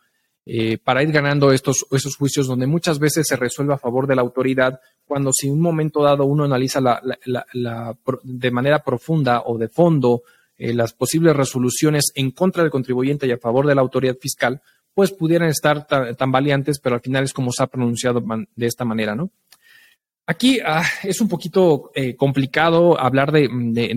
para 0.83 1.03
ir 1.03 1.11
ganando 1.11 1.51
estos, 1.51 1.85
esos 1.91 2.15
juicios 2.15 2.47
donde 2.47 2.67
muchas 2.67 2.99
veces 2.99 3.27
se 3.27 3.35
resuelve 3.35 3.73
a 3.73 3.77
favor 3.77 4.07
de 4.07 4.15
la 4.15 4.21
autoridad 4.21 4.79
cuando 5.05 5.31
si 5.33 5.47
en 5.47 5.53
un 5.53 5.61
momento 5.61 6.01
dado 6.01 6.25
uno 6.25 6.43
analiza 6.43 6.81
la, 6.81 7.97
de 8.23 8.51
manera 8.51 8.83
profunda 8.83 9.43
o 9.45 9.57
de 9.57 9.69
fondo 9.69 10.23
las 10.57 10.93
posibles 10.93 11.35
resoluciones 11.35 12.11
en 12.15 12.31
contra 12.31 12.63
del 12.63 12.71
contribuyente 12.71 13.27
y 13.27 13.31
a 13.31 13.37
favor 13.37 13.67
de 13.67 13.75
la 13.75 13.81
autoridad 13.81 14.17
fiscal, 14.19 14.61
pues 14.93 15.11
pudieran 15.11 15.49
estar 15.49 15.87
tan, 15.87 16.31
valientes, 16.31 16.79
pero 16.79 16.95
al 16.95 17.01
final 17.01 17.23
es 17.23 17.33
como 17.33 17.51
se 17.51 17.63
ha 17.63 17.67
pronunciado 17.67 18.23
de 18.55 18.65
esta 18.65 18.85
manera, 18.85 19.15
¿no? 19.15 19.31
Aquí 20.27 20.59
ah, 20.63 20.83
es 21.03 21.19
un 21.19 21.27
poquito 21.27 21.91
eh, 21.95 22.15
complicado 22.15 22.99
hablar 22.99 23.31
de, 23.31 23.49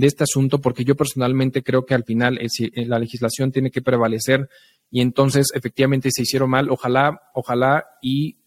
este 0.02 0.24
asunto 0.24 0.58
porque 0.58 0.84
yo 0.84 0.96
personalmente 0.96 1.62
creo 1.62 1.84
que 1.84 1.94
al 1.94 2.04
final 2.04 2.38
eh, 2.38 2.48
eh, 2.58 2.86
la 2.86 2.98
legislación 2.98 3.52
tiene 3.52 3.70
que 3.70 3.82
prevalecer 3.82 4.48
y 4.90 5.00
entonces 5.00 5.48
efectivamente 5.54 6.10
se 6.12 6.22
hicieron 6.22 6.50
mal. 6.50 6.70
Ojalá, 6.70 7.20
ojalá 7.34 7.84
y 8.02 8.38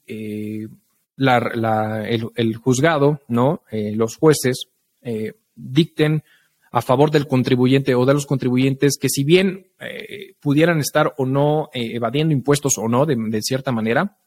la, 1.16 2.08
el, 2.08 2.56
juzgado, 2.56 3.22
¿no? 3.28 3.64
los 3.72 4.16
jueces 4.16 4.70
dicten 5.56 6.24
a 6.72 6.82
favor 6.82 7.12
del 7.12 7.28
contribuyente 7.28 7.96
o 7.96 8.06
de 8.06 8.14
los 8.14 8.26
contribuyentes 8.26 8.98
que 9.00 9.10
si 9.10 9.24
bien 9.24 9.68
eh, 9.80 10.36
pudieran 10.40 10.80
estar 10.80 11.14
o 11.18 11.26
no 11.26 11.70
eh, 11.74 11.96
evadiendo 11.96 12.34
impuestos 12.34 12.78
o 12.78 12.88
no 12.88 13.06
de, 13.06 13.42
cierta 13.42 13.72
manera, 13.72 14.18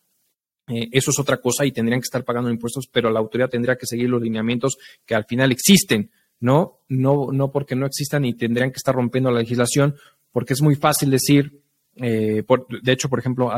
eh, 0.68 0.88
eso 0.92 1.11
es 1.11 1.18
otra 1.18 1.38
cosa 1.38 1.64
y 1.64 1.73
tendrían 1.73 2.01
que 2.01 2.07
estar 2.07 2.25
pagando 2.25 2.51
impuestos, 2.51 2.88
pero 2.90 3.11
la 3.11 3.20
autoridad 3.20 3.51
tendría 3.51 3.77
que 3.77 3.87
seguir 3.87 4.09
los 4.09 4.23
lineamientos 4.23 4.79
que 5.05 5.14
al 5.14 5.27
final 5.27 5.53
existen, 5.53 6.11
¿no? 6.38 6.81
No, 6.88 7.29
no 7.33 7.51
porque 7.53 7.77
no 7.77 7.87
existan 7.87 8.25
y 8.25 8.35
tendrían 8.35 8.70
que 8.70 8.79
estar 8.79 8.94
rompiendo 8.94 9.31
la 9.31 9.40
legislación, 9.40 9.96
porque 10.33 10.55
es 10.55 10.62
muy 10.62 10.77
fácil 10.77 11.11
decir, 11.11 11.60
de 11.94 12.92
hecho, 12.92 13.09
por 13.09 13.18
ejemplo, 13.18 13.50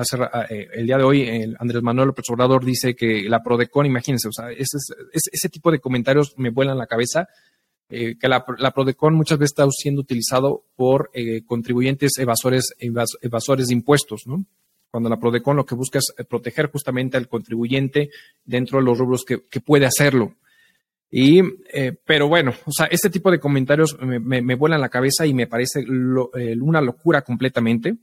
el 0.48 0.86
día 0.86 0.98
de 0.98 1.04
hoy 1.04 1.54
Andrés 1.58 1.82
Manuel 1.82 2.08
López 2.08 2.24
Obrador 2.30 2.64
dice 2.64 2.94
que 2.94 3.28
la 3.28 3.42
Prodecon, 3.42 3.86
imagínense, 3.86 4.28
o 4.28 4.32
sea, 4.32 4.50
ese, 4.50 4.78
ese 5.12 5.48
tipo 5.48 5.70
de 5.70 5.80
comentarios 5.80 6.34
me 6.36 6.50
vuelan 6.50 6.78
la 6.78 6.86
cabeza 6.86 7.28
eh, 7.94 8.16
que 8.18 8.26
la, 8.26 8.42
Prodecon 8.42 9.12
muchas 9.12 9.38
veces 9.38 9.52
está 9.52 9.68
siendo 9.70 10.00
utilizado 10.00 10.64
por 10.76 11.10
eh, 11.12 11.42
contribuyentes 11.44 12.12
evasores, 12.16 12.74
evasores 12.78 13.66
de 13.66 13.74
impuestos, 13.74 14.22
¿no? 14.24 14.46
Cuando 14.90 15.10
la 15.10 15.18
Prodecon 15.18 15.58
lo 15.58 15.66
que 15.66 15.74
busca 15.74 15.98
es 15.98 16.06
eh, 16.16 16.24
proteger 16.24 16.70
justamente 16.70 17.18
al 17.18 17.28
contribuyente 17.28 18.08
dentro 18.46 18.78
de 18.78 18.86
los 18.86 18.96
rubros 18.96 19.26
que, 19.26 19.60
puede 19.60 19.84
hacerlo. 19.84 20.36
Y, 21.10 21.42
pero 22.06 22.28
bueno, 22.28 22.54
o 22.64 22.72
sea, 22.72 22.86
este 22.86 23.10
tipo 23.10 23.30
de 23.30 23.38
comentarios 23.38 23.98
me, 24.00 24.40
me, 24.40 24.54
vuelan 24.54 24.80
la 24.80 24.88
cabeza 24.88 25.26
y 25.26 25.34
me 25.34 25.46
parece 25.46 25.84
una 25.86 26.80
locura 26.80 27.20
completamente. 27.20 27.98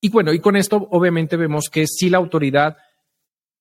Y 0.00 0.10
bueno, 0.10 0.32
y 0.32 0.38
con 0.38 0.56
esto 0.56 0.88
obviamente 0.90 1.36
vemos 1.36 1.68
que 1.70 1.86
si 1.86 2.08
la 2.08 2.18
autoridad 2.18 2.76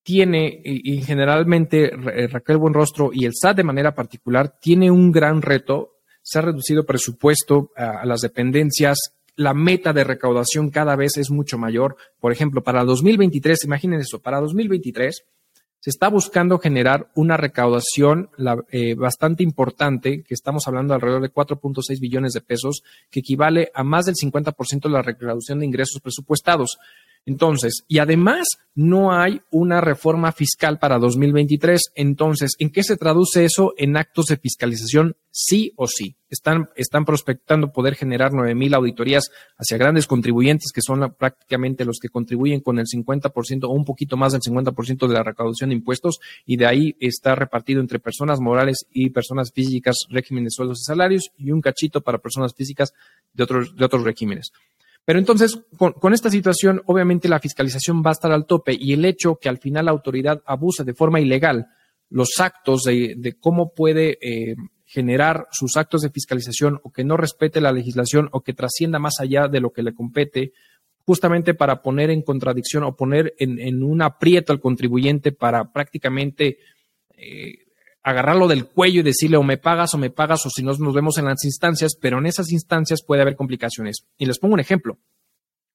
tiene, 0.03 0.61
y, 0.63 1.01
generalmente 1.01 1.91
eh, 1.93 2.27
Raquel 2.27 2.57
Buenrostro 2.57 3.09
y 3.11 3.25
el 3.25 3.33
SAT 3.35 3.57
de 3.57 3.63
manera 3.63 3.93
particular, 3.93 4.57
tiene 4.61 4.89
un 4.89 5.11
gran 5.11 5.41
reto. 5.41 5.95
Se 6.21 6.39
ha 6.39 6.43
reducido 6.43 6.85
presupuesto 6.85 7.71
a, 7.75 8.05
las 8.05 8.21
dependencias. 8.21 8.97
La 9.35 9.53
meta 9.53 9.93
de 9.93 10.03
recaudación 10.03 10.69
cada 10.69 10.95
vez 10.95 11.17
es 11.17 11.29
mucho 11.29 11.57
mayor. 11.57 11.97
Por 12.19 12.31
ejemplo, 12.31 12.63
para 12.63 12.85
2023, 12.85 13.65
imaginen 13.65 13.99
eso, 13.99 14.21
para 14.21 14.39
2023 14.39 15.25
se 15.87 15.91
está 15.91 16.09
buscando 16.09 16.59
generar 16.59 17.07
una 17.15 17.37
recaudación 17.37 18.29
eh, 18.71 18.93
bastante 18.95 19.41
importante, 19.41 20.21
que 20.21 20.33
estamos 20.33 20.67
hablando 20.67 20.91
de 20.91 20.95
alrededor 20.95 21.21
de 21.21 21.31
4.6 21.31 22.01
billones 22.01 22.33
de 22.33 22.41
pesos, 22.41 22.83
que 23.09 23.21
equivale 23.21 23.71
a 23.73 23.85
más 23.85 24.05
del 24.05 24.15
50% 24.15 24.81
de 24.81 24.89
la 24.89 25.01
recaudación 25.01 25.59
de 25.59 25.65
ingresos 25.65 26.01
presupuestados. 26.01 26.77
Entonces, 27.25 27.83
y 27.87 27.99
además 27.99 28.47
no 28.77 29.11
hay 29.11 29.41
una 29.49 29.81
reforma 29.81 30.31
fiscal 30.31 30.77
para 30.77 30.99
2023. 30.99 31.81
Entonces, 31.95 32.51
¿en 32.59 32.69
qué 32.69 32.83
se 32.83 32.95
traduce 32.95 33.43
eso? 33.43 33.73
En 33.75 33.97
actos 33.97 34.27
de 34.27 34.37
fiscalización, 34.37 35.15
sí 35.31 35.73
o 35.77 35.87
sí. 35.87 36.15
Están, 36.29 36.69
están 36.75 37.03
prospectando 37.03 37.71
poder 37.71 37.95
generar 37.95 38.33
9.000 38.33 38.75
auditorías 38.75 39.31
hacia 39.57 39.77
grandes 39.77 40.05
contribuyentes, 40.05 40.71
que 40.71 40.83
son 40.83 41.11
prácticamente 41.17 41.85
los 41.85 41.97
que 41.99 42.09
contribuyen 42.09 42.61
con 42.61 42.77
el 42.77 42.85
50% 42.85 43.63
o 43.63 43.71
un 43.71 43.83
poquito 43.83 44.15
más 44.15 44.33
del 44.33 44.41
50% 44.41 45.07
de 45.07 45.13
la 45.13 45.23
recaudación 45.23 45.71
de 45.71 45.75
impuestos, 45.75 46.19
y 46.45 46.57
de 46.57 46.67
ahí 46.67 46.95
está 46.99 47.33
repartido 47.33 47.81
entre 47.81 47.97
personas 47.97 48.39
morales 48.39 48.85
y 48.93 49.09
personas 49.09 49.51
físicas, 49.51 49.95
regímenes 50.09 50.51
de 50.51 50.55
sueldos 50.55 50.81
y 50.81 50.85
salarios, 50.85 51.31
y 51.35 51.49
un 51.49 51.61
cachito 51.61 52.01
para 52.01 52.19
personas 52.19 52.53
físicas 52.53 52.93
de 53.33 53.43
otros, 53.43 53.75
de 53.75 53.85
otros 53.85 54.03
regímenes. 54.03 54.51
Pero 55.07 55.19
entonces, 55.19 55.57
con, 55.77 56.13
esta 56.13 56.29
situación, 56.29 56.81
obviamente 56.85 57.29
la 57.29 57.39
fiscalización 57.39 58.03
va 58.05 58.09
a 58.09 58.11
estar 58.11 58.29
al 58.33 58.45
tope 58.45 58.75
y 58.77 58.91
el 58.91 59.05
hecho 59.05 59.37
que 59.37 59.47
al 59.47 59.57
final 59.57 59.85
la 59.85 59.91
autoridad 59.91 60.43
abuse 60.45 60.83
de 60.83 60.93
forma 60.93 61.21
ilegal 61.21 61.67
los 62.09 62.41
actos 62.41 62.83
de, 62.83 63.37
cómo 63.39 63.73
puede 63.73 64.17
eh, 64.19 64.57
generar 64.83 65.47
sus 65.49 65.77
actos 65.77 66.01
de 66.01 66.09
fiscalización 66.09 66.81
o 66.83 66.91
que 66.91 67.05
no 67.05 67.15
respete 67.15 67.61
la 67.61 67.71
legislación 67.71 68.27
o 68.33 68.41
que 68.41 68.51
trascienda 68.51 68.99
más 68.99 69.21
allá 69.21 69.47
de 69.47 69.61
lo 69.61 69.71
que 69.71 69.81
le 69.81 69.93
compete, 69.93 70.51
justamente 71.05 71.53
para 71.53 71.81
poner 71.81 72.09
en 72.09 72.21
contradicción 72.21 72.83
o 72.83 72.97
poner 72.97 73.33
en, 73.39 73.81
un 73.83 74.01
aprieto 74.01 74.51
al 74.51 74.59
contribuyente 74.59 75.31
para 75.31 75.71
prácticamente 75.71 76.57
eh, 77.15 77.66
agarrarlo 78.07 78.47
del 78.47 78.67
cuello 78.67 79.01
y 79.01 79.03
decirle 79.03 79.35
o 79.35 79.43
me 79.43 79.57
pagas 79.57 79.93
o 79.93 79.97
me 79.97 80.09
pagas 80.09 80.45
o 80.45 80.49
si 80.49 80.63
no 80.63 80.71
nos 80.71 80.93
vemos 80.93 81.17
en 81.17 81.25
las 81.25 81.43
instancias, 81.43 81.97
pero 81.99 82.19
en 82.19 82.25
esas 82.25 82.53
instancias 82.53 83.03
puede 83.05 83.21
haber 83.21 83.35
complicaciones. 83.35 84.05
Y 84.17 84.25
les 84.25 84.39
pongo 84.39 84.53
un 84.53 84.61
ejemplo. 84.61 84.97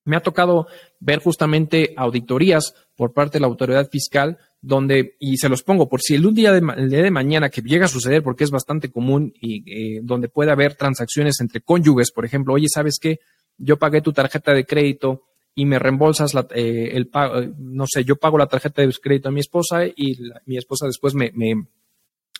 Me 0.06 0.16
ha 0.16 0.20
tocado 0.20 0.66
ver 0.98 1.18
justamente 1.18 1.92
auditorías 1.94 2.74
por 2.96 3.12
parte 3.12 3.36
de 3.36 3.40
la 3.40 3.48
autoridad 3.48 3.86
fiscal 3.90 4.38
donde, 4.62 5.16
y 5.20 5.36
se 5.36 5.50
los 5.50 5.62
pongo 5.62 5.90
por 5.90 6.00
si 6.00 6.14
el 6.14 6.34
día 6.34 6.52
de, 6.52 6.60
día 6.88 7.02
de 7.02 7.10
mañana 7.10 7.50
que 7.50 7.60
llega 7.60 7.84
a 7.84 7.88
suceder, 7.88 8.22
porque 8.22 8.44
es 8.44 8.50
bastante 8.50 8.90
común 8.90 9.34
y 9.38 9.62
eh, 9.70 10.00
donde 10.02 10.30
puede 10.30 10.52
haber 10.52 10.74
transacciones 10.74 11.38
entre 11.40 11.60
cónyuges, 11.60 12.12
por 12.12 12.24
ejemplo, 12.24 12.54
oye, 12.54 12.66
¿sabes 12.72 12.96
qué? 12.98 13.20
Yo 13.58 13.76
pagué 13.78 14.00
tu 14.00 14.14
tarjeta 14.14 14.54
de 14.54 14.64
crédito 14.64 15.24
y 15.54 15.66
me 15.66 15.78
reembolsas 15.78 16.32
la, 16.32 16.46
eh, 16.54 16.92
el 16.94 17.08
pago, 17.08 17.42
no 17.58 17.84
sé, 17.86 18.04
yo 18.04 18.16
pago 18.16 18.38
la 18.38 18.46
tarjeta 18.46 18.80
de 18.80 18.92
crédito 19.02 19.28
a 19.28 19.32
mi 19.32 19.40
esposa 19.40 19.84
y 19.86 20.16
mi 20.46 20.56
esposa 20.56 20.86
después 20.86 21.14
me, 21.14 21.30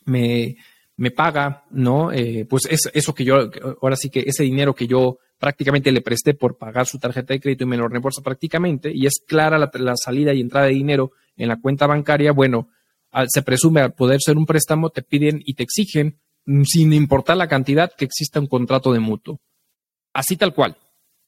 me 0.07 1.11
paga, 1.11 1.65
¿no? 1.71 2.13
Eh, 2.13 2.47
pues 2.49 2.67
es, 2.71 2.91
eso 2.93 3.15
que 3.15 3.25
yo, 3.25 3.51
ahora 3.81 3.97
sí 3.97 4.11
que 4.11 4.21
ese 4.27 4.45
dinero 4.45 4.75
que 4.75 4.87
yo 4.87 5.19
prácticamente 5.39 5.91
le 5.91 6.01
presté 6.01 6.35
por 6.35 6.57
pagar 6.57 6.87
su 6.87 6.99
tarjeta 6.99 7.35
de 7.35 7.41
crédito 7.41 7.65
y 7.65 7.67
me 7.67 7.77
lo 7.77 7.89
reembolsa 7.89 8.23
prácticamente, 8.23 8.93
y 8.95 9.07
es 9.07 9.15
clara 9.27 9.59
la, 9.59 9.97
salida 9.97 10.33
y 10.33 10.41
entrada 10.41 10.67
de 10.67 10.75
dinero 10.75 11.11
en 11.37 11.49
la 11.49 11.61
cuenta 11.61 11.87
bancaria, 11.87 12.31
bueno, 12.31 12.69
se 13.27 13.43
presume 13.43 13.81
al 13.81 13.95
poder 13.95 14.21
ser 14.25 14.37
un 14.37 14.47
préstamo, 14.47 14.91
te 14.91 15.03
piden 15.03 15.43
y 15.45 15.55
te 15.55 15.65
exigen, 15.65 16.21
mm, 16.47 16.63
sin 16.63 16.93
importar 16.93 17.37
la 17.37 17.49
cantidad, 17.49 17.91
que 17.97 18.05
exista 18.05 18.39
un 18.39 18.47
contrato 18.47 18.93
de 18.93 19.01
mutuo. 19.01 19.41
Así 20.13 20.37
tal 20.37 20.55
cual. 20.55 20.77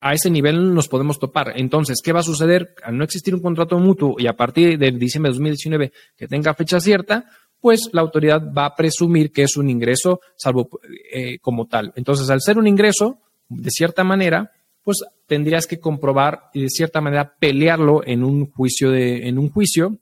A 0.00 0.12
ese 0.12 0.30
nivel 0.30 0.74
nos 0.74 0.86
podemos 0.86 1.18
topar. 1.18 1.54
Entonces, 1.56 2.00
¿qué 2.04 2.12
va 2.12 2.20
a 2.20 2.24
suceder? 2.24 2.74
Al 2.84 2.96
no 2.96 3.04
existir 3.04 3.34
un 3.34 3.40
contrato 3.40 3.78
mutuo 3.78 4.16
y 4.18 4.26
a 4.26 4.36
partir 4.36 4.78
de 4.78 4.92
diciembre 4.92 5.30
de 5.30 5.34
2019 5.38 5.92
que 6.16 6.28
tenga 6.28 6.54
fecha 6.54 6.78
cierta, 6.78 7.24
pues 7.64 7.88
la 7.92 8.02
autoridad 8.02 8.42
va 8.52 8.66
a 8.66 8.76
presumir 8.76 9.32
que 9.32 9.42
es 9.42 9.56
un 9.56 9.70
ingreso 9.70 10.20
salvo 10.36 10.68
eh, 11.10 11.38
como 11.38 11.66
tal. 11.66 11.94
Entonces, 11.96 12.28
al 12.28 12.42
ser 12.42 12.58
un 12.58 12.66
ingreso, 12.66 13.20
de 13.48 13.70
cierta 13.70 14.04
manera, 14.04 14.52
pues 14.82 15.02
tendrías 15.26 15.66
que 15.66 15.80
comprobar 15.80 16.50
y 16.52 16.60
de 16.60 16.68
cierta 16.68 17.00
manera 17.00 17.36
pelearlo 17.38 18.02
en 18.04 18.22
un 18.22 18.50
juicio 18.50 18.90
de, 18.90 19.28
en 19.28 19.38
un 19.38 19.48
juicio. 19.48 19.96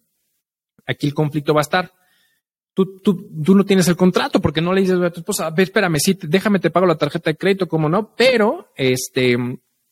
Aquí 0.86 1.06
el 1.06 1.14
conflicto 1.14 1.54
va 1.54 1.60
a 1.60 1.62
estar. 1.62 1.92
Tú, 2.74 2.98
tú, 2.98 3.30
tú 3.44 3.54
no 3.54 3.62
tienes 3.62 3.86
el 3.86 3.94
contrato 3.94 4.40
porque 4.40 4.60
no 4.60 4.72
le 4.72 4.80
dices 4.80 4.98
a 5.00 5.10
tu 5.10 5.20
esposa, 5.20 5.46
a 5.46 5.62
espérame, 5.62 6.00
sí, 6.00 6.18
déjame 6.20 6.58
te 6.58 6.70
pago 6.70 6.86
la 6.86 6.98
tarjeta 6.98 7.30
de 7.30 7.36
crédito, 7.36 7.68
como 7.68 7.88
no, 7.88 8.12
pero 8.16 8.72
este, 8.74 9.36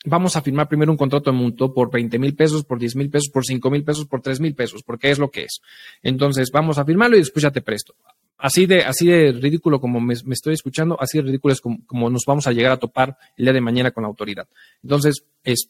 vamos 0.04 0.36
a 0.36 0.42
firmar 0.42 0.68
primero 0.68 0.90
un 0.90 0.98
contrato 0.98 1.30
de 1.30 1.36
mutuo 1.36 1.72
por 1.72 1.90
20 1.90 2.18
mil 2.18 2.34
pesos, 2.34 2.64
por 2.64 2.78
10 2.78 2.96
mil 2.96 3.10
pesos, 3.10 3.28
por 3.28 3.44
5 3.44 3.70
mil 3.70 3.84
pesos, 3.84 4.06
por 4.06 4.20
3 4.20 4.40
mil 4.40 4.54
pesos, 4.54 4.82
porque 4.82 5.10
es 5.10 5.18
lo 5.18 5.30
que 5.30 5.44
es. 5.44 5.60
Entonces, 6.02 6.50
vamos 6.52 6.78
a 6.78 6.84
firmarlo 6.84 7.16
y 7.16 7.20
después 7.20 7.42
ya 7.42 7.50
te 7.50 7.60
presto. 7.60 7.94
Así 8.38 8.66
de, 8.66 8.84
así 8.84 9.06
de 9.06 9.32
ridículo 9.32 9.80
como 9.80 10.00
me, 10.00 10.14
estoy 10.14 10.54
escuchando, 10.54 10.96
así 10.98 11.18
de 11.18 11.24
ridículo 11.24 11.52
es 11.52 11.60
como, 11.60 12.10
nos 12.10 12.24
vamos 12.26 12.46
a 12.46 12.52
llegar 12.52 12.72
a 12.72 12.78
topar 12.78 13.16
el 13.36 13.44
día 13.44 13.52
de 13.52 13.60
mañana 13.60 13.90
con 13.90 14.02
la 14.02 14.08
autoridad. 14.08 14.48
Entonces, 14.82 15.24
es, 15.44 15.68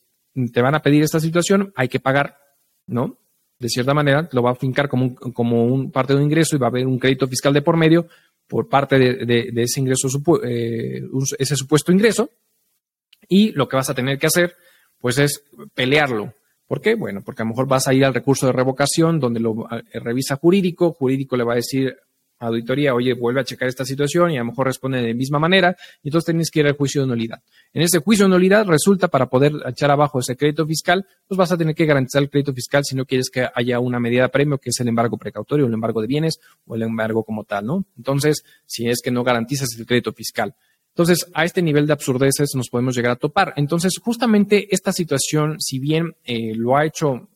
te 0.53 0.62
van 0.62 0.77
a 0.77 0.83
pedir 0.83 1.03
esta 1.03 1.19
situación, 1.19 1.73
hay 1.75 1.88
que 1.88 1.99
pagar, 1.99 2.38
¿no? 2.87 3.19
de 3.61 3.69
cierta 3.69 3.93
manera, 3.93 4.27
lo 4.33 4.43
va 4.43 4.53
a 4.53 4.55
fincar 4.55 4.88
como 4.88 5.05
un, 5.05 5.14
como 5.14 5.66
un 5.66 5.93
parte 5.93 6.14
de 6.14 6.19
un 6.19 6.25
ingreso 6.25 6.57
y 6.57 6.59
va 6.59 6.69
a 6.69 6.71
haber 6.71 6.87
un 6.87 6.99
crédito 6.99 7.29
fiscal 7.29 7.53
de 7.53 7.61
por 7.61 7.77
medio 7.77 8.09
por 8.49 8.69
parte 8.69 8.99
de, 8.99 9.53
ese 9.55 9.81
ingreso, 9.81 10.09
eh, 10.43 11.03
ese 11.38 11.57
supuesto 11.57 11.93
ingreso. 11.93 12.31
Y 13.31 13.53
lo 13.53 13.69
que 13.69 13.77
vas 13.77 13.88
a 13.88 13.95
tener 13.95 14.19
que 14.19 14.27
hacer, 14.27 14.57
pues 14.99 15.16
es 15.16 15.45
pelearlo. 15.73 16.35
¿Por 16.66 16.81
qué? 16.81 16.97
Bueno, 16.97 17.23
porque 17.25 17.43
a 17.43 17.45
lo 17.45 17.51
mejor 17.51 17.66
vas 17.66 17.88
a 17.88 17.95
ir 17.95 18.05
al 18.05 18.12
recurso 18.12 18.47
de 18.47 18.53
revocación 18.53 19.19
donde 19.19 19.40
lo 19.40 19.66
eh, 19.71 20.01
revisa 20.01 20.37
jurídico, 20.37 20.93
jurídico 20.93 21.37
le 21.37 21.45
va 21.45 21.53
a 21.53 21.57
decir 21.57 21.97
auditoría, 22.47 22.95
oye, 22.95 23.12
vuelve 23.14 23.40
a 23.40 23.45
checar 23.45 23.69
esta 23.69 23.85
situación 23.85 24.31
y 24.31 24.37
a 24.37 24.40
lo 24.40 24.47
mejor 24.47 24.66
responde 24.66 25.01
de 25.03 25.14
misma 25.14 25.38
manera, 25.38 25.77
y 26.03 26.09
entonces 26.09 26.27
tienes 26.27 26.51
que 26.51 26.61
ir 26.61 26.66
al 26.66 26.77
juicio 26.77 27.03
de 27.03 27.09
nulidad. 27.09 27.43
En 27.73 27.83
ese 27.83 27.99
juicio 27.99 28.25
de 28.25 28.31
nulidad 28.31 28.66
resulta 28.66 29.09
para 29.09 29.27
poder 29.27 29.53
echar 29.66 29.90
abajo 29.90 30.21
ese 30.21 30.37
crédito 30.37 30.66
fiscal, 30.66 31.07
pues 31.29 31.37
vas 31.37 31.53
a 31.53 31.59
tener 31.59 31.75
que 31.75 31.85
garantizar 31.85 32.23
el 32.23 32.31
crédito 32.31 32.55
fiscal 32.55 32.83
si 32.85 32.97
no 32.97 33.05
quieres 33.05 33.29
que 33.31 33.47
haya 33.55 33.79
una 33.79 34.01
medida 34.01 34.23
de 34.23 34.29
premio, 34.31 34.59
que 34.59 34.71
es 34.71 34.81
el 34.81 34.88
embargo 34.88 35.19
precautorio, 35.19 35.66
el 35.66 35.75
embargo 35.75 36.01
de 36.01 36.07
bienes 36.07 36.40
o 36.66 36.75
el 36.75 36.83
embargo 36.83 37.25
como 37.25 37.45
tal, 37.45 37.66
¿no? 37.66 37.85
Entonces, 37.97 38.43
si 38.64 38.88
es 38.88 39.01
que 39.03 39.11
no 39.11 39.23
garantizas 39.23 39.69
el 39.79 39.87
crédito 39.87 40.12
fiscal. 40.12 40.55
Entonces, 40.90 41.26
a 41.35 41.44
este 41.44 41.62
nivel 41.62 41.87
de 41.87 41.92
absurdeces 41.92 42.50
nos 42.55 42.68
podemos 42.68 42.94
llegar 42.94 43.12
a 43.12 43.16
topar. 43.16 43.55
Entonces, 43.57 43.94
justamente 44.03 44.68
esta 44.74 44.92
situación, 44.92 45.57
si 45.61 45.79
bien 45.79 46.14
eh, 46.24 46.53
lo 46.55 46.76
ha 46.76 46.85
hecho 46.85 47.29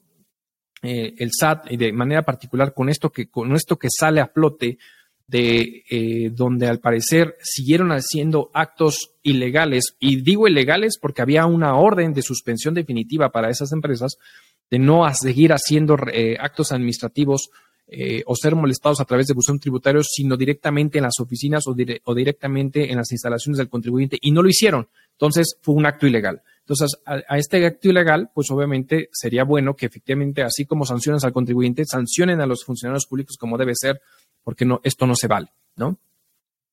eh, 0.83 1.15
el 1.19 1.31
SAT 1.33 1.73
y 1.73 1.77
de 1.77 1.93
manera 1.93 2.23
particular 2.23 2.75
con 2.75 2.89
esto 2.89 3.11
que, 3.11 3.29
con 3.29 3.55
esto 3.55 3.79
que 3.79 3.89
sale 3.91 4.21
a 4.21 4.27
flote 4.27 4.79
de 5.27 5.83
eh, 5.89 6.31
donde 6.31 6.67
al 6.67 6.81
parecer 6.81 7.37
siguieron 7.41 7.91
haciendo 7.93 8.51
actos 8.53 9.13
ilegales, 9.23 9.97
y 9.99 10.21
digo 10.21 10.47
ilegales 10.47 10.99
porque 11.01 11.23
había 11.23 11.47
una 11.47 11.77
orden 11.77 12.13
de 12.13 12.23
suspensión 12.23 12.75
definitiva 12.75 13.31
para 13.31 13.49
esas 13.49 13.73
empresas 13.73 14.19
de 14.71 14.79
no 14.79 15.11
seguir 15.15 15.53
haciendo 15.53 15.97
eh, 16.13 16.37
actos 16.39 16.73
administrativos 16.73 17.51
o 18.27 18.35
ser 18.35 18.55
molestados 18.55 19.01
a 19.01 19.05
través 19.05 19.27
de 19.27 19.35
buzón 19.35 19.59
tributario, 19.59 20.03
sino 20.03 20.37
directamente 20.37 20.99
en 20.99 21.05
las 21.05 21.21
oficinas 21.21 21.67
o, 21.67 21.77
o, 22.05 22.15
directamente 22.15 22.91
en 22.91 22.97
las 22.97 23.13
instalaciones 23.13 23.59
del 23.59 23.69
contribuyente, 23.69 24.19
y 24.21 24.33
no 24.33 24.43
lo 24.43 24.49
hicieron. 24.49 24.89
Entonces 25.13 25.57
fue 25.61 25.75
un 25.75 25.87
acto 25.87 26.07
ilegal. 26.07 26.43
Entonces, 26.61 26.99
a, 27.05 27.37
este 27.37 27.65
acto 27.67 27.91
ilegal, 27.91 28.31
pues 28.35 28.51
obviamente 28.51 29.11
sería 29.13 29.45
bueno 29.45 29.75
que 29.77 29.87
efectivamente, 29.87 30.43
así 30.43 30.65
como 30.65 30.87
sanciones 30.87 31.23
al 31.25 31.33
contribuyente, 31.33 31.85
sancionen 31.85 32.41
a 32.41 32.47
los 32.47 32.65
funcionarios 32.65 33.07
públicos 33.07 33.37
como 33.39 33.59
debe 33.59 33.75
ser, 33.75 34.01
porque 34.43 34.65
no, 34.65 34.81
esto 34.83 35.07
no 35.07 35.15
se 35.15 35.29
vale, 35.29 35.49
¿no? 35.77 35.99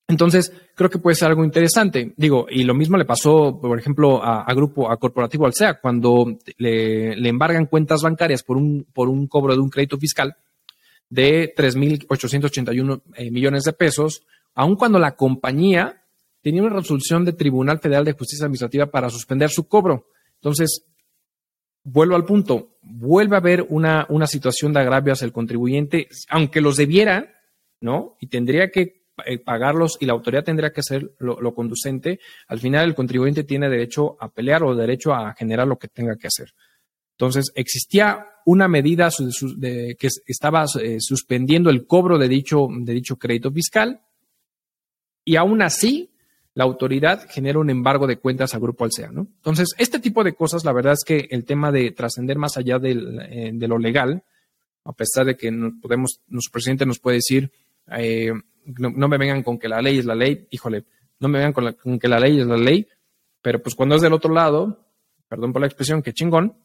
Entonces, 0.08 0.52
creo 0.76 0.90
que 0.90 0.98
puede 0.98 1.16
ser 1.16 1.30
algo 1.30 1.44
interesante. 1.44 2.14
Digo, 2.18 2.48
y 2.50 2.64
lo 2.64 2.74
mismo 2.74 2.98
le 2.98 3.06
pasó, 3.06 3.60
por 3.62 3.78
ejemplo, 3.78 4.22
a, 4.24 4.52
Grupo, 4.54 4.92
a 4.92 4.98
Corporativo 4.98 5.46
Alsea, 5.46 5.80
cuando 5.80 6.38
le, 6.58 7.16
le, 7.16 7.30
embargan 7.30 7.66
cuentas 7.66 8.02
bancarias 8.02 8.44
por 8.44 8.58
un, 8.58 8.86
por 8.94 9.08
un 9.08 9.28
cobro 9.28 9.54
de 9.54 9.62
un 9.62 9.70
crédito 9.70 9.98
fiscal 9.98 10.36
de 11.12 11.54
3.881 11.54 13.02
eh, 13.16 13.30
millones 13.30 13.64
de 13.64 13.74
pesos, 13.74 14.24
aun 14.56 14.76
cuando 14.76 14.98
la 14.98 15.16
compañía 15.16 16.04
tenía 16.42 16.64
una 16.64 16.78
resolución 16.78 17.24
del 17.24 17.36
Tribunal 17.36 17.80
Federal 17.80 18.04
de 18.04 18.14
Justicia 18.14 18.46
Administrativa 18.46 18.88
para 18.88 19.12
suspender 19.12 19.52
su 19.52 19.68
cobro. 19.68 20.08
Entonces, 20.36 20.88
vuelvo 21.84 22.16
al 22.16 22.26
punto, 22.26 22.78
vuelve 22.82 23.36
a 23.36 23.40
haber 23.40 23.68
una, 23.70 24.08
una 24.10 24.26
situación 24.26 24.74
de 24.74 24.80
agravio 24.80 25.14
hacia 25.14 25.26
el 25.26 25.32
contribuyente, 25.32 26.08
aunque 26.30 26.62
los 26.62 26.78
debiera, 26.78 27.36
¿no? 27.80 28.16
Y 28.20 28.28
tendría 28.28 28.72
que 28.72 29.02
eh, 29.26 29.38
pagarlos 29.38 29.98
y 30.00 30.06
la 30.06 30.14
autoridad 30.14 30.44
tendría 30.44 30.72
que 30.72 30.80
hacer 30.80 31.12
lo, 31.20 31.54
conducente, 31.54 32.20
al 32.48 32.60
final 32.60 32.88
el 32.88 32.96
contribuyente 32.96 33.44
tiene 33.44 33.70
derecho 33.70 34.18
a 34.20 34.30
pelear 34.30 34.64
o 34.64 34.74
derecho 34.74 35.14
a 35.14 35.34
generar 35.34 35.68
lo 35.68 35.78
que 35.78 35.90
tenga 35.90 36.16
que 36.16 36.28
hacer. 36.28 36.54
Entonces, 37.22 37.52
existía 37.54 38.26
una 38.48 38.68
medida 38.68 39.10
que 39.12 40.08
estaba 40.26 40.66
eh, 40.82 40.98
suspendiendo 41.00 41.70
el 41.70 41.86
cobro 41.86 42.18
de 42.18 42.28
dicho, 42.28 42.68
de 42.72 42.94
dicho 42.94 43.18
crédito 43.18 43.52
fiscal 43.52 44.02
y 45.24 45.36
aún 45.36 45.62
así 45.62 46.10
la 46.56 46.64
autoridad 46.64 47.30
genera 47.30 47.60
un 47.60 47.70
embargo 47.70 48.08
de 48.08 48.18
cuentas 48.18 48.56
a 48.56 48.58
Grupo 48.58 48.86
Alsea, 48.86 49.12
¿no? 49.12 49.28
Entonces, 49.36 49.76
este 49.78 50.00
tipo 50.00 50.24
de 50.24 50.34
cosas, 50.34 50.66
la 50.66 50.74
verdad 50.74 50.94
es 50.94 51.04
que 51.06 51.28
el 51.30 51.46
tema 51.46 51.72
de 51.72 51.92
trascender 51.92 52.40
más 52.40 52.58
allá 52.58 52.80
eh, 52.82 53.52
de 53.54 53.68
lo 53.68 53.78
legal, 53.78 54.24
a 54.84 54.94
pesar 54.94 55.28
de 55.28 55.38
que 55.38 55.52
podemos, 55.80 56.22
nuestro 56.28 56.54
presidente 56.54 56.88
nos 56.88 56.98
puede 56.98 57.18
decir, 57.18 57.52
eh, 57.92 58.34
no, 58.66 59.08
me 59.08 59.20
vengan 59.20 59.44
con 59.44 59.60
que 59.60 59.70
la 59.70 59.80
ley 59.80 60.00
es 60.00 60.06
la 60.06 60.16
ley, 60.16 60.48
híjole, 60.50 60.86
no 61.20 61.28
me 61.28 61.38
vengan 61.38 61.76
con, 61.76 62.00
que 62.00 62.08
la 62.08 62.20
ley 62.20 62.40
es 62.40 62.48
la 62.48 62.58
ley, 62.58 62.88
pero 63.44 63.62
pues 63.62 63.76
cuando 63.76 63.94
es 63.94 64.02
del 64.02 64.14
otro 64.14 64.34
lado, 64.34 64.88
perdón 65.30 65.54
por 65.54 65.62
la 65.62 65.68
expresión, 65.68 66.02
que 66.02 66.14
chingón, 66.14 66.56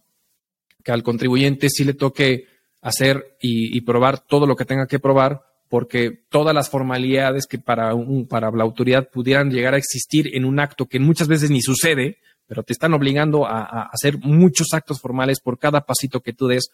que 0.87 0.93
al 0.93 1.03
contribuyente 1.03 1.69
sí 1.69 1.83
le 1.83 1.95
toque 1.95 2.47
hacer 2.81 3.37
y 3.41 3.81
probar 3.81 4.21
todo 4.21 4.47
lo 4.47 4.55
que 4.55 4.65
tenga 4.65 4.87
que 4.87 5.01
probar 5.01 5.43
porque 5.69 6.11
todas 6.29 6.55
las 6.55 6.71
formalidades 6.71 7.47
que 7.47 7.59
para, 7.59 7.95
un, 7.95 8.27
para 8.27 8.51
la 8.51 8.63
autoridad 8.63 9.09
pudieran 9.11 9.51
llegar 9.51 9.75
a 9.75 9.79
existir 9.79 10.35
en 10.35 10.45
un 10.45 10.61
acto 10.61 10.87
que 10.87 11.01
muchas 11.01 11.29
veces 11.29 11.51
ni 11.51 11.61
sucede, 11.61 12.19
pero 12.47 12.63
te 12.63 12.73
están 12.73 12.95
obligando 12.95 13.47
a, 13.47 13.89
hacer 13.93 14.19
muchos 14.19 14.69
actos 14.73 15.01
formales 15.01 15.41
por 15.41 15.59
cada 15.59 15.81
pasito 15.81 16.21
que 16.21 16.33
tú 16.33 16.47
des, 16.47 16.71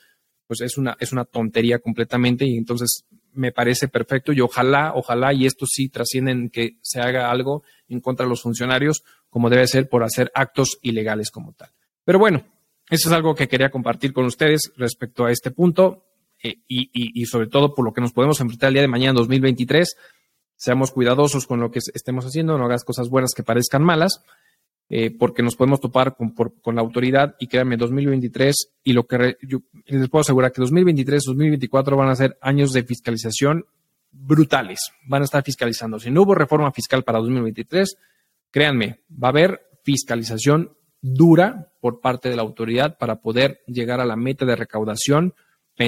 pues 0.46 0.60
es 0.60 0.76
una, 0.76 0.96
es 1.00 1.12
una 1.12 1.24
tontería 1.24 1.78
completamente 1.78 2.44
y 2.44 2.56
entonces 2.56 3.04
me 3.32 3.50
parece 3.50 3.88
perfecto 3.88 4.32
y 4.32 4.42
ojalá, 4.42 4.92
ojalá 4.94 5.32
y 5.32 5.46
esto 5.46 5.64
sí 5.66 5.88
trascienden 5.88 6.50
que 6.50 6.76
se 6.82 7.00
haga 7.00 7.30
algo 7.30 7.62
en 7.88 8.00
contra 8.00 8.26
de 8.26 8.30
los 8.30 8.42
funcionarios 8.42 9.02
como 9.30 9.48
debe 9.48 9.66
ser 9.66 9.88
por 9.88 10.04
hacer 10.04 10.30
actos 10.34 10.78
ilegales 10.82 11.30
como 11.30 11.54
tal. 11.54 11.70
Pero 12.04 12.18
bueno, 12.18 12.44
eso 12.92 13.08
es 13.08 13.14
algo 13.14 13.34
que 13.34 13.48
quería 13.48 13.70
compartir 13.70 14.12
con 14.12 14.26
ustedes 14.26 14.70
respecto 14.76 15.24
a 15.24 15.32
este 15.32 15.50
punto. 15.50 16.04
Eh, 16.42 16.58
y, 16.68 17.24
sobre 17.24 17.46
todo 17.46 17.74
por 17.74 17.86
lo 17.86 17.92
que 17.94 18.02
nos 18.02 18.12
podemos 18.12 18.38
enfrentar 18.40 18.68
el 18.68 18.74
día 18.74 18.82
de 18.82 18.88
mañana 18.88 19.10
en 19.10 19.16
2023. 19.16 19.96
Seamos 20.56 20.90
cuidadosos 20.90 21.46
con 21.46 21.60
lo 21.60 21.70
que 21.70 21.78
estemos 21.94 22.26
haciendo, 22.26 22.58
no 22.58 22.66
hagas 22.66 22.84
cosas 22.84 23.08
buenas 23.08 23.32
que 23.34 23.42
parezcan 23.42 23.82
malas, 23.82 24.22
eh, 24.90 25.10
porque 25.10 25.42
nos 25.42 25.56
podemos 25.56 25.80
topar 25.80 26.16
con, 26.16 26.34
con, 26.34 26.74
la 26.74 26.82
autoridad 26.82 27.34
y 27.40 27.46
créanme, 27.46 27.78
2023 27.78 28.72
y 28.84 28.92
lo 28.92 29.06
que 29.06 29.38
yo 29.40 29.60
les 29.86 30.10
puedo 30.10 30.20
asegurar 30.20 30.52
que 30.52 30.60
2023, 30.60 31.22
2024 31.24 31.96
van 31.96 32.10
a 32.10 32.16
ser 32.16 32.36
años 32.42 32.72
de 32.72 32.82
fiscalización 32.82 33.64
brutales. 34.10 34.80
Van 35.06 35.22
a 35.22 35.24
estar 35.24 35.42
fiscalizando. 35.42 35.98
Si 35.98 36.10
no 36.10 36.22
hubo 36.22 36.34
reforma 36.34 36.70
fiscal 36.72 37.04
para 37.04 37.20
2023, 37.20 37.96
créanme, 38.50 39.00
va 39.10 39.28
a 39.28 39.30
haber 39.30 39.60
fiscalización 39.82 40.76
dura 41.02 41.72
por 41.80 42.00
parte 42.00 42.30
de 42.30 42.36
la 42.36 42.42
autoridad 42.42 42.96
para 42.96 43.20
poder 43.20 43.60
llegar 43.66 44.00
a 44.00 44.06
la 44.06 44.16
meta 44.16 44.46
de 44.46 44.56
recaudación 44.56 45.34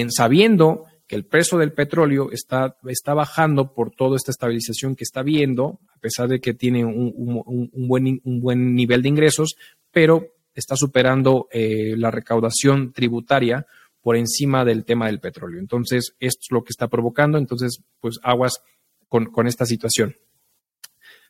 sabiendo 0.09 0.85
que 1.07 1.17
el 1.17 1.27
precio 1.27 1.59
del 1.59 1.73
petróleo 1.73 2.31
está, 2.33 2.77
está 2.87 3.15
bajando 3.15 3.75
por 3.75 3.91
toda 3.91 4.17
esta 4.17 4.31
estabilización 4.31 4.97
que 4.97 5.05
está 5.05 5.23
viendo, 5.23 5.81
a 5.95 5.99
pesar 5.99 6.29
de 6.29 6.41
que 6.41 6.55
tiene 6.55 6.85
un, 6.85 7.71
buen, 7.89 8.21
un 8.25 8.41
buen 8.41 8.75
nivel 8.75 9.03
de 9.03 9.11
ingresos, 9.11 9.55
pero 9.91 10.29
está 10.55 10.77
superando 10.77 11.49
eh, 11.53 11.95
la 11.97 12.11
recaudación 12.11 12.93
tributaria 12.93 13.67
por 14.01 14.17
encima 14.17 14.65
del 14.65 14.85
tema 14.85 15.07
del 15.07 15.21
petróleo. 15.21 15.61
Entonces, 15.61 16.15
esto 16.21 16.41
es 16.43 16.51
lo 16.51 16.63
que 16.65 16.71
está 16.71 16.89
provocando, 16.89 17.39
entonces, 17.39 17.83
pues 18.01 18.19
aguas 18.23 18.63
con, 19.09 19.27
con 19.27 19.47
esta 19.47 19.67
situación. 19.67 20.17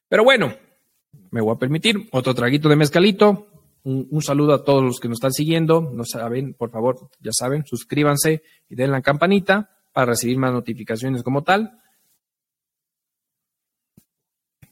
Pero 0.09 0.23
bueno, 0.23 0.55
me 1.31 1.41
voy 1.41 1.55
a 1.55 1.59
permitir 1.59 2.09
otro 2.13 2.35
traguito 2.35 2.69
de 2.69 2.77
mezcalito, 2.77 3.49
un, 3.85 4.23
saludo 4.23 4.55
a 4.55 4.65
todos 4.65 4.83
los 4.83 4.99
que 4.99 5.09
nos 5.09 5.17
están 5.17 5.33
siguiendo. 5.33 5.81
No 5.93 6.05
saben, 6.05 6.55
por 6.55 6.71
favor, 6.71 7.11
ya 7.21 7.33
saben, 7.33 7.65
suscríbanse 7.67 8.43
y 8.69 8.75
den 8.75 8.91
la 8.91 9.03
campanita 9.03 9.71
para 9.93 10.07
recibir 10.07 10.39
más 10.39 10.53
notificaciones 10.53 11.23
como 11.23 11.43
tal. 11.45 11.81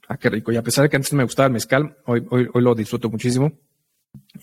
Ah, 0.08 0.16
qué 0.16 0.30
rico. 0.30 0.50
Y 0.50 0.56
a 0.56 0.62
pesar 0.62 0.84
de 0.84 0.88
que 0.88 0.96
antes 0.96 1.12
me 1.12 1.24
gustaba 1.24 1.46
el 1.46 1.52
mezcal, 1.52 1.98
hoy, 2.06 2.26
hoy, 2.30 2.48
lo 2.54 2.74
disfruto 2.74 3.10
muchísimo. 3.10 3.52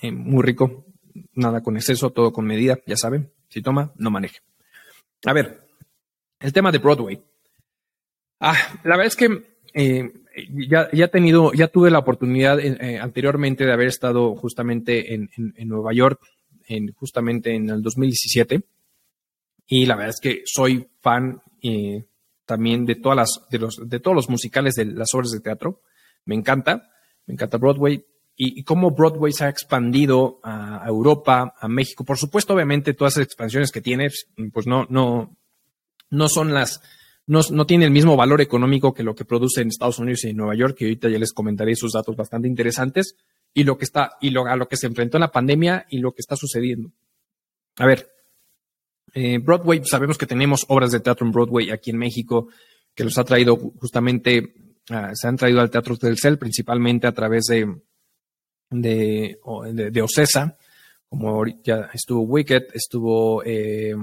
Eh, 0.01 0.11
muy 0.11 0.43
rico. 0.43 0.85
Nada 1.33 1.61
con 1.61 1.75
exceso, 1.75 2.11
todo 2.11 2.31
con 2.31 2.45
medida, 2.45 2.79
ya 2.85 2.95
saben. 2.95 3.31
Si 3.49 3.61
toma, 3.61 3.91
no 3.95 4.11
maneje. 4.11 4.39
A 5.25 5.33
ver, 5.33 5.67
el 6.39 6.53
tema 6.53 6.71
de 6.71 6.77
Broadway. 6.77 7.21
Ah, 8.39 8.55
la 8.83 8.95
verdad 8.95 9.07
es 9.07 9.15
que 9.15 9.57
eh, 9.73 10.13
ya, 10.69 10.89
ya, 10.91 11.07
tenido, 11.09 11.53
ya 11.53 11.67
tuve 11.67 11.91
la 11.91 11.99
oportunidad 11.99 12.59
eh, 12.59 12.77
eh, 12.79 12.99
anteriormente 12.99 13.65
de 13.65 13.73
haber 13.73 13.87
estado 13.87 14.35
justamente 14.35 15.13
en, 15.13 15.29
Nueva 15.67 15.93
York, 15.93 16.21
en, 16.67 16.93
justamente 16.93 17.55
en 17.55 17.69
el 17.69 17.81
2017. 17.81 18.61
Y 19.67 19.85
la 19.85 19.95
verdad 19.95 20.15
es 20.15 20.21
que 20.21 20.41
soy 20.45 20.87
fan 21.01 21.41
también 22.45 22.85
de 22.85 22.95
todas 22.95 23.15
las, 23.15 23.49
de 23.51 23.59
los, 23.59 23.87
de 23.87 23.99
todos 23.99 24.15
los 24.15 24.29
musicales 24.29 24.73
de 24.75 24.85
las 24.85 25.13
obras 25.13 25.31
de 25.31 25.39
teatro. 25.39 25.81
Me 26.25 26.35
encanta, 26.35 26.89
me 27.27 27.35
encanta 27.35 27.57
Broadway 27.57 28.03
y, 28.41 28.63
cómo 28.63 28.91
Broadway 28.91 29.33
se 29.33 29.43
ha 29.43 29.49
expandido 29.49 30.39
a, 30.43 30.85
Europa, 30.87 31.53
a 31.59 31.67
México. 31.67 32.05
Por 32.05 32.17
supuesto, 32.17 32.53
obviamente, 32.53 32.93
todas 32.93 33.17
las 33.17 33.25
expansiones 33.25 33.69
que 33.69 33.81
tiene, 33.81 34.07
pues 34.53 34.65
no, 34.65 34.87
no, 34.89 35.37
no 36.09 36.29
son 36.29 36.53
las, 36.53 36.81
no, 37.29 37.65
tiene 37.65 37.85
el 37.85 37.91
mismo 37.91 38.17
valor 38.17 38.41
económico 38.41 38.93
que 38.93 39.03
lo 39.03 39.15
que 39.15 39.23
produce 39.23 39.61
en 39.61 39.69
Estados 39.69 39.99
Unidos 39.99 40.23
y 40.25 40.29
en 40.29 40.37
Nueva 40.37 40.55
York, 40.55 40.75
que 40.77 40.85
ahorita 40.85 41.09
ya 41.09 41.19
les 41.19 41.31
comentaré 41.31 41.75
sus 41.75 41.93
datos 41.93 42.15
bastante 42.15 42.47
interesantes, 42.47 43.15
y 43.53 43.63
lo 43.63 43.77
que 43.77 43.85
está, 43.85 44.11
y 44.19 44.31
lo, 44.31 44.45
a 44.45 44.55
lo 44.55 44.67
que 44.67 44.77
se 44.77 44.87
enfrentó 44.87 45.17
en 45.17 45.21
la 45.21 45.31
pandemia 45.31 45.85
y 45.89 45.99
lo 45.99 46.11
que 46.11 46.21
está 46.21 46.35
sucediendo. 46.35 46.91
A 47.77 47.85
ver, 47.85 48.09
Eh, 49.13 49.39
Broadway, 49.39 49.81
sabemos 49.85 50.19
que 50.19 50.27
tenemos 50.27 50.65
obras 50.67 50.91
de 50.91 50.99
teatro 50.99 51.25
en 51.25 51.31
Broadway 51.31 51.71
aquí 51.71 51.89
en 51.89 51.97
México 51.97 52.49
que 52.93 53.03
los 53.03 53.17
ha 53.17 53.23
traído 53.23 53.55
justamente, 53.55 54.53
ah, 54.91 55.11
se 55.13 55.27
han 55.27 55.35
traído 55.35 55.61
al 55.61 55.69
Teatro 55.69 55.95
del 55.95 56.17
Cel 56.17 56.37
principalmente 56.37 57.07
a 57.07 57.11
través 57.11 57.45
de, 57.45 57.75
de, 58.69 59.39
de, 59.73 60.01
Ocesa, 60.01 60.57
como 61.07 61.43
ya 61.63 61.89
estuvo 61.93 62.21
Wicked, 62.21 62.67
estuvo 62.73 63.43
eh, 63.43 63.95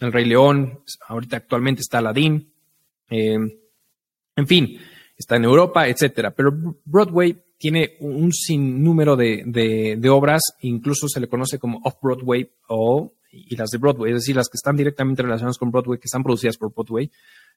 El 0.00 0.12
Rey 0.12 0.24
León, 0.24 0.82
ahorita 1.08 1.36
actualmente 1.36 1.82
está 1.82 1.98
Aladdin, 1.98 2.52
eh, 3.10 3.38
en 4.36 4.46
fin, 4.46 4.78
está 5.16 5.36
en 5.36 5.44
Europa, 5.44 5.88
etcétera. 5.88 6.30
Pero 6.30 6.52
Broadway 6.84 7.36
tiene 7.58 7.96
un 8.00 8.32
sinnúmero 8.32 9.16
de, 9.16 9.42
de, 9.44 10.08
obras, 10.08 10.42
incluso 10.60 11.08
se 11.08 11.20
le 11.20 11.28
conoce 11.28 11.58
como 11.58 11.80
Off-Broadway 11.82 12.50
o 12.68 13.12
y 13.30 13.56
las 13.56 13.70
de 13.70 13.78
Broadway, 13.78 14.12
es 14.12 14.20
decir, 14.20 14.36
las 14.36 14.48
que 14.48 14.56
están 14.56 14.76
directamente 14.76 15.22
relacionadas 15.22 15.58
con 15.58 15.70
Broadway, 15.70 15.98
que 15.98 16.06
están 16.06 16.22
producidas 16.22 16.56
por 16.56 16.72
Broadway, 16.72 17.10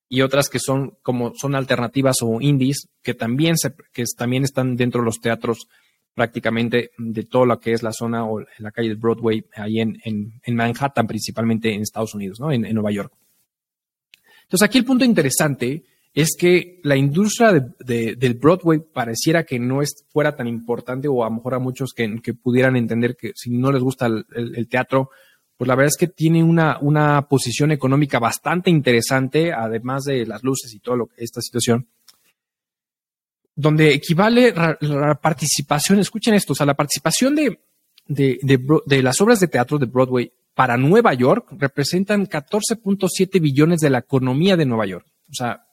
y 0.09 0.21
otras 0.21 0.49
que 0.49 0.59
son 0.59 0.97
como 1.01 1.33
son 1.35 1.55
alternativas 1.55 2.17
o 2.21 2.41
indies, 2.41 2.89
que 3.01 3.13
también, 3.13 3.57
se, 3.57 3.73
que 3.93 4.03
también 4.17 4.43
están 4.43 4.75
dentro 4.75 5.01
de 5.01 5.05
los 5.05 5.21
teatros 5.21 5.67
prácticamente 6.13 6.91
de 6.97 7.23
toda 7.23 7.45
lo 7.45 7.59
que 7.59 7.71
es 7.71 7.83
la 7.83 7.93
zona 7.93 8.25
o 8.25 8.41
en 8.41 8.47
la 8.59 8.71
calle 8.71 8.89
de 8.89 8.95
Broadway, 8.95 9.45
ahí 9.55 9.79
en, 9.79 9.97
en, 10.03 10.55
Manhattan, 10.55 11.07
principalmente 11.07 11.73
en 11.73 11.81
Estados 11.81 12.13
Unidos, 12.13 12.39
¿no? 12.39 12.51
En, 12.51 12.61
Nueva 12.73 12.91
York. 12.91 13.13
Entonces, 14.51 14.65
aquí 14.65 14.79
el 14.79 14.85
punto 14.85 15.05
interesante 15.05 15.85
es 16.13 16.35
que 16.37 16.81
la 16.83 16.97
industria 16.97 17.53
de, 17.53 18.17
del 18.17 18.33
Broadway 18.33 18.79
pareciera 18.79 19.45
que 19.45 19.57
no 19.57 19.81
es, 19.81 20.03
fuera 20.09 20.35
tan 20.35 20.45
importante 20.45 21.07
o 21.07 21.23
a 21.23 21.29
lo 21.29 21.35
mejor 21.35 21.53
a 21.53 21.59
muchos 21.59 21.93
que, 21.93 22.33
pudieran 22.33 22.75
entender 22.75 23.15
que 23.15 23.31
si 23.33 23.49
no 23.49 23.71
les 23.71 23.81
gusta 23.81 24.07
el 24.07 24.67
teatro, 24.69 25.09
pues 25.61 25.67
la 25.67 25.75
verdad 25.75 25.93
es 25.93 25.97
que 25.97 26.07
tiene 26.07 26.43
una, 26.43 26.79
una 26.81 27.27
posición 27.29 27.71
económica 27.71 28.17
bastante 28.17 28.71
interesante, 28.71 29.53
además 29.53 30.05
de 30.05 30.25
las 30.25 30.41
luces 30.41 30.73
y 30.73 30.79
todo 30.79 30.95
lo 30.95 31.09
esta 31.15 31.39
situación, 31.39 31.87
donde 33.55 33.93
equivale 33.93 34.55
la, 34.81 35.19
participación, 35.21 35.99
escuchen 35.99 36.33
esto, 36.33 36.53
o 36.53 36.55
sea, 36.55 36.65
la 36.65 36.73
participación 36.73 37.35
de, 37.35 37.59
de, 38.07 38.39
de, 38.87 39.03
las 39.03 39.21
obras 39.21 39.39
de 39.39 39.49
teatro 39.49 39.77
de 39.77 39.85
Broadway 39.85 40.31
para 40.53 40.77
Nueva 40.77 41.13
York 41.13 41.47
representan 41.51 42.27
14.7 42.27 43.39
billones 43.39 43.79
de 43.79 43.89
la 43.89 43.99
economía 43.99 44.57
de 44.57 44.65
Nueva 44.65 44.85
York. 44.85 45.07
O 45.29 45.33
sea, 45.33 45.67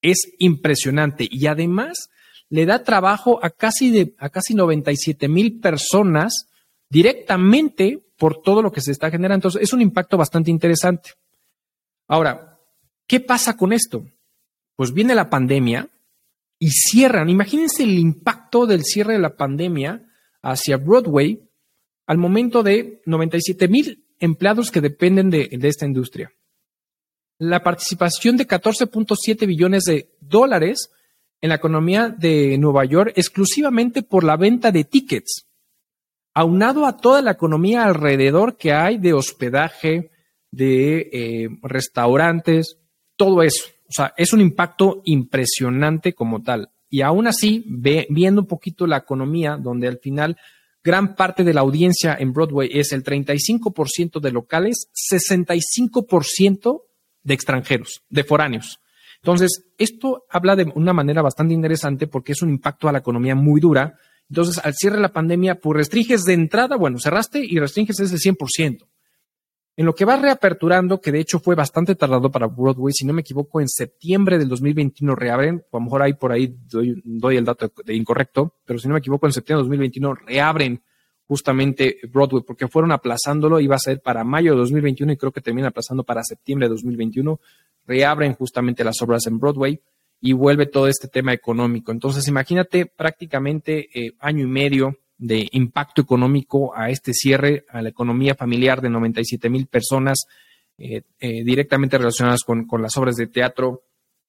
es 0.00 0.34
impresionante 0.38 1.26
y 1.30 1.46
además 1.46 2.10
le 2.48 2.66
da 2.66 2.82
trabajo 2.82 3.38
a 3.42 3.50
casi, 3.50 3.90
de, 3.90 4.14
a 4.18 4.30
casi 4.30 4.54
97 4.54 5.28
mil 5.28 5.60
personas 5.60 6.48
directamente 6.88 8.04
por 8.16 8.40
todo 8.42 8.62
lo 8.62 8.70
que 8.70 8.80
se 8.80 8.92
está 8.92 9.10
generando. 9.10 9.48
Entonces, 9.48 9.62
es 9.62 9.72
un 9.72 9.80
impacto 9.80 10.16
bastante 10.16 10.50
interesante. 10.50 11.10
Ahora, 12.06 12.58
¿qué 13.06 13.20
pasa 13.20 13.56
con 13.56 13.72
esto? 13.72 14.06
Pues 14.76 14.92
viene 14.92 15.14
la 15.14 15.30
pandemia 15.30 15.88
y 16.58 16.70
cierran. 16.70 17.28
Imagínense 17.28 17.82
el 17.82 17.98
impacto 17.98 18.66
del 18.66 18.84
cierre 18.84 19.14
de 19.14 19.18
la 19.18 19.36
pandemia 19.36 20.06
hacia 20.42 20.76
Broadway 20.76 21.40
al 22.06 22.18
momento 22.18 22.62
de 22.62 23.02
97 23.06 23.68
mil 23.68 24.03
empleados 24.24 24.70
que 24.70 24.80
dependen 24.80 25.30
de, 25.30 25.48
esta 25.62 25.86
industria. 25.86 26.32
La 27.38 27.62
participación 27.62 28.36
de 28.36 28.46
14.7 28.46 29.46
billones 29.46 29.84
de 29.84 30.14
dólares 30.20 30.90
en 31.40 31.50
la 31.50 31.56
economía 31.56 32.08
de 32.08 32.56
Nueva 32.58 32.84
York 32.84 33.12
exclusivamente 33.16 34.02
por 34.02 34.24
la 34.24 34.36
venta 34.36 34.72
de 34.72 34.84
tickets 34.84 35.46
aunado 36.34 36.84
a 36.86 36.96
toda 36.96 37.22
la 37.22 37.30
economía 37.30 37.84
alrededor 37.84 38.56
que 38.56 38.72
hay 38.72 38.98
de 38.98 39.12
hospedaje, 39.12 40.10
de 40.50 41.08
eh, 41.12 41.48
restaurantes, 41.62 42.78
todo 43.16 43.42
eso. 43.42 43.66
O 43.88 43.92
sea, 43.92 44.12
es 44.16 44.32
un 44.32 44.40
impacto 44.40 45.00
impresionante 45.04 46.12
como 46.12 46.42
tal. 46.42 46.70
Y 46.90 47.02
aún 47.02 47.28
así, 47.28 47.64
viendo 47.66 48.40
un 48.40 48.48
poquito 48.48 48.86
la 48.86 48.98
economía, 48.98 49.56
donde 49.56 49.88
al 49.88 49.98
final 49.98 50.36
gran 50.84 51.16
parte 51.16 51.42
de 51.42 51.54
la 51.54 51.62
audiencia 51.62 52.14
en 52.18 52.32
Broadway 52.32 52.68
es 52.72 52.92
el 52.92 53.02
35% 53.02 54.20
de 54.20 54.30
locales, 54.30 54.88
65% 55.12 56.82
de 57.22 57.34
extranjeros, 57.34 58.02
de 58.08 58.22
foráneos. 58.22 58.78
Entonces, 59.16 59.64
esto 59.78 60.24
habla 60.28 60.54
de 60.54 60.70
una 60.74 60.92
manera 60.92 61.22
bastante 61.22 61.54
interesante 61.54 62.06
porque 62.06 62.32
es 62.32 62.42
un 62.42 62.50
impacto 62.50 62.88
a 62.88 62.92
la 62.92 62.98
economía 62.98 63.34
muy 63.34 63.60
dura 63.60 63.94
entonces, 64.30 64.60
al 64.64 64.74
cierre 64.74 64.96
de 64.96 65.02
la 65.02 65.12
pandemia, 65.12 65.56
pues 65.56 65.76
restringes 65.76 66.24
de 66.24 66.32
entrada, 66.32 66.76
bueno, 66.76 66.98
cerraste 66.98 67.44
y 67.44 67.58
restringes 67.58 68.00
ese 68.00 68.16
100%. 68.16 68.86
En 69.76 69.86
lo 69.86 69.94
que 69.94 70.04
va 70.04 70.16
reaperturando, 70.16 71.00
que 71.00 71.10
de 71.10 71.18
hecho 71.18 71.40
fue 71.40 71.56
bastante 71.56 71.96
tardado 71.96 72.30
para 72.30 72.46
Broadway, 72.46 72.92
si 72.92 73.04
no 73.04 73.12
me 73.12 73.22
equivoco, 73.22 73.60
en 73.60 73.68
septiembre 73.68 74.38
del 74.38 74.48
2021 74.48 75.16
reabren, 75.16 75.64
a 75.72 75.76
lo 75.76 75.80
mejor 75.80 76.02
ahí 76.02 76.14
por 76.14 76.30
ahí 76.30 76.54
doy, 76.66 77.36
el 77.36 77.44
dato 77.44 77.72
de 77.84 77.94
incorrecto, 77.94 78.54
pero 78.64 78.78
si 78.78 78.86
no 78.86 78.94
me 78.94 79.00
equivoco, 79.00 79.26
en 79.26 79.32
septiembre 79.32 79.62
del 79.62 79.70
2021 79.70 80.14
reabren 80.26 80.80
justamente 81.26 81.98
Broadway, 82.08 82.44
porque 82.46 82.68
fueron 82.68 82.92
aplazándolo, 82.92 83.58
iba 83.58 83.74
a 83.74 83.80
ser 83.80 84.00
para 84.00 84.22
mayo 84.22 84.52
de 84.52 84.58
2021 84.58 85.12
y 85.12 85.16
creo 85.16 85.32
que 85.32 85.40
termina 85.40 85.68
aplazando 85.68 86.04
para 86.04 86.22
septiembre 86.22 86.68
de 86.68 86.74
2021, 86.74 87.40
reabren 87.86 88.34
justamente 88.34 88.84
las 88.84 89.02
obras 89.02 89.26
en 89.26 89.40
Broadway 89.40 89.80
y 90.20 90.34
vuelve 90.34 90.66
todo 90.66 90.86
este 90.86 91.08
tema 91.08 91.32
económico. 91.32 91.90
Entonces, 91.90 92.28
imagínate 92.28 92.86
prácticamente 92.86 93.88
eh, 93.92 94.12
año 94.20 94.44
y 94.44 94.46
medio 94.46 94.98
de 95.16 95.48
impacto 95.52 96.02
económico 96.02 96.76
a 96.76 96.90
este 96.90 97.12
cierre, 97.12 97.64
a 97.68 97.82
la 97.82 97.88
economía 97.88 98.34
familiar 98.34 98.80
de 98.80 98.90
97 98.90 99.48
mil 99.48 99.66
personas 99.66 100.26
eh, 100.76 101.02
eh, 101.20 101.44
directamente 101.44 101.98
relacionadas 101.98 102.40
con, 102.42 102.66
las 102.80 102.96
obras 102.96 103.16
de 103.16 103.28
teatro, 103.28 103.84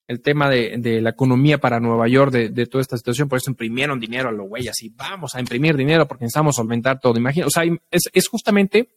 el 0.06 0.20
tema 0.22 0.48
de, 0.48 1.00
la 1.00 1.10
economía 1.10 1.58
para 1.58 1.80
Nueva 1.80 2.06
York, 2.06 2.30
de, 2.30 2.66
toda 2.66 2.82
esta 2.82 2.96
situación, 2.96 3.28
por 3.28 3.38
eso 3.38 3.50
imprimieron 3.50 3.98
dinero 3.98 4.28
a 4.28 4.32
los 4.32 4.48
güeyes 4.48 4.80
y 4.82 4.90
vamos 4.90 5.34
a 5.34 5.40
imprimir 5.40 5.76
dinero 5.76 6.06
porque 6.06 6.24
necesitamos 6.24 6.54
solventar 6.54 7.00
todo. 7.00 7.18
Imagina, 7.18 7.46
o 7.46 7.50
sea, 7.50 7.64
es, 7.90 8.02
es 8.12 8.28
justamente 8.28 8.88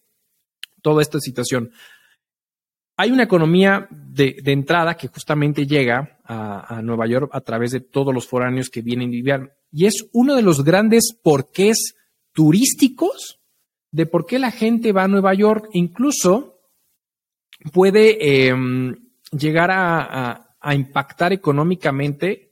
toda 0.83 1.01
esta 1.01 1.19
situación. 1.19 1.71
Hay 3.01 3.11
una 3.11 3.23
economía 3.23 3.87
de, 3.89 4.41
entrada 4.47 4.97
que 4.97 5.07
justamente 5.07 5.65
llega 5.65 6.19
a, 6.25 6.81
Nueva 6.83 7.07
York 7.07 7.29
a 7.31 7.39
través 7.39 7.71
de 7.71 7.79
todos 7.79 8.13
los 8.13 8.27
foráneos 8.27 8.69
que 8.69 8.81
vienen 8.81 9.07
a 9.07 9.11
vivir. 9.11 9.51
Y 9.71 9.85
es 9.85 10.09
uno 10.11 10.35
de 10.35 10.41
los 10.41 10.65
grandes 10.65 11.17
porqués 11.23 11.95
turísticos 12.33 13.39
de 13.89 14.05
por 14.05 14.25
qué 14.25 14.37
la 14.37 14.51
gente 14.51 14.91
va 14.91 15.05
a 15.05 15.07
Nueva 15.07 15.33
York. 15.33 15.69
Incluso 15.71 16.59
puede 17.71 18.47
em, 18.49 18.93
llegar 19.31 19.69
a, 19.71 20.57
impactar 20.73 21.31
económicamente 21.31 22.51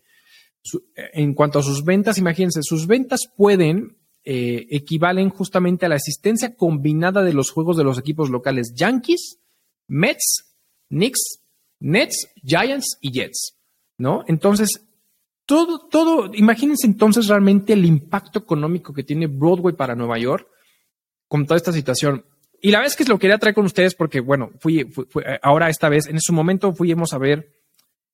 en 0.95 1.33
cuanto 1.33 1.59
a 1.59 1.63
sus 1.63 1.83
ventas. 1.83 2.19
Imagínense, 2.19 2.61
sus 2.63 2.87
ventas 2.87 3.29
pueden 3.35 3.97
eh, 4.23 4.65
equivalen 4.69 5.29
justamente 5.29 5.85
a 5.85 5.89
la 5.89 5.95
asistencia 5.95 6.55
combinada 6.55 7.21
de 7.23 7.33
los 7.33 7.51
juegos 7.51 7.75
de 7.75 7.83
los 7.83 7.99
equipos 7.99 8.29
locales 8.29 8.73
Yankees 8.73 9.41
Mets, 9.87 10.55
Knicks, 10.89 11.39
Nets, 11.79 12.27
Giants 12.43 12.97
y 13.01 13.11
Jets, 13.11 13.57
¿no? 13.97 14.23
Entonces, 14.27 14.81
todo, 15.45 15.87
todo, 15.87 16.31
imagínense 16.33 16.87
entonces 16.87 17.27
realmente 17.27 17.73
el 17.73 17.85
impacto 17.85 18.39
económico 18.39 18.93
que 18.93 19.03
tiene 19.03 19.27
Broadway 19.27 19.75
para 19.75 19.95
Nueva 19.95 20.17
York 20.17 20.47
con 21.27 21.45
toda 21.45 21.57
esta 21.57 21.71
situación. 21.71 22.25
Y 22.61 22.71
la 22.71 22.81
vez 22.81 22.95
que 22.95 23.05
lo 23.05 23.19
quería 23.19 23.37
traer 23.37 23.55
con 23.55 23.65
ustedes 23.65 23.95
porque, 23.95 24.19
bueno, 24.19 24.51
fui, 24.59 24.85
ahora 25.41 25.69
esta 25.69 25.89
vez, 25.89 26.07
en 26.07 26.19
su 26.19 26.33
momento 26.33 26.73
fuimos 26.73 27.13
a 27.13 27.17
ver 27.17 27.53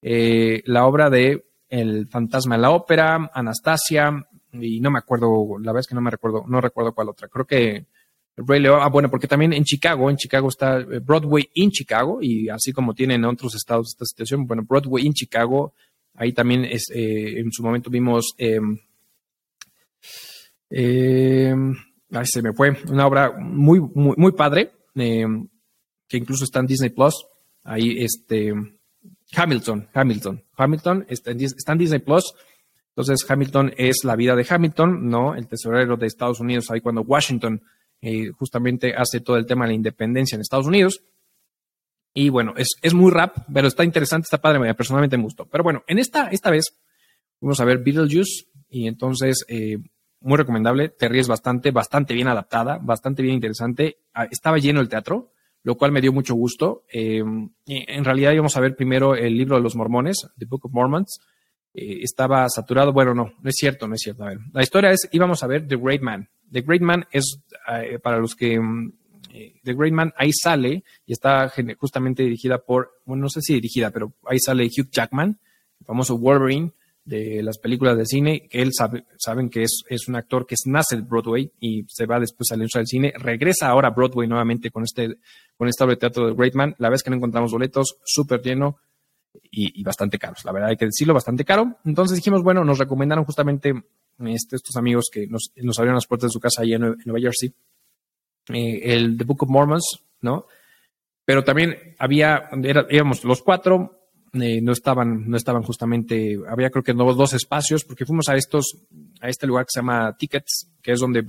eh, 0.01 0.61
la 0.65 0.85
obra 0.85 1.09
de 1.09 1.45
El 1.69 2.07
fantasma 2.07 2.55
en 2.55 2.61
la 2.61 2.71
ópera, 2.71 3.31
Anastasia, 3.33 4.11
y 4.51 4.79
no 4.79 4.91
me 4.91 4.99
acuerdo, 4.99 5.57
la 5.59 5.71
vez 5.71 5.87
que 5.87 5.95
no 5.95 6.01
me 6.01 6.11
recuerdo, 6.11 6.43
no 6.47 6.61
recuerdo 6.61 6.93
cuál 6.93 7.09
otra. 7.09 7.29
Creo 7.29 7.45
que 7.45 7.87
ah, 8.37 8.89
bueno, 8.89 9.09
porque 9.09 9.27
también 9.27 9.53
en 9.53 9.63
Chicago, 9.63 10.09
en 10.09 10.17
Chicago 10.17 10.49
está 10.49 10.79
eh, 10.79 10.99
Broadway 10.99 11.49
in 11.53 11.71
Chicago, 11.71 12.19
y 12.21 12.49
así 12.49 12.71
como 12.73 12.93
tienen 12.93 13.23
en 13.23 13.25
otros 13.25 13.55
estados 13.55 13.89
esta 13.89 14.05
situación, 14.05 14.47
bueno, 14.47 14.63
Broadway 14.67 15.05
in 15.05 15.13
Chicago, 15.13 15.73
ahí 16.15 16.33
también 16.33 16.65
es, 16.65 16.89
eh, 16.93 17.39
en 17.39 17.51
su 17.51 17.63
momento 17.63 17.89
vimos, 17.89 18.33
eh, 18.37 18.59
se 20.69 22.41
me 22.41 22.53
fue, 22.53 22.75
una 22.89 23.07
obra 23.07 23.31
muy, 23.37 23.79
muy, 23.79 24.15
muy 24.17 24.31
padre, 24.31 24.71
em, 24.95 25.47
que 26.07 26.17
incluso 26.17 26.43
está 26.43 26.59
en 26.59 26.67
Disney 26.67 26.89
Plus, 26.89 27.25
ahí 27.63 28.03
este, 28.03 28.53
Hamilton, 29.35 29.89
Hamilton, 29.93 30.43
Hamilton 30.57 31.05
está 31.07 31.31
en, 31.31 31.41
está 31.41 31.71
en 31.73 31.77
Disney 31.77 31.99
Plus, 31.99 32.33
entonces 32.95 33.29
Hamilton 33.29 33.73
es 33.75 34.03
la 34.03 34.15
vida 34.15 34.35
de 34.35 34.45
Hamilton, 34.47 35.09
¿no? 35.09 35.33
El 35.35 35.47
tesorero 35.47 35.97
de 35.97 36.05
Estados 36.05 36.39
Unidos, 36.39 36.69
ahí 36.69 36.79
cuando 36.79 37.01
Washington 37.01 37.61
eh, 38.05 38.31
justamente 38.37 38.93
hace 38.97 39.21
todo 39.21 39.37
el 39.37 39.45
tema 39.45 39.63
de 39.63 39.69
la 39.69 39.75
independencia 39.75 40.35
en 40.35 40.41
Estados 40.41 40.67
Unidos. 40.67 41.01
Y 42.13 42.27
bueno, 42.27 42.53
es, 42.57 42.93
muy 42.93 43.09
rap, 43.09 43.37
pero 43.51 43.69
está 43.69 43.85
interesante, 43.85 44.25
está 44.25 44.41
padre, 44.41 44.75
personalmente 44.75 45.15
me 45.15 45.23
gustó. 45.23 45.45
Pero 45.45 45.63
bueno, 45.63 45.83
en 45.87 45.99
esta, 45.99 46.27
esta 46.27 46.51
vez 46.51 46.65
vamos 47.39 47.61
a 47.61 47.65
ver 47.65 47.77
Beetlejuice 47.77 48.49
y 48.69 48.87
entonces 48.87 49.45
eh, 49.47 49.77
muy 50.19 50.37
recomendable, 50.37 50.89
te 50.89 51.07
ríes 51.07 51.29
bastante, 51.29 51.71
bastante 51.71 52.13
bien 52.13 52.27
adaptada, 52.27 52.77
bastante 52.77 53.23
bien 53.23 53.35
interesante. 53.35 53.99
Ah, 54.13 54.27
estaba 54.29 54.57
lleno 54.57 54.81
el 54.81 54.89
teatro, 54.89 55.31
lo 55.63 55.75
cual 55.75 55.93
me 55.93 56.01
dio 56.01 56.11
mucho 56.11 56.35
gusto. 56.35 56.83
en 56.89 58.03
realidad 58.03 58.33
íbamos 58.33 58.57
a 58.57 58.59
ver 58.59 58.75
primero 58.75 59.15
el 59.15 59.37
libro 59.37 59.55
de 59.55 59.63
los 59.63 59.77
mormones, 59.77 60.27
The 60.37 60.45
Book 60.45 60.65
of 60.65 60.73
Mormons. 60.73 61.21
estaba 61.73 62.49
saturado, 62.49 62.91
bueno, 62.91 63.13
no, 63.13 63.31
no 63.41 63.49
es 63.49 63.55
cierto, 63.55 63.87
no 63.87 63.95
es 63.95 64.01
cierto. 64.01 64.25
A 64.25 64.27
ver, 64.27 64.39
la 64.51 64.61
historia 64.61 64.91
es, 64.91 65.07
íbamos 65.13 65.41
a 65.41 65.47
ver 65.47 65.65
The 65.65 65.77
Great 65.77 66.01
Man. 66.01 66.27
The 66.53 66.61
Great 66.61 66.81
Man 66.81 67.05
es, 67.11 67.41
para 68.01 68.19
los 68.19 68.35
que 68.35 68.59
mm, 68.59 68.93
The 69.63 69.73
Great 69.73 69.93
Man, 69.93 70.13
ahí 70.15 70.31
sale 70.31 70.83
y 71.05 71.11
está 71.11 71.51
justamente 71.77 72.23
dirigida 72.23 72.59
por, 72.59 73.01
bueno, 73.05 73.23
no 73.23 73.29
sé 73.29 73.41
si 73.41 73.55
dirigida, 73.55 73.89
pero 73.89 74.13
ahí 74.25 74.37
sale 74.39 74.65
Hugh 74.65 74.89
Jackman, 74.91 75.39
el 75.79 75.85
famoso 75.85 76.17
Wolverine 76.17 76.71
de 77.05 77.43
las 77.43 77.57
películas 77.57 77.97
de 77.97 78.05
cine, 78.05 78.47
que 78.47 78.61
él 78.61 78.69
sabe, 78.71 79.05
saben 79.17 79.49
que 79.49 79.63
es, 79.63 79.83
es 79.89 80.07
un 80.07 80.15
actor 80.15 80.45
que 80.45 80.55
nace 80.67 80.95
de 80.95 81.01
Broadway 81.01 81.51
y 81.59 81.83
se 81.87 82.05
va 82.05 82.19
después 82.19 82.49
al 82.51 82.59
del 82.59 82.69
cine, 82.87 83.13
regresa 83.17 83.67
ahora 83.67 83.89
a 83.89 83.91
Broadway 83.91 84.27
nuevamente 84.27 84.71
con 84.71 84.83
este, 84.83 85.17
con 85.57 85.67
esta 85.67 85.83
obra 85.83 85.95
de 85.95 85.99
teatro 85.99 86.27
de 86.27 86.33
Great 86.33 86.53
Man, 86.53 86.75
la 86.77 86.89
vez 86.89 87.03
que 87.03 87.09
no 87.09 87.17
encontramos 87.17 87.51
boletos, 87.51 87.97
súper 88.05 88.41
lleno 88.41 88.77
y, 89.51 89.83
bastante 89.83 90.19
caros, 90.19 90.45
la 90.45 90.51
verdad 90.51 90.69
hay 90.69 90.77
que 90.77 90.85
decirlo, 90.85 91.13
bastante 91.13 91.43
caro. 91.43 91.77
Entonces 91.85 92.17
dijimos, 92.17 92.43
bueno, 92.43 92.63
nos 92.63 92.77
recomendaron 92.77 93.25
justamente 93.25 93.73
este, 94.25 94.55
estos 94.55 94.75
amigos 94.75 95.05
que 95.11 95.27
nos, 95.27 95.51
nos 95.55 95.77
abrieron 95.77 95.95
las 95.95 96.07
puertas 96.07 96.29
de 96.29 96.33
su 96.33 96.39
casa 96.39 96.61
allá 96.61 96.75
en 96.75 96.97
Nueva 97.05 97.19
Jersey, 97.19 97.53
eh, 98.49 98.81
el 98.83 99.17
The 99.17 99.23
Book 99.23 99.43
of 99.43 99.49
Mormons, 99.49 100.03
¿no? 100.21 100.45
Pero 101.25 101.43
también 101.43 101.95
había, 101.99 102.49
era, 102.63 102.85
éramos 102.89 103.23
los 103.23 103.41
cuatro, 103.41 104.03
eh, 104.33 104.61
no 104.61 104.71
estaban, 104.71 105.29
no 105.29 105.37
estaban 105.37 105.61
justamente, 105.61 106.39
había 106.49 106.71
creo 106.71 106.83
que 106.83 106.93
dos, 106.93 107.33
espacios, 107.33 107.85
porque 107.85 108.03
fuimos 108.03 108.27
a 108.29 108.35
estos, 108.35 108.77
a 109.21 109.29
este 109.29 109.45
lugar 109.45 109.65
que 109.65 109.73
se 109.73 109.79
llama 109.79 110.17
Tickets, 110.17 110.71
que 110.81 110.93
es 110.93 110.99
donde 110.99 111.21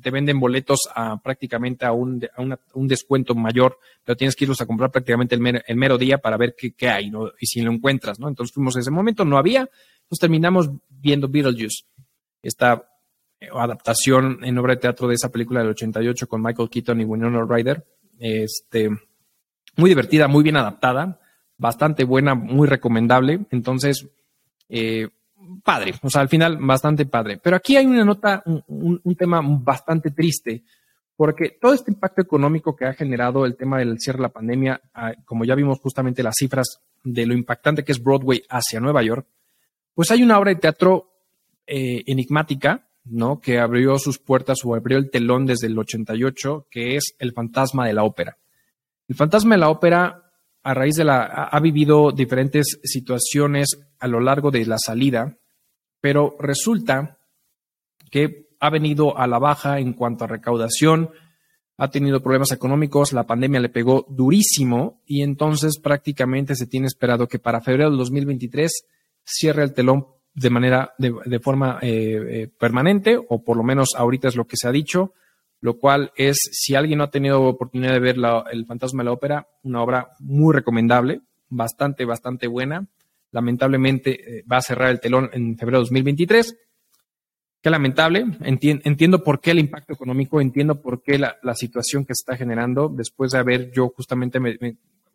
te 0.00 0.10
venden 0.12 0.38
boletos 0.38 0.88
a 0.94 1.20
prácticamente 1.20 1.84
a 1.84 1.90
un, 1.90 2.24
un 2.74 2.86
descuento 2.86 3.34
mayor, 3.34 3.76
pero 4.04 4.16
tienes 4.16 4.36
que 4.36 4.44
irlos 4.44 4.60
a 4.60 4.66
comprar 4.66 4.92
prácticamente 4.92 5.34
el 5.34 5.76
mero, 5.76 5.98
día 5.98 6.18
para 6.18 6.36
ver 6.36 6.54
qué, 6.56 6.72
qué 6.74 6.88
hay, 6.88 7.10
¿no? 7.10 7.32
Y 7.40 7.46
si 7.46 7.60
lo 7.60 7.72
encuentras, 7.72 8.20
¿no? 8.20 8.28
Entonces 8.28 8.54
fuimos 8.54 8.76
en 8.76 8.82
ese 8.82 8.90
momento, 8.92 9.24
no 9.24 9.36
había, 9.36 9.68
pues 10.08 10.20
terminamos 10.20 10.70
viendo 10.88 11.28
Beetlejuice. 11.28 11.84
Esta 12.44 12.84
adaptación 13.52 14.38
en 14.42 14.58
obra 14.58 14.74
de 14.74 14.80
teatro 14.80 15.08
de 15.08 15.14
esa 15.14 15.30
película 15.30 15.60
del 15.60 15.70
88 15.70 16.28
con 16.28 16.42
Michael 16.42 16.70
Keaton 16.70 17.00
y 17.00 17.04
Winona 17.04 17.44
Ryder. 17.48 17.84
Este, 18.18 18.88
muy 19.76 19.90
divertida, 19.90 20.28
muy 20.28 20.42
bien 20.42 20.56
adaptada, 20.56 21.20
bastante 21.56 22.04
buena, 22.04 22.34
muy 22.34 22.68
recomendable. 22.68 23.40
Entonces, 23.50 24.06
eh, 24.68 25.08
padre, 25.62 25.94
o 26.02 26.10
sea, 26.10 26.22
al 26.22 26.28
final 26.28 26.58
bastante 26.60 27.06
padre. 27.06 27.38
Pero 27.42 27.56
aquí 27.56 27.76
hay 27.76 27.86
una 27.86 28.04
nota, 28.04 28.42
un, 28.46 29.00
tema 29.16 29.40
bastante 29.42 30.10
triste, 30.10 30.64
porque 31.16 31.58
todo 31.60 31.74
este 31.74 31.90
impacto 31.90 32.22
económico 32.22 32.74
que 32.74 32.86
ha 32.86 32.94
generado 32.94 33.44
el 33.46 33.56
tema 33.56 33.78
del 33.78 33.98
cierre 33.98 34.18
de 34.18 34.22
la 34.22 34.32
pandemia, 34.32 34.80
ah, 34.94 35.12
como 35.24 35.44
ya 35.44 35.54
vimos 35.54 35.80
justamente 35.80 36.22
las 36.22 36.34
cifras 36.36 36.80
de 37.02 37.26
lo 37.26 37.34
impactante 37.34 37.84
que 37.84 37.92
es 37.92 38.02
Broadway 38.02 38.42
hacia 38.48 38.80
Nueva 38.80 39.02
York, 39.02 39.26
pues 39.94 40.10
hay 40.10 40.22
una 40.22 40.38
obra 40.38 40.50
de 40.50 40.60
teatro 40.60 41.13
eh, 41.66 42.02
enigmática 42.06 42.88
¿no? 43.04 43.40
Que 43.40 43.58
abrió 43.58 43.98
sus 43.98 44.18
puertas 44.18 44.58
o 44.64 44.74
abrió 44.74 44.98
el 44.98 45.10
telón 45.10 45.46
desde 45.46 45.66
el 45.66 45.78
88, 45.78 46.68
que 46.70 46.96
es 46.96 47.14
el 47.18 47.32
fantasma 47.32 47.86
de 47.86 47.92
la 47.92 48.04
ópera. 48.04 48.38
El 49.06 49.16
fantasma 49.16 49.54
de 49.54 49.60
la 49.60 49.68
ópera, 49.68 50.32
a 50.62 50.74
raíz 50.74 50.94
de 50.96 51.04
la, 51.04 51.24
ha, 51.24 51.60
vivido 51.60 52.12
diferentes 52.12 52.80
situaciones 52.82 53.78
a 53.98 54.08
lo 54.08 54.20
largo 54.20 54.50
de 54.50 54.64
la 54.64 54.78
salida, 54.78 55.36
pero 56.00 56.36
resulta 56.38 57.18
que 58.10 58.48
ha 58.60 58.70
venido 58.70 59.18
a 59.18 59.26
la 59.26 59.38
baja 59.38 59.78
en 59.78 59.92
cuanto 59.92 60.24
a 60.24 60.28
recaudación, 60.28 61.10
ha 61.76 61.90
tenido 61.90 62.22
problemas 62.22 62.52
económicos, 62.52 63.12
la 63.12 63.26
pandemia 63.26 63.60
le 63.60 63.68
pegó 63.68 64.06
durísimo 64.08 65.02
y 65.04 65.22
entonces 65.22 65.78
prácticamente 65.80 66.54
se 66.54 66.66
tiene 66.66 66.86
esperado 66.86 67.26
que 67.26 67.40
para 67.40 67.60
febrero 67.60 67.90
del 67.90 67.98
2023 67.98 68.70
cierre 69.24 69.64
el 69.64 69.74
telón 69.74 70.06
de 70.34 70.50
manera, 70.50 70.94
de, 70.98 71.38
forma 71.38 71.78
eh, 71.80 72.20
eh, 72.28 72.48
permanente, 72.58 73.16
o 73.16 73.44
por 73.44 73.56
lo 73.56 73.62
menos 73.62 73.90
ahorita 73.96 74.28
es 74.28 74.36
lo 74.36 74.46
que 74.46 74.56
se 74.56 74.66
ha 74.66 74.72
dicho, 74.72 75.12
lo 75.60 75.78
cual 75.78 76.12
es, 76.16 76.36
si 76.50 76.74
alguien 76.74 76.98
no 76.98 77.04
ha 77.04 77.10
tenido 77.10 77.42
oportunidad 77.42 77.92
de 77.92 78.00
ver 78.00 78.16
El 78.50 78.66
Fantasma 78.66 79.02
de 79.02 79.04
la 79.06 79.12
Ópera, 79.12 79.48
una 79.62 79.82
obra 79.82 80.08
muy 80.18 80.52
recomendable, 80.52 81.20
bastante, 81.48 82.04
bastante 82.04 82.48
buena. 82.48 82.86
Lamentablemente 83.30 84.38
eh, 84.38 84.44
va 84.50 84.58
a 84.58 84.62
cerrar 84.62 84.90
el 84.90 85.00
telón 85.00 85.30
en 85.32 85.56
febrero 85.56 85.78
de 85.78 85.82
2023. 85.84 86.56
Qué 87.62 87.70
lamentable. 87.70 88.26
entiendo 88.42 89.24
por 89.24 89.40
qué 89.40 89.52
el 89.52 89.58
impacto 89.58 89.94
económico, 89.94 90.40
entiendo 90.40 90.82
por 90.82 91.00
qué 91.00 91.18
la, 91.18 91.38
situación 91.54 92.04
que 92.04 92.14
se 92.14 92.22
está 92.22 92.36
generando 92.36 92.90
después 92.90 93.32
de 93.32 93.38
haber 93.38 93.72
yo 93.72 93.88
justamente, 93.96 94.38
me, 94.38 94.58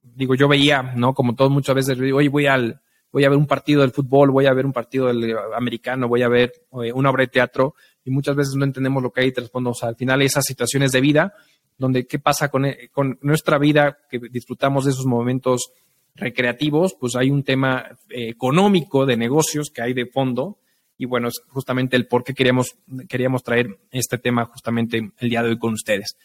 digo, 0.01 0.33
yo 0.33 0.47
veía, 0.47 0.81
¿no? 0.81 1.13
Como 1.13 1.35
todos 1.35 1.51
muchas 1.51 1.75
veces, 1.75 1.99
oye, 1.99 2.27
voy 2.27 2.47
al, 2.47 2.81
voy 3.11 3.23
a 3.23 3.29
ver 3.29 3.37
un 3.37 3.47
partido 3.47 3.81
del 3.81 3.91
fútbol, 3.91 4.31
voy 4.31 4.45
a 4.45 4.53
ver 4.53 4.65
un 4.65 4.73
partido 4.73 5.07
del 5.07 5.35
americano, 5.55 6.07
voy 6.07 6.21
a 6.21 6.27
ver 6.27 6.51
eh, 6.83 6.91
una 6.93 7.09
obra 7.09 7.23
de 7.23 7.27
teatro 7.27 7.75
y 8.03 8.11
muchas 8.11 8.35
veces 8.35 8.55
no 8.55 8.65
entendemos 8.65 9.01
lo 9.01 9.11
que 9.11 9.21
hay 9.21 9.31
tras 9.31 9.49
O 9.53 9.73
sea, 9.73 9.89
al 9.89 9.95
final 9.95 10.21
esas 10.21 10.45
situaciones 10.45 10.91
de 10.91 11.01
vida, 11.01 11.33
donde 11.77 12.05
qué 12.05 12.19
pasa 12.19 12.49
con, 12.49 12.65
eh, 12.65 12.89
con, 12.91 13.17
nuestra 13.21 13.57
vida, 13.57 13.97
que 14.09 14.19
disfrutamos 14.31 14.85
de 14.85 14.91
esos 14.91 15.05
momentos 15.05 15.71
recreativos, 16.15 16.95
pues 16.99 17.15
hay 17.15 17.29
un 17.29 17.43
tema 17.43 17.97
eh, 18.09 18.29
económico 18.29 19.05
de 19.05 19.17
negocios 19.17 19.71
que 19.73 19.81
hay 19.81 19.93
de 19.93 20.05
fondo. 20.05 20.59
Y 20.97 21.05
bueno, 21.05 21.29
es 21.29 21.41
justamente 21.47 21.95
el 21.95 22.07
por 22.07 22.25
qué 22.25 22.33
queríamos, 22.33 22.75
queríamos 23.07 23.41
traer 23.41 23.79
este 23.89 24.17
tema 24.17 24.45
justamente 24.45 25.11
el 25.17 25.29
día 25.29 25.41
de 25.41 25.49
hoy 25.49 25.57
con 25.57 25.73
ustedes. 25.73 26.17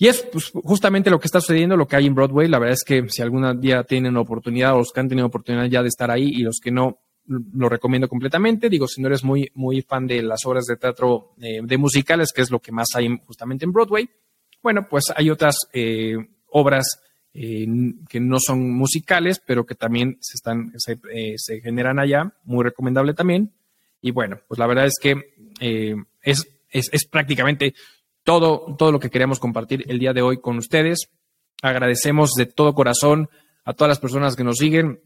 Y 0.00 0.08
es 0.08 0.22
pues, 0.22 0.50
justamente 0.50 1.10
lo 1.10 1.20
que 1.20 1.26
está 1.26 1.42
sucediendo, 1.42 1.76
lo 1.76 1.86
que 1.86 1.94
hay 1.94 2.06
en 2.06 2.14
Broadway. 2.14 2.48
La 2.48 2.58
verdad 2.58 2.72
es 2.72 2.84
que 2.84 3.06
si 3.10 3.20
algún 3.20 3.60
día 3.60 3.84
tienen 3.84 4.16
oportunidad 4.16 4.72
o 4.72 4.78
los 4.78 4.92
que 4.92 5.00
han 5.00 5.10
tenido 5.10 5.26
oportunidad 5.26 5.66
ya 5.66 5.82
de 5.82 5.88
estar 5.88 6.10
ahí 6.10 6.24
y 6.24 6.42
los 6.42 6.58
que 6.58 6.70
no, 6.70 7.00
lo 7.26 7.68
recomiendo 7.68 8.08
completamente. 8.08 8.70
Digo, 8.70 8.88
si 8.88 9.02
no 9.02 9.08
eres 9.08 9.22
muy, 9.22 9.50
muy 9.52 9.82
fan 9.82 10.06
de 10.06 10.22
las 10.22 10.46
obras 10.46 10.64
de 10.64 10.78
teatro 10.78 11.34
eh, 11.42 11.60
de 11.62 11.76
musicales, 11.76 12.32
que 12.34 12.40
es 12.40 12.50
lo 12.50 12.60
que 12.60 12.72
más 12.72 12.88
hay 12.94 13.14
justamente 13.26 13.66
en 13.66 13.72
Broadway, 13.72 14.08
bueno, 14.62 14.88
pues 14.88 15.04
hay 15.14 15.28
otras 15.28 15.68
eh, 15.74 16.16
obras 16.48 17.02
eh, 17.34 17.66
que 18.08 18.20
no 18.20 18.38
son 18.40 18.72
musicales, 18.72 19.38
pero 19.44 19.66
que 19.66 19.74
también 19.74 20.16
se, 20.22 20.36
están, 20.36 20.72
se, 20.78 20.98
se, 21.36 21.60
generan 21.60 21.98
allá, 21.98 22.32
muy 22.44 22.64
recomendable 22.64 23.12
también. 23.12 23.52
Y 24.00 24.12
bueno, 24.12 24.40
pues 24.48 24.58
la 24.58 24.66
verdad 24.66 24.86
es 24.86 24.94
que 24.98 25.34
es, 26.22 26.48
es, 26.70 26.88
es 26.90 27.04
prácticamente 27.04 27.74
todo, 28.24 28.74
todo 28.76 28.92
lo 28.92 29.00
que 29.00 29.10
queríamos 29.10 29.38
compartir 29.38 29.84
el 29.88 29.98
día 29.98 30.12
de 30.12 30.22
hoy 30.22 30.40
con 30.40 30.58
ustedes. 30.58 31.10
Agradecemos 31.62 32.32
de 32.32 32.46
todo 32.46 32.74
corazón 32.74 33.28
a 33.64 33.74
todas 33.74 33.90
las 33.90 34.00
personas 34.00 34.36
que 34.36 34.44
nos 34.44 34.56
siguen, 34.56 35.00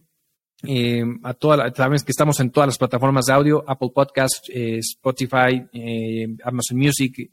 eh, 0.62 1.04
a 1.22 1.34
todas 1.34 1.58
las, 1.76 2.04
que 2.04 2.12
estamos 2.12 2.40
en 2.40 2.50
todas 2.50 2.68
las 2.68 2.78
plataformas 2.78 3.26
de 3.26 3.32
audio, 3.32 3.64
Apple 3.66 3.90
Podcast, 3.94 4.48
eh, 4.48 4.78
Spotify, 4.78 5.66
eh, 5.72 6.28
Amazon 6.44 6.78
Music, 6.78 7.30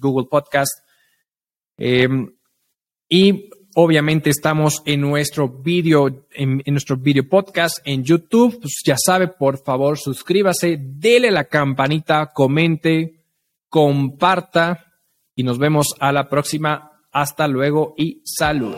Google 0.00 0.26
Podcast. 0.30 0.84
y 3.10 3.50
obviamente 3.74 4.30
estamos 4.30 4.82
en 4.84 5.00
nuestro 5.00 5.48
video, 5.48 6.26
en, 6.32 6.62
nuestro 6.66 6.96
video 6.96 7.28
podcast 7.28 7.78
en 7.84 8.02
YouTube. 8.02 8.58
Pues 8.60 8.82
ya 8.84 8.96
sabe, 8.98 9.28
por 9.28 9.62
favor, 9.62 9.96
suscríbase, 9.98 10.78
dele 10.80 11.30
la 11.30 11.44
campanita, 11.44 12.32
comente, 12.32 13.20
comparta 13.68 14.87
y 15.38 15.44
nos 15.44 15.58
vemos 15.58 15.94
a 16.00 16.10
la 16.10 16.28
próxima. 16.28 16.90
Hasta 17.12 17.46
luego 17.46 17.94
y 17.96 18.20
salud. 18.24 18.74